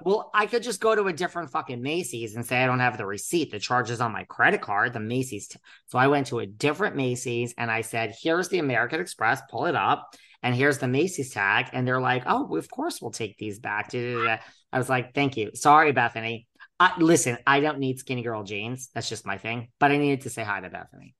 well, 0.04 0.30
I 0.32 0.45
could 0.45 0.62
just 0.62 0.80
go 0.80 0.93
to 0.93 1.08
a 1.08 1.14
different 1.14 1.50
fucking 1.50 1.82
Macy's 1.82 2.36
and 2.36 2.45
say 2.45 2.64
I 2.64 2.68
don't 2.68 2.80
have 2.80 2.95
the 2.95 3.08
receipt. 3.08 3.50
The 3.50 3.58
charge 3.58 3.89
is 3.89 4.00
on 4.00 4.12
my 4.12 4.24
credit 4.26 4.62
card, 4.62 4.93
the 4.93 5.00
Macy's. 5.00 5.48
T- 5.48 5.60
so 5.88 5.98
I 5.98 6.06
went 6.06 6.28
to 6.28 6.38
a 6.38 6.45
different 6.45 6.95
Macy's 6.95 7.56
and 7.58 7.72
I 7.72 7.82
said, 7.82 8.14
here's 8.22 8.50
the 8.50 8.60
American 8.60 9.02
Express, 9.02 9.41
pull 9.50 9.66
it 9.66 9.76
up. 9.76 10.14
And 10.43 10.54
here's 10.54 10.78
the 10.78 10.88
Macy's 10.88 11.34
tag. 11.34 11.70
And 11.74 11.88
they're 11.88 12.00
like, 12.00 12.22
oh, 12.28 12.56
of 12.56 12.70
course 12.70 13.02
we'll 13.02 13.10
take 13.10 13.36
these 13.39 13.58
back. 13.58 13.89
I 13.95 14.38
was 14.72 14.89
like, 14.89 15.16
thank 15.16 15.36
you. 15.36 15.56
Sorry, 15.56 15.91
Bethenny. 15.91 16.45
I, 16.80 16.93
listen, 17.00 17.39
I 17.48 17.62
don't 17.62 17.80
need 17.80 17.98
skinny 17.98 18.22
girl 18.22 18.43
jeans. 18.43 18.91
That's 18.93 19.10
just 19.10 19.26
my 19.26 19.39
thing. 19.39 19.70
But 19.80 19.89
I 19.89 19.98
needed 19.98 20.22
to 20.22 20.30
say 20.30 20.43
hi 20.43 20.60
to 20.60 20.70
Bethenny. 20.70 21.16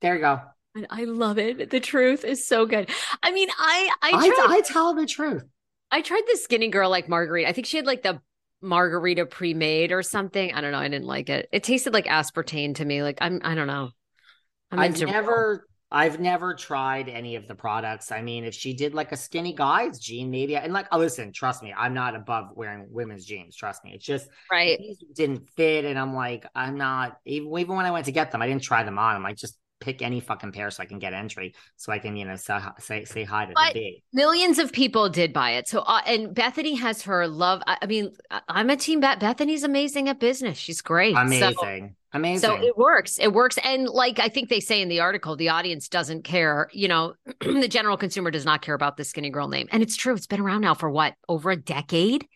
There 0.00 0.14
you 0.14 0.20
go. 0.20 0.40
I 0.90 1.02
love 1.02 1.38
it. 1.38 1.70
The 1.70 1.80
truth 1.80 2.24
is 2.24 2.46
so 2.46 2.66
good. 2.66 2.88
I 3.20 3.32
mean, 3.32 3.48
I 3.58 3.90
I 4.00 4.10
I, 4.12 4.54
I 4.58 4.60
tell 4.60 4.94
the 4.94 5.06
truth. 5.06 5.42
I 5.90 6.02
tried 6.02 6.22
the 6.30 6.36
Skinny 6.36 6.68
Girl 6.68 6.90
like 6.90 7.08
margarita. 7.08 7.48
I 7.48 7.52
think 7.52 7.66
she 7.66 7.76
had 7.76 7.86
like 7.86 8.02
the 8.02 8.20
margarita 8.62 9.26
pre-made 9.26 9.92
or 9.92 10.02
something. 10.02 10.52
I 10.52 10.60
don't 10.60 10.72
know. 10.72 10.78
I 10.78 10.88
didn't 10.88 11.06
like 11.06 11.28
it. 11.28 11.48
It 11.52 11.64
tasted 11.64 11.92
like 11.92 12.06
aspartame 12.06 12.74
to 12.76 12.84
me. 12.84 13.02
Like 13.02 13.18
I'm 13.20 13.40
I 13.44 13.54
don't 13.54 13.66
know. 13.66 13.90
I'm 14.70 14.78
I've 14.78 14.94
into- 14.94 15.06
never 15.06 15.66
I've 15.92 16.20
never 16.20 16.54
tried 16.54 17.08
any 17.08 17.34
of 17.34 17.48
the 17.48 17.54
products. 17.56 18.12
I 18.12 18.22
mean, 18.22 18.44
if 18.44 18.54
she 18.54 18.74
did 18.74 18.94
like 18.94 19.10
a 19.10 19.16
skinny 19.16 19.52
guy's 19.52 19.98
jean, 19.98 20.30
maybe 20.30 20.56
and 20.56 20.72
like 20.72 20.86
oh 20.92 20.98
listen, 20.98 21.32
trust 21.32 21.62
me, 21.62 21.74
I'm 21.76 21.94
not 21.94 22.14
above 22.14 22.50
wearing 22.54 22.86
women's 22.90 23.24
jeans. 23.24 23.56
Trust 23.56 23.84
me. 23.84 23.92
It's 23.94 24.04
just 24.04 24.28
right. 24.52 24.78
these 24.78 25.02
didn't 25.14 25.48
fit, 25.56 25.84
and 25.84 25.98
I'm 25.98 26.14
like, 26.14 26.46
I'm 26.54 26.76
not 26.76 27.18
even 27.24 27.50
even 27.58 27.74
when 27.74 27.86
I 27.86 27.90
went 27.90 28.06
to 28.06 28.12
get 28.12 28.30
them, 28.30 28.42
I 28.42 28.46
didn't 28.46 28.62
try 28.62 28.84
them 28.84 28.98
on. 28.98 29.16
I'm 29.16 29.22
like, 29.22 29.36
just 29.36 29.58
pick 29.80 30.02
any 30.02 30.20
fucking 30.20 30.52
pair 30.52 30.70
so 30.70 30.82
I 30.82 30.86
can 30.86 30.98
get 30.98 31.12
entry, 31.12 31.54
so 31.76 31.90
I 31.92 31.98
can 31.98 32.16
you 32.16 32.24
know 32.24 32.36
say 32.36 32.58
say, 32.78 33.04
say 33.04 33.24
hi 33.24 33.46
to 33.46 33.52
But- 33.54 33.74
the 33.74 33.80
big. 33.80 34.02
Millions 34.12 34.58
of 34.58 34.72
people 34.72 35.08
did 35.08 35.32
buy 35.32 35.52
it. 35.52 35.68
So, 35.68 35.80
uh, 35.80 36.00
and 36.06 36.34
Bethenny 36.34 36.78
has 36.78 37.02
her 37.02 37.26
love. 37.26 37.62
I, 37.66 37.78
I 37.82 37.86
mean, 37.86 38.12
I- 38.30 38.42
I'm 38.48 38.70
a 38.70 38.76
team. 38.76 39.00
Bet 39.00 39.20
Bethenny's 39.20 39.62
amazing 39.64 40.08
at 40.08 40.20
business. 40.20 40.58
She's 40.58 40.80
great. 40.82 41.14
So- 41.14 41.20
Amazing, 41.22 41.96
amazing. 42.12 42.48
So 42.50 42.56
it 42.62 42.76
works. 42.76 43.18
It 43.18 43.32
works. 43.32 43.58
And 43.64 43.88
like 43.88 44.18
I 44.18 44.28
think 44.28 44.48
they 44.48 44.60
say 44.60 44.82
in 44.82 44.88
the 44.88 45.00
article, 45.00 45.36
the 45.36 45.48
audience 45.48 45.88
doesn't 45.88 46.22
care. 46.24 46.68
You 46.72 46.88
know, 46.88 47.14
the 47.40 47.68
general 47.68 47.96
consumer 47.96 48.30
does 48.30 48.44
not 48.44 48.62
care 48.62 48.74
about 48.74 48.96
the 48.96 49.04
skinny 49.04 49.30
girl 49.30 49.48
name. 49.48 49.68
And 49.72 49.82
it's 49.82 49.96
true. 49.96 50.14
It's 50.14 50.26
been 50.26 50.40
around 50.40 50.60
now 50.60 50.74
for 50.74 50.90
what? 50.90 51.14
Over 51.28 51.50
a 51.50 51.56
decade? 51.56 52.26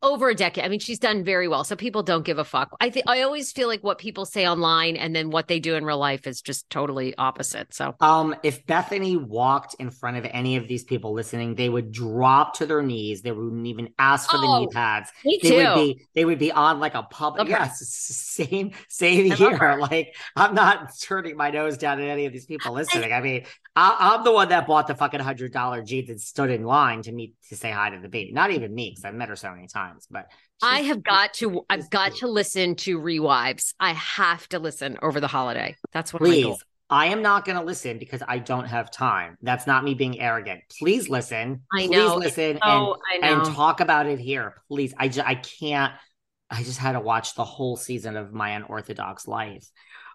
Over 0.00 0.28
a 0.28 0.34
decade. 0.34 0.64
I 0.64 0.68
mean, 0.68 0.78
she's 0.78 1.00
done 1.00 1.24
very 1.24 1.48
well. 1.48 1.64
So 1.64 1.74
people 1.74 2.04
don't 2.04 2.24
give 2.24 2.38
a 2.38 2.44
fuck. 2.44 2.70
I 2.80 2.88
think 2.88 3.06
I 3.08 3.22
always 3.22 3.50
feel 3.50 3.66
like 3.66 3.82
what 3.82 3.98
people 3.98 4.24
say 4.26 4.46
online 4.46 4.96
and 4.96 5.14
then 5.14 5.30
what 5.30 5.48
they 5.48 5.58
do 5.58 5.74
in 5.74 5.84
real 5.84 5.98
life 5.98 6.26
is 6.26 6.40
just 6.40 6.70
totally 6.70 7.16
opposite. 7.18 7.74
So 7.74 7.96
Um, 8.00 8.36
if 8.44 8.64
Bethenny 8.64 9.16
walked 9.20 9.74
in 9.80 9.90
front 9.90 10.16
of 10.16 10.24
any 10.30 10.54
of 10.56 10.68
these 10.68 10.84
people 10.84 11.12
listening, 11.14 11.56
they 11.56 11.68
would 11.68 11.90
drop 11.90 12.54
to 12.58 12.66
their 12.66 12.80
knees. 12.82 13.22
They 13.22 13.32
wouldn't 13.32 13.66
even 13.66 13.88
ask 13.98 14.30
for 14.30 14.38
the 14.38 14.46
knee 14.46 14.66
Oh, 14.66 14.70
pads. 14.72 15.10
me 15.24 15.40
They 15.42 15.50
too. 15.50 15.56
would 15.56 15.74
be 15.74 16.06
they 16.14 16.24
would 16.24 16.38
be 16.38 16.52
on 16.52 16.78
like 16.78 16.94
a 16.94 17.02
public. 17.02 17.38
Love 17.38 17.48
her. 17.48 17.50
Yes, 17.50 17.80
same 17.88 18.70
same 18.88 19.32
I 19.32 19.34
here. 19.34 19.76
Like 19.80 20.14
I'm 20.36 20.54
not 20.54 20.90
turning 21.02 21.36
my 21.36 21.50
nose 21.50 21.76
down 21.76 22.00
at 22.00 22.08
any 22.08 22.26
of 22.26 22.32
these 22.32 22.46
people 22.46 22.72
listening. 22.72 23.12
I 23.12 23.20
mean, 23.20 23.44
I, 23.76 24.14
I'm 24.16 24.24
the 24.24 24.32
one 24.32 24.48
that 24.48 24.66
bought 24.66 24.86
the 24.86 24.94
fucking 24.94 25.20
hundred 25.20 25.52
dollar 25.52 25.82
jeans 25.82 26.10
and 26.10 26.20
stood 26.20 26.50
in 26.50 26.64
line 26.64 27.02
to 27.02 27.12
meet 27.12 27.34
to 27.48 27.56
say 27.56 27.70
hi 27.70 27.90
to 27.90 28.00
the 28.00 28.08
baby. 28.08 28.32
Not 28.32 28.50
even 28.50 28.74
me 28.74 28.90
because 28.90 29.04
I've 29.04 29.14
met 29.14 29.28
her 29.28 29.36
so 29.36 29.50
many 29.50 29.66
times, 29.68 30.06
but 30.10 30.26
I 30.62 30.80
have 30.80 31.02
got 31.02 31.34
to 31.34 31.62
I've 31.70 31.88
got 31.90 32.10
cute. 32.10 32.20
to 32.20 32.28
listen 32.28 32.74
to 32.76 32.98
Rewives. 32.98 33.74
I 33.78 33.92
have 33.92 34.48
to 34.50 34.58
listen 34.58 34.98
over 35.02 35.20
the 35.20 35.28
holiday. 35.28 35.76
That's 35.92 36.12
what. 36.12 36.22
Please, 36.22 36.56
I 36.90 37.06
am 37.06 37.20
not 37.22 37.44
going 37.44 37.58
to 37.58 37.64
listen 37.64 37.98
because 37.98 38.22
I 38.26 38.38
don't 38.38 38.64
have 38.66 38.90
time. 38.90 39.36
That's 39.42 39.66
not 39.66 39.84
me 39.84 39.92
being 39.94 40.18
arrogant. 40.18 40.62
Please 40.78 41.08
listen. 41.08 41.62
I 41.72 41.86
Please 41.86 41.90
know. 41.90 42.16
listen 42.16 42.58
oh, 42.62 42.96
and 43.12 43.24
Oh, 43.24 43.34
know. 43.36 43.42
and 43.44 43.54
talk 43.54 43.80
about 43.80 44.06
it 44.06 44.18
here, 44.18 44.54
please. 44.68 44.94
I 44.96 45.08
just 45.08 45.26
I 45.26 45.34
can't. 45.34 45.92
I 46.50 46.62
just 46.62 46.78
had 46.78 46.92
to 46.92 47.00
watch 47.00 47.34
the 47.34 47.44
whole 47.44 47.76
season 47.76 48.16
of 48.16 48.32
my 48.32 48.50
unorthodox 48.52 49.28
life, 49.28 49.68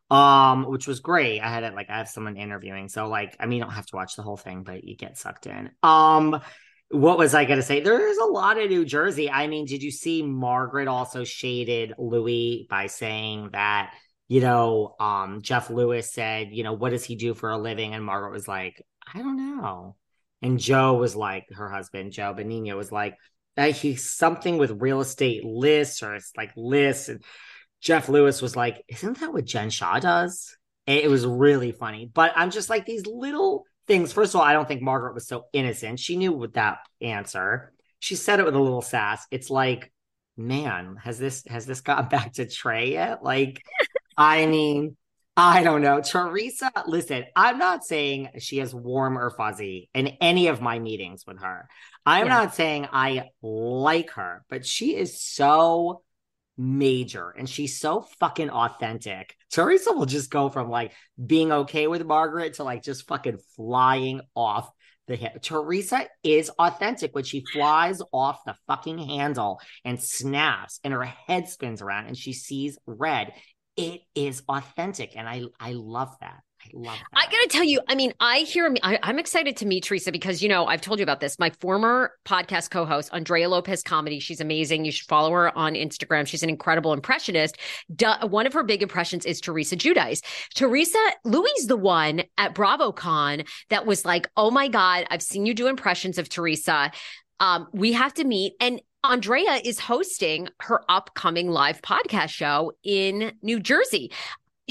um, 0.09 0.65
which 0.65 0.87
was 0.87 0.99
great. 0.99 1.39
I 1.41 1.49
had 1.49 1.63
it 1.63 1.75
like 1.75 1.89
I 1.89 1.97
have 1.97 2.09
someone 2.09 2.37
interviewing, 2.37 2.89
so 2.89 3.07
like 3.07 3.35
I 3.39 3.45
mean, 3.45 3.59
you 3.59 3.63
don't 3.63 3.73
have 3.73 3.85
to 3.87 3.95
watch 3.95 4.15
the 4.15 4.23
whole 4.23 4.37
thing, 4.37 4.63
but 4.63 4.83
you 4.83 4.95
get 4.95 5.17
sucked 5.17 5.47
in. 5.47 5.71
Um, 5.81 6.41
what 6.89 7.17
was 7.17 7.33
I 7.33 7.45
to 7.45 7.61
say? 7.61 7.81
There's 7.81 8.17
a 8.17 8.25
lot 8.25 8.59
of 8.59 8.69
New 8.69 8.85
Jersey. 8.85 9.29
I 9.29 9.47
mean, 9.47 9.65
did 9.65 9.81
you 9.81 9.89
see 9.89 10.21
Margaret 10.21 10.87
also 10.87 11.23
shaded 11.23 11.93
Luis 11.97 12.67
by 12.69 12.87
saying 12.87 13.49
that? 13.53 13.93
You 14.27 14.41
know, 14.41 14.95
um, 14.99 15.41
Jeff 15.41 15.69
Lewis 15.69 16.11
said, 16.11 16.49
you 16.51 16.63
know, 16.63 16.73
what 16.73 16.91
does 16.91 17.03
he 17.03 17.15
do 17.15 17.33
for 17.33 17.49
a 17.49 17.57
living? 17.57 17.93
And 17.93 18.05
Margaret 18.05 18.31
was 18.31 18.47
like, 18.47 18.81
I 19.13 19.19
don't 19.19 19.37
know. 19.37 19.95
And 20.41 20.59
Joe 20.59 20.93
was 20.95 21.15
like, 21.15 21.45
her 21.51 21.69
husband, 21.69 22.13
Joe 22.13 22.33
Benigno, 22.33 22.75
was 22.75 22.91
like, 22.91 23.15
uh, 23.57 23.71
he's 23.71 24.09
something 24.11 24.57
with 24.57 24.81
real 24.81 25.01
estate 25.01 25.43
lists 25.43 26.03
or 26.03 26.15
it's 26.15 26.31
like 26.35 26.51
lists. 26.55 27.09
And 27.09 27.23
Jeff 27.83 28.07
Lewis 28.07 28.41
was 28.41 28.55
like, 28.55 28.83
isn't 28.87 29.19
that 29.19 29.33
what 29.33 29.45
Jen 29.45 29.69
Shah 29.69 29.99
does? 29.99 30.55
It 30.87 31.09
was 31.09 31.25
really 31.25 31.71
funny. 31.73 32.09
But 32.11 32.31
I'm 32.35 32.49
just 32.49 32.69
like 32.69 32.85
these 32.85 33.05
little 33.05 33.65
things. 33.87 34.13
First 34.13 34.33
of 34.33 34.39
all, 34.41 34.47
I 34.47 34.53
don't 34.53 34.67
think 34.67 34.81
Margaret 34.81 35.13
was 35.13 35.27
so 35.27 35.45
innocent. 35.53 35.99
She 35.99 36.15
knew 36.17 36.31
with 36.31 36.53
that 36.53 36.77
answer. 37.01 37.73
She 37.99 38.15
said 38.15 38.39
it 38.39 38.45
with 38.45 38.55
a 38.55 38.59
little 38.59 38.81
sass. 38.81 39.25
It's 39.31 39.49
like, 39.49 39.91
man, 40.37 40.97
has 41.03 41.19
this 41.19 41.43
has 41.47 41.65
this 41.65 41.81
gotten 41.81 42.07
back 42.09 42.33
to 42.33 42.47
Tre 42.47 42.91
yet? 42.91 43.21
Like, 43.23 43.61
I 44.17 44.45
mean, 44.45 44.95
I 45.35 45.63
don't 45.63 45.81
know. 45.81 45.99
Teresa, 45.99 46.71
listen, 46.87 47.25
I'm 47.35 47.57
not 47.57 47.83
saying 47.83 48.29
she 48.39 48.59
is 48.59 48.73
warm 48.73 49.17
or 49.17 49.29
fuzzy 49.29 49.89
in 49.93 50.07
any 50.21 50.47
of 50.47 50.61
my 50.61 50.79
meetings 50.79 51.25
with 51.25 51.41
her. 51.41 51.67
I'm 52.05 52.27
Yeah. 52.27 52.33
not 52.33 52.55
saying 52.55 52.87
I 52.93 53.29
like 53.41 54.11
her, 54.11 54.45
but 54.49 54.65
she 54.65 54.95
is 54.95 55.19
so 55.19 56.01
major 56.57 57.29
and 57.29 57.49
she's 57.49 57.79
so 57.79 58.01
fucking 58.19 58.49
authentic. 58.49 59.35
Teresa 59.51 59.93
will 59.93 60.05
just 60.05 60.29
go 60.29 60.49
from 60.49 60.69
like 60.69 60.93
being 61.23 61.51
okay 61.51 61.87
with 61.87 62.05
Margaret 62.05 62.55
to 62.55 62.63
like 62.63 62.83
just 62.83 63.07
fucking 63.07 63.39
flying 63.55 64.21
off 64.35 64.69
the 65.07 65.15
hip. 65.15 65.41
Teresa 65.41 66.07
is 66.23 66.49
authentic 66.51 67.13
when 67.13 67.23
she 67.23 67.43
flies 67.51 68.01
off 68.13 68.39
the 68.45 68.55
fucking 68.67 68.97
handle 68.97 69.59
and 69.83 70.01
snaps 70.01 70.79
and 70.83 70.93
her 70.93 71.03
head 71.03 71.49
spins 71.49 71.81
around 71.81 72.07
and 72.07 72.17
she 72.17 72.33
sees 72.33 72.77
red 72.85 73.33
it 73.75 74.01
is 74.15 74.43
authentic. 74.47 75.15
And 75.15 75.27
I, 75.27 75.43
I 75.59 75.73
love 75.73 76.15
that. 76.21 76.41
I 76.65 76.69
love 76.73 76.97
that. 76.97 77.19
I 77.19 77.25
gotta 77.25 77.47
tell 77.49 77.63
you, 77.63 77.81
I 77.87 77.95
mean, 77.95 78.13
I 78.19 78.39
hear 78.39 78.73
I, 78.83 78.99
I'm 79.03 79.19
excited 79.19 79.57
to 79.57 79.65
meet 79.65 79.83
Teresa 79.83 80.11
because 80.11 80.41
you 80.41 80.49
know 80.49 80.65
I've 80.65 80.81
told 80.81 80.99
you 80.99 81.03
about 81.03 81.19
this. 81.19 81.37
My 81.39 81.49
former 81.59 82.13
podcast 82.25 82.69
co-host, 82.69 83.09
Andrea 83.13 83.49
Lopez 83.49 83.83
Comedy, 83.83 84.19
she's 84.19 84.41
amazing. 84.41 84.85
You 84.85 84.91
should 84.91 85.07
follow 85.07 85.31
her 85.31 85.57
on 85.57 85.73
Instagram. 85.73 86.27
She's 86.27 86.43
an 86.43 86.49
incredible 86.49 86.93
impressionist. 86.93 87.57
one 88.21 88.47
of 88.47 88.53
her 88.53 88.63
big 88.63 88.81
impressions 88.81 89.25
is 89.25 89.41
Teresa 89.41 89.75
Giudice. 89.75 90.21
Teresa, 90.55 90.99
Luis 91.23 91.65
the 91.67 91.77
one 91.77 92.23
at 92.37 92.55
BravoCon 92.55 93.47
that 93.69 93.85
was 93.85 94.05
like, 94.05 94.29
oh 94.37 94.51
my 94.51 94.67
God, 94.67 95.05
I've 95.09 95.21
seen 95.21 95.45
you 95.45 95.53
do 95.53 95.67
impressions 95.67 96.17
of 96.17 96.29
Teresa. 96.29 96.91
Um, 97.39 97.67
we 97.73 97.93
have 97.93 98.13
to 98.15 98.23
meet. 98.23 98.53
And 98.59 98.81
Andrea 99.03 99.59
is 99.63 99.79
hosting 99.79 100.47
her 100.61 100.81
upcoming 100.87 101.49
live 101.49 101.81
podcast 101.81 102.29
show 102.29 102.71
in 102.83 103.33
New 103.41 103.59
Jersey 103.59 104.11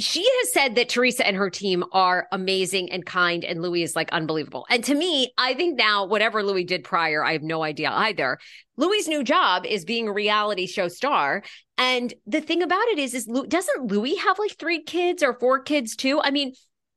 she 0.03 0.22
has 0.22 0.53
said 0.53 0.74
that 0.74 0.88
Teresa 0.88 1.26
and 1.26 1.36
her 1.36 1.50
team 1.50 1.84
are 1.92 2.26
amazing 2.32 2.90
and 2.90 3.05
kind, 3.05 3.44
and 3.44 3.62
Luis 3.62 3.90
is 3.90 3.96
like 3.96 4.12
unbelievable. 4.12 4.66
And 4.70 4.82
to 4.84 4.94
me, 4.94 5.32
I 5.38 5.55
think 5.55 5.78
now, 5.78 6.07
whatever 6.07 6.42
Luis 6.42 6.66
did 6.66 6.84
prior, 6.84 7.24
I 7.24 7.32
have 7.32 7.42
no 7.42 7.62
idea 7.62 7.90
either. 7.90 8.38
Luis's 8.76 9.09
new 9.09 9.22
job 9.22 9.66
is 9.66 9.84
being 9.84 10.09
a 10.09 10.12
reality 10.12 10.66
show 10.66 10.88
star. 10.88 11.42
And 11.78 12.12
the 12.26 12.40
thing 12.40 12.62
about 12.62 12.88
it 12.88 12.98
is, 12.98 13.14
is 13.14 13.26
doesn't 13.26 13.86
Luis 13.86 14.18
have 14.22 14.38
like 14.38 14.59
three 14.59 14.82
kids 14.82 15.22
or 15.22 15.38
four 15.38 15.61
kids 15.61 15.94
too? 15.94 16.20
I 16.22 16.30
mean, 16.30 16.55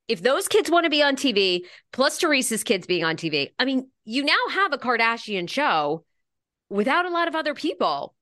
if 0.07 0.21
those 0.21 0.47
kids 0.47 0.71
want 0.71 0.85
to 0.85 0.89
be 0.89 1.03
on 1.03 1.15
TV, 1.15 1.61
plus 1.91 2.17
Teresa's 2.17 2.63
kids 2.63 2.87
being 2.87 3.03
on 3.03 3.17
TV, 3.17 3.49
I 3.59 3.65
mean, 3.65 3.89
you 4.03 4.23
now 4.23 4.33
have 4.51 4.73
a 4.73 4.77
Kardashian 4.77 5.49
show 5.49 6.05
without 6.69 7.05
a 7.05 7.09
lot 7.09 7.27
of 7.27 7.35
other 7.35 7.53
people 7.53 8.14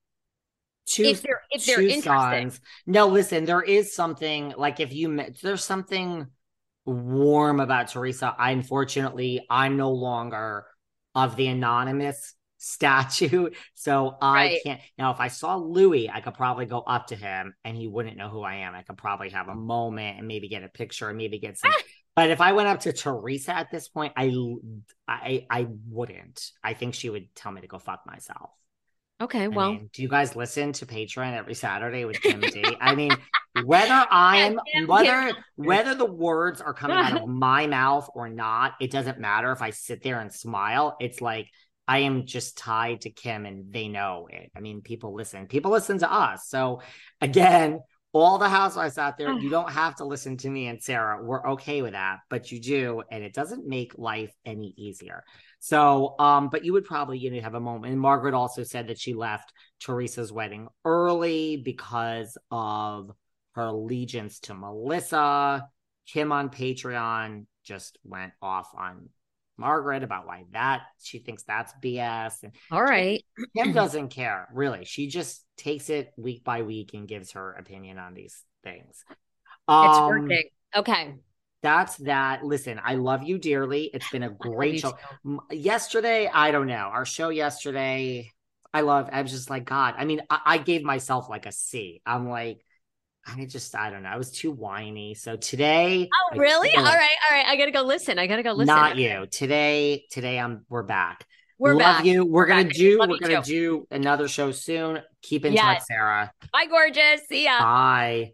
two 0.86 1.04
if 1.04 1.22
they're 1.22 1.42
if 1.52 1.66
they're 1.66 1.82
interesting. 1.82 2.52
No, 2.86 3.08
listen, 3.08 3.46
there 3.46 3.62
is 3.62 3.96
something 3.96 4.54
like 4.58 4.80
if 4.80 4.94
you 4.94 5.26
there's 5.42 5.64
something 5.64 6.28
warm 6.86 7.60
about 7.60 7.90
Teresa. 7.90 8.36
I 8.38 8.52
unfortunately 8.52 9.46
I'm 9.50 9.78
no 9.78 9.92
longer 9.92 10.66
of 11.16 11.36
the 11.36 11.48
anonymous 11.48 12.36
statue. 12.58 13.50
So 13.74 14.16
I 14.22 14.34
right. 14.34 14.60
can't 14.66 14.82
now 14.98 15.12
if 15.12 15.20
I 15.20 15.28
saw 15.28 15.56
Luis, 15.56 16.10
I 16.14 16.22
could 16.22 16.34
probably 16.34 16.66
go 16.66 16.80
up 16.80 17.08
to 17.08 17.16
him 17.16 17.54
and 17.64 17.76
he 17.76 17.88
wouldn't 17.88 18.18
know 18.18 18.30
who 18.30 18.42
I 18.42 18.56
am. 18.58 18.74
I 18.74 18.84
could 18.84 18.98
probably 18.98 19.30
have 19.30 19.50
a 19.50 19.56
moment 19.56 20.18
and 20.18 20.28
maybe 20.28 20.48
get 20.48 20.64
a 20.64 20.70
picture 20.70 21.10
and 21.10 21.18
maybe 21.18 21.40
get 21.40 21.58
some 21.58 21.72
But 22.16 22.30
if 22.30 22.42
I 22.42 22.52
went 22.52 22.68
up 22.68 22.82
to 22.82 22.94
Teresa 22.94 23.56
at 23.56 23.72
this 23.72 23.88
point, 23.88 24.14
I 24.16 24.32
I 25.08 25.48
I 25.50 25.68
wouldn't. 25.90 26.52
I 26.64 26.74
think 26.74 26.94
she 26.94 27.10
would 27.10 27.34
tell 27.36 27.52
me 27.52 27.62
to 27.62 27.68
go 27.68 27.80
fuck 27.80 28.02
myself. 28.06 28.52
Okay, 29.24 29.48
well, 29.48 29.70
I 29.70 29.72
mean, 29.76 29.90
do 29.94 30.02
you 30.02 30.10
guys 30.10 30.36
listen 30.36 30.74
to 30.74 30.86
Patreon 30.86 31.34
every 31.34 31.54
Saturday 31.54 32.04
with 32.04 32.22
Kim 32.22 32.42
D? 32.42 32.62
I 32.82 32.94
mean, 32.94 33.12
whether 33.64 34.06
I'm 34.12 34.60
whether 34.86 35.32
whether 35.56 35.96
the 35.96 36.06
words 36.06 36.60
are 36.60 36.74
coming 36.74 36.98
out 36.98 37.22
of 37.22 37.28
my 37.30 37.66
mouth 37.66 38.10
or 38.16 38.28
not, 38.28 38.74
it 38.82 38.92
doesn't 38.92 39.20
matter 39.20 39.54
if 39.54 39.62
I 39.62 39.70
sit 39.70 40.04
there 40.04 40.20
and 40.20 40.34
smile. 40.34 40.98
It's 41.00 41.22
like 41.22 41.48
I 41.88 42.00
am 42.00 42.26
just 42.26 42.58
tied 42.58 43.02
to 43.02 43.12
Kim 43.12 43.46
and 43.46 43.72
they 43.72 43.88
know 43.88 44.28
it. 44.30 44.52
I 44.58 44.60
mean, 44.60 44.82
people 44.82 45.16
listen. 45.16 45.48
People 45.48 45.72
listen 45.72 46.00
to 46.00 46.12
us. 46.12 46.50
So 46.50 46.82
again, 47.22 47.80
all 48.12 48.38
the 48.38 48.50
housewives 48.50 48.98
out 48.98 49.18
there, 49.18 49.32
you 49.32 49.50
don't 49.50 49.72
have 49.72 49.96
to 49.96 50.06
listen 50.06 50.36
to 50.38 50.50
me 50.50 50.68
and 50.68 50.84
Sarah. 50.84 51.24
We're 51.24 51.48
okay 51.52 51.82
with 51.82 51.94
that, 51.94 52.20
but 52.30 52.52
you 52.52 52.60
do, 52.60 53.04
and 53.10 53.24
it 53.24 53.34
doesn't 53.34 53.66
make 53.66 53.98
life 53.98 54.34
any 54.46 54.74
easier. 54.78 55.24
So, 55.64 56.16
um, 56.20 56.50
but 56.50 56.66
you 56.66 56.74
would 56.74 56.84
probably, 56.84 57.20
you 57.20 57.32
know, 57.32 57.40
have 57.40 57.54
a 57.54 57.60
moment. 57.62 57.94
And 57.94 58.02
Margaret 58.02 58.34
also 58.34 58.64
said 58.64 58.88
that 58.88 59.00
she 59.00 59.14
left 59.14 59.54
Teresa's 59.80 60.30
wedding 60.30 60.68
early 60.84 61.56
because 61.56 62.38
of 62.52 63.12
her 63.54 63.62
allegiance 63.62 64.42
to 64.42 64.56
Melissa. 64.56 65.66
Kim 66.06 66.34
on 66.34 66.50
Patreon 66.50 67.46
just 67.64 67.98
went 68.04 68.34
off 68.42 68.72
on 68.78 69.08
Margaret 69.56 70.04
about 70.04 70.28
why 70.28 70.44
that 70.52 70.82
she 71.02 71.20
thinks 71.20 71.44
that's 71.44 71.72
BS. 71.82 72.44
And 72.44 72.52
All 72.70 72.84
right. 72.84 73.24
Kim 73.56 73.72
doesn't 73.74 74.10
care, 74.10 74.50
really. 74.54 74.84
She 74.84 75.08
just 75.08 75.46
takes 75.56 75.90
it 75.90 76.12
week 76.18 76.44
by 76.44 76.64
week 76.64 76.94
and 76.94 77.08
gives 77.08 77.32
her 77.32 77.54
opinion 77.54 78.00
on 78.00 78.14
these 78.14 78.44
things. 78.66 79.06
Um, 79.70 79.88
it's 79.88 80.00
working. 80.00 80.50
Okay 80.76 81.14
that's 81.64 81.96
that. 81.98 82.44
Listen, 82.44 82.80
I 82.84 82.96
love 82.96 83.24
you 83.24 83.40
dearly. 83.40 83.90
It's 83.94 84.10
been 84.12 84.24
a 84.24 84.30
great 84.40 84.82
show. 84.82 84.94
Too. 85.24 85.40
Yesterday, 85.50 86.30
I 86.32 86.52
don't 86.52 86.68
know. 86.68 86.76
Our 86.76 87.06
show 87.06 87.30
yesterday, 87.30 88.32
I 88.74 88.82
love. 88.82 89.10
I 89.12 89.22
was 89.22 89.32
just 89.32 89.50
like, 89.50 89.66
God. 89.66 89.96
I 89.98 90.06
mean, 90.06 90.22
I, 90.30 90.40
I 90.46 90.58
gave 90.60 90.84
myself 90.84 91.30
like 91.30 91.46
a 91.46 91.52
C. 91.52 92.02
I'm 92.06 92.30
like, 92.30 92.64
I 93.26 93.46
just, 93.46 93.76
I 93.76 93.90
don't 93.90 94.04
know. 94.04 94.10
I 94.10 94.18
was 94.18 94.32
too 94.32 94.52
whiny. 94.52 95.16
So 95.16 95.38
today. 95.38 96.10
Oh, 96.14 96.38
really? 96.38 96.76
all 96.76 96.84
right, 96.84 96.94
all 97.32 97.38
right. 97.38 97.46
I 97.48 97.56
gotta 97.56 97.72
go 97.72 97.82
listen. 97.82 98.20
I 98.20 98.28
gotta 98.28 98.44
go 98.44 98.52
listen. 98.52 98.76
Not 98.76 98.98
you. 98.98 99.26
Today, 99.32 100.06
today, 100.12 100.38
I'm. 100.38 100.66
We're 100.70 100.84
back. 100.84 101.26
We're 101.58 101.76
love 101.76 101.80
back. 101.80 102.06
you. 102.06 102.26
We're, 102.26 102.42
we're 102.42 102.46
gonna 102.48 102.66
back. 102.66 102.74
do. 102.74 103.00
Love 103.00 103.10
we're 103.10 103.20
gonna 103.20 103.42
too. 103.42 103.86
do 103.88 103.88
another 103.90 104.28
show 104.28 104.52
soon. 104.52 105.00
Keep 105.22 105.46
in 105.46 105.54
yes. 105.54 105.64
touch, 105.64 105.84
Sarah. 105.84 106.34
Bye, 106.52 106.66
gorgeous. 106.70 107.22
See 107.30 107.46
ya. 107.46 107.60
Bye. 107.60 108.34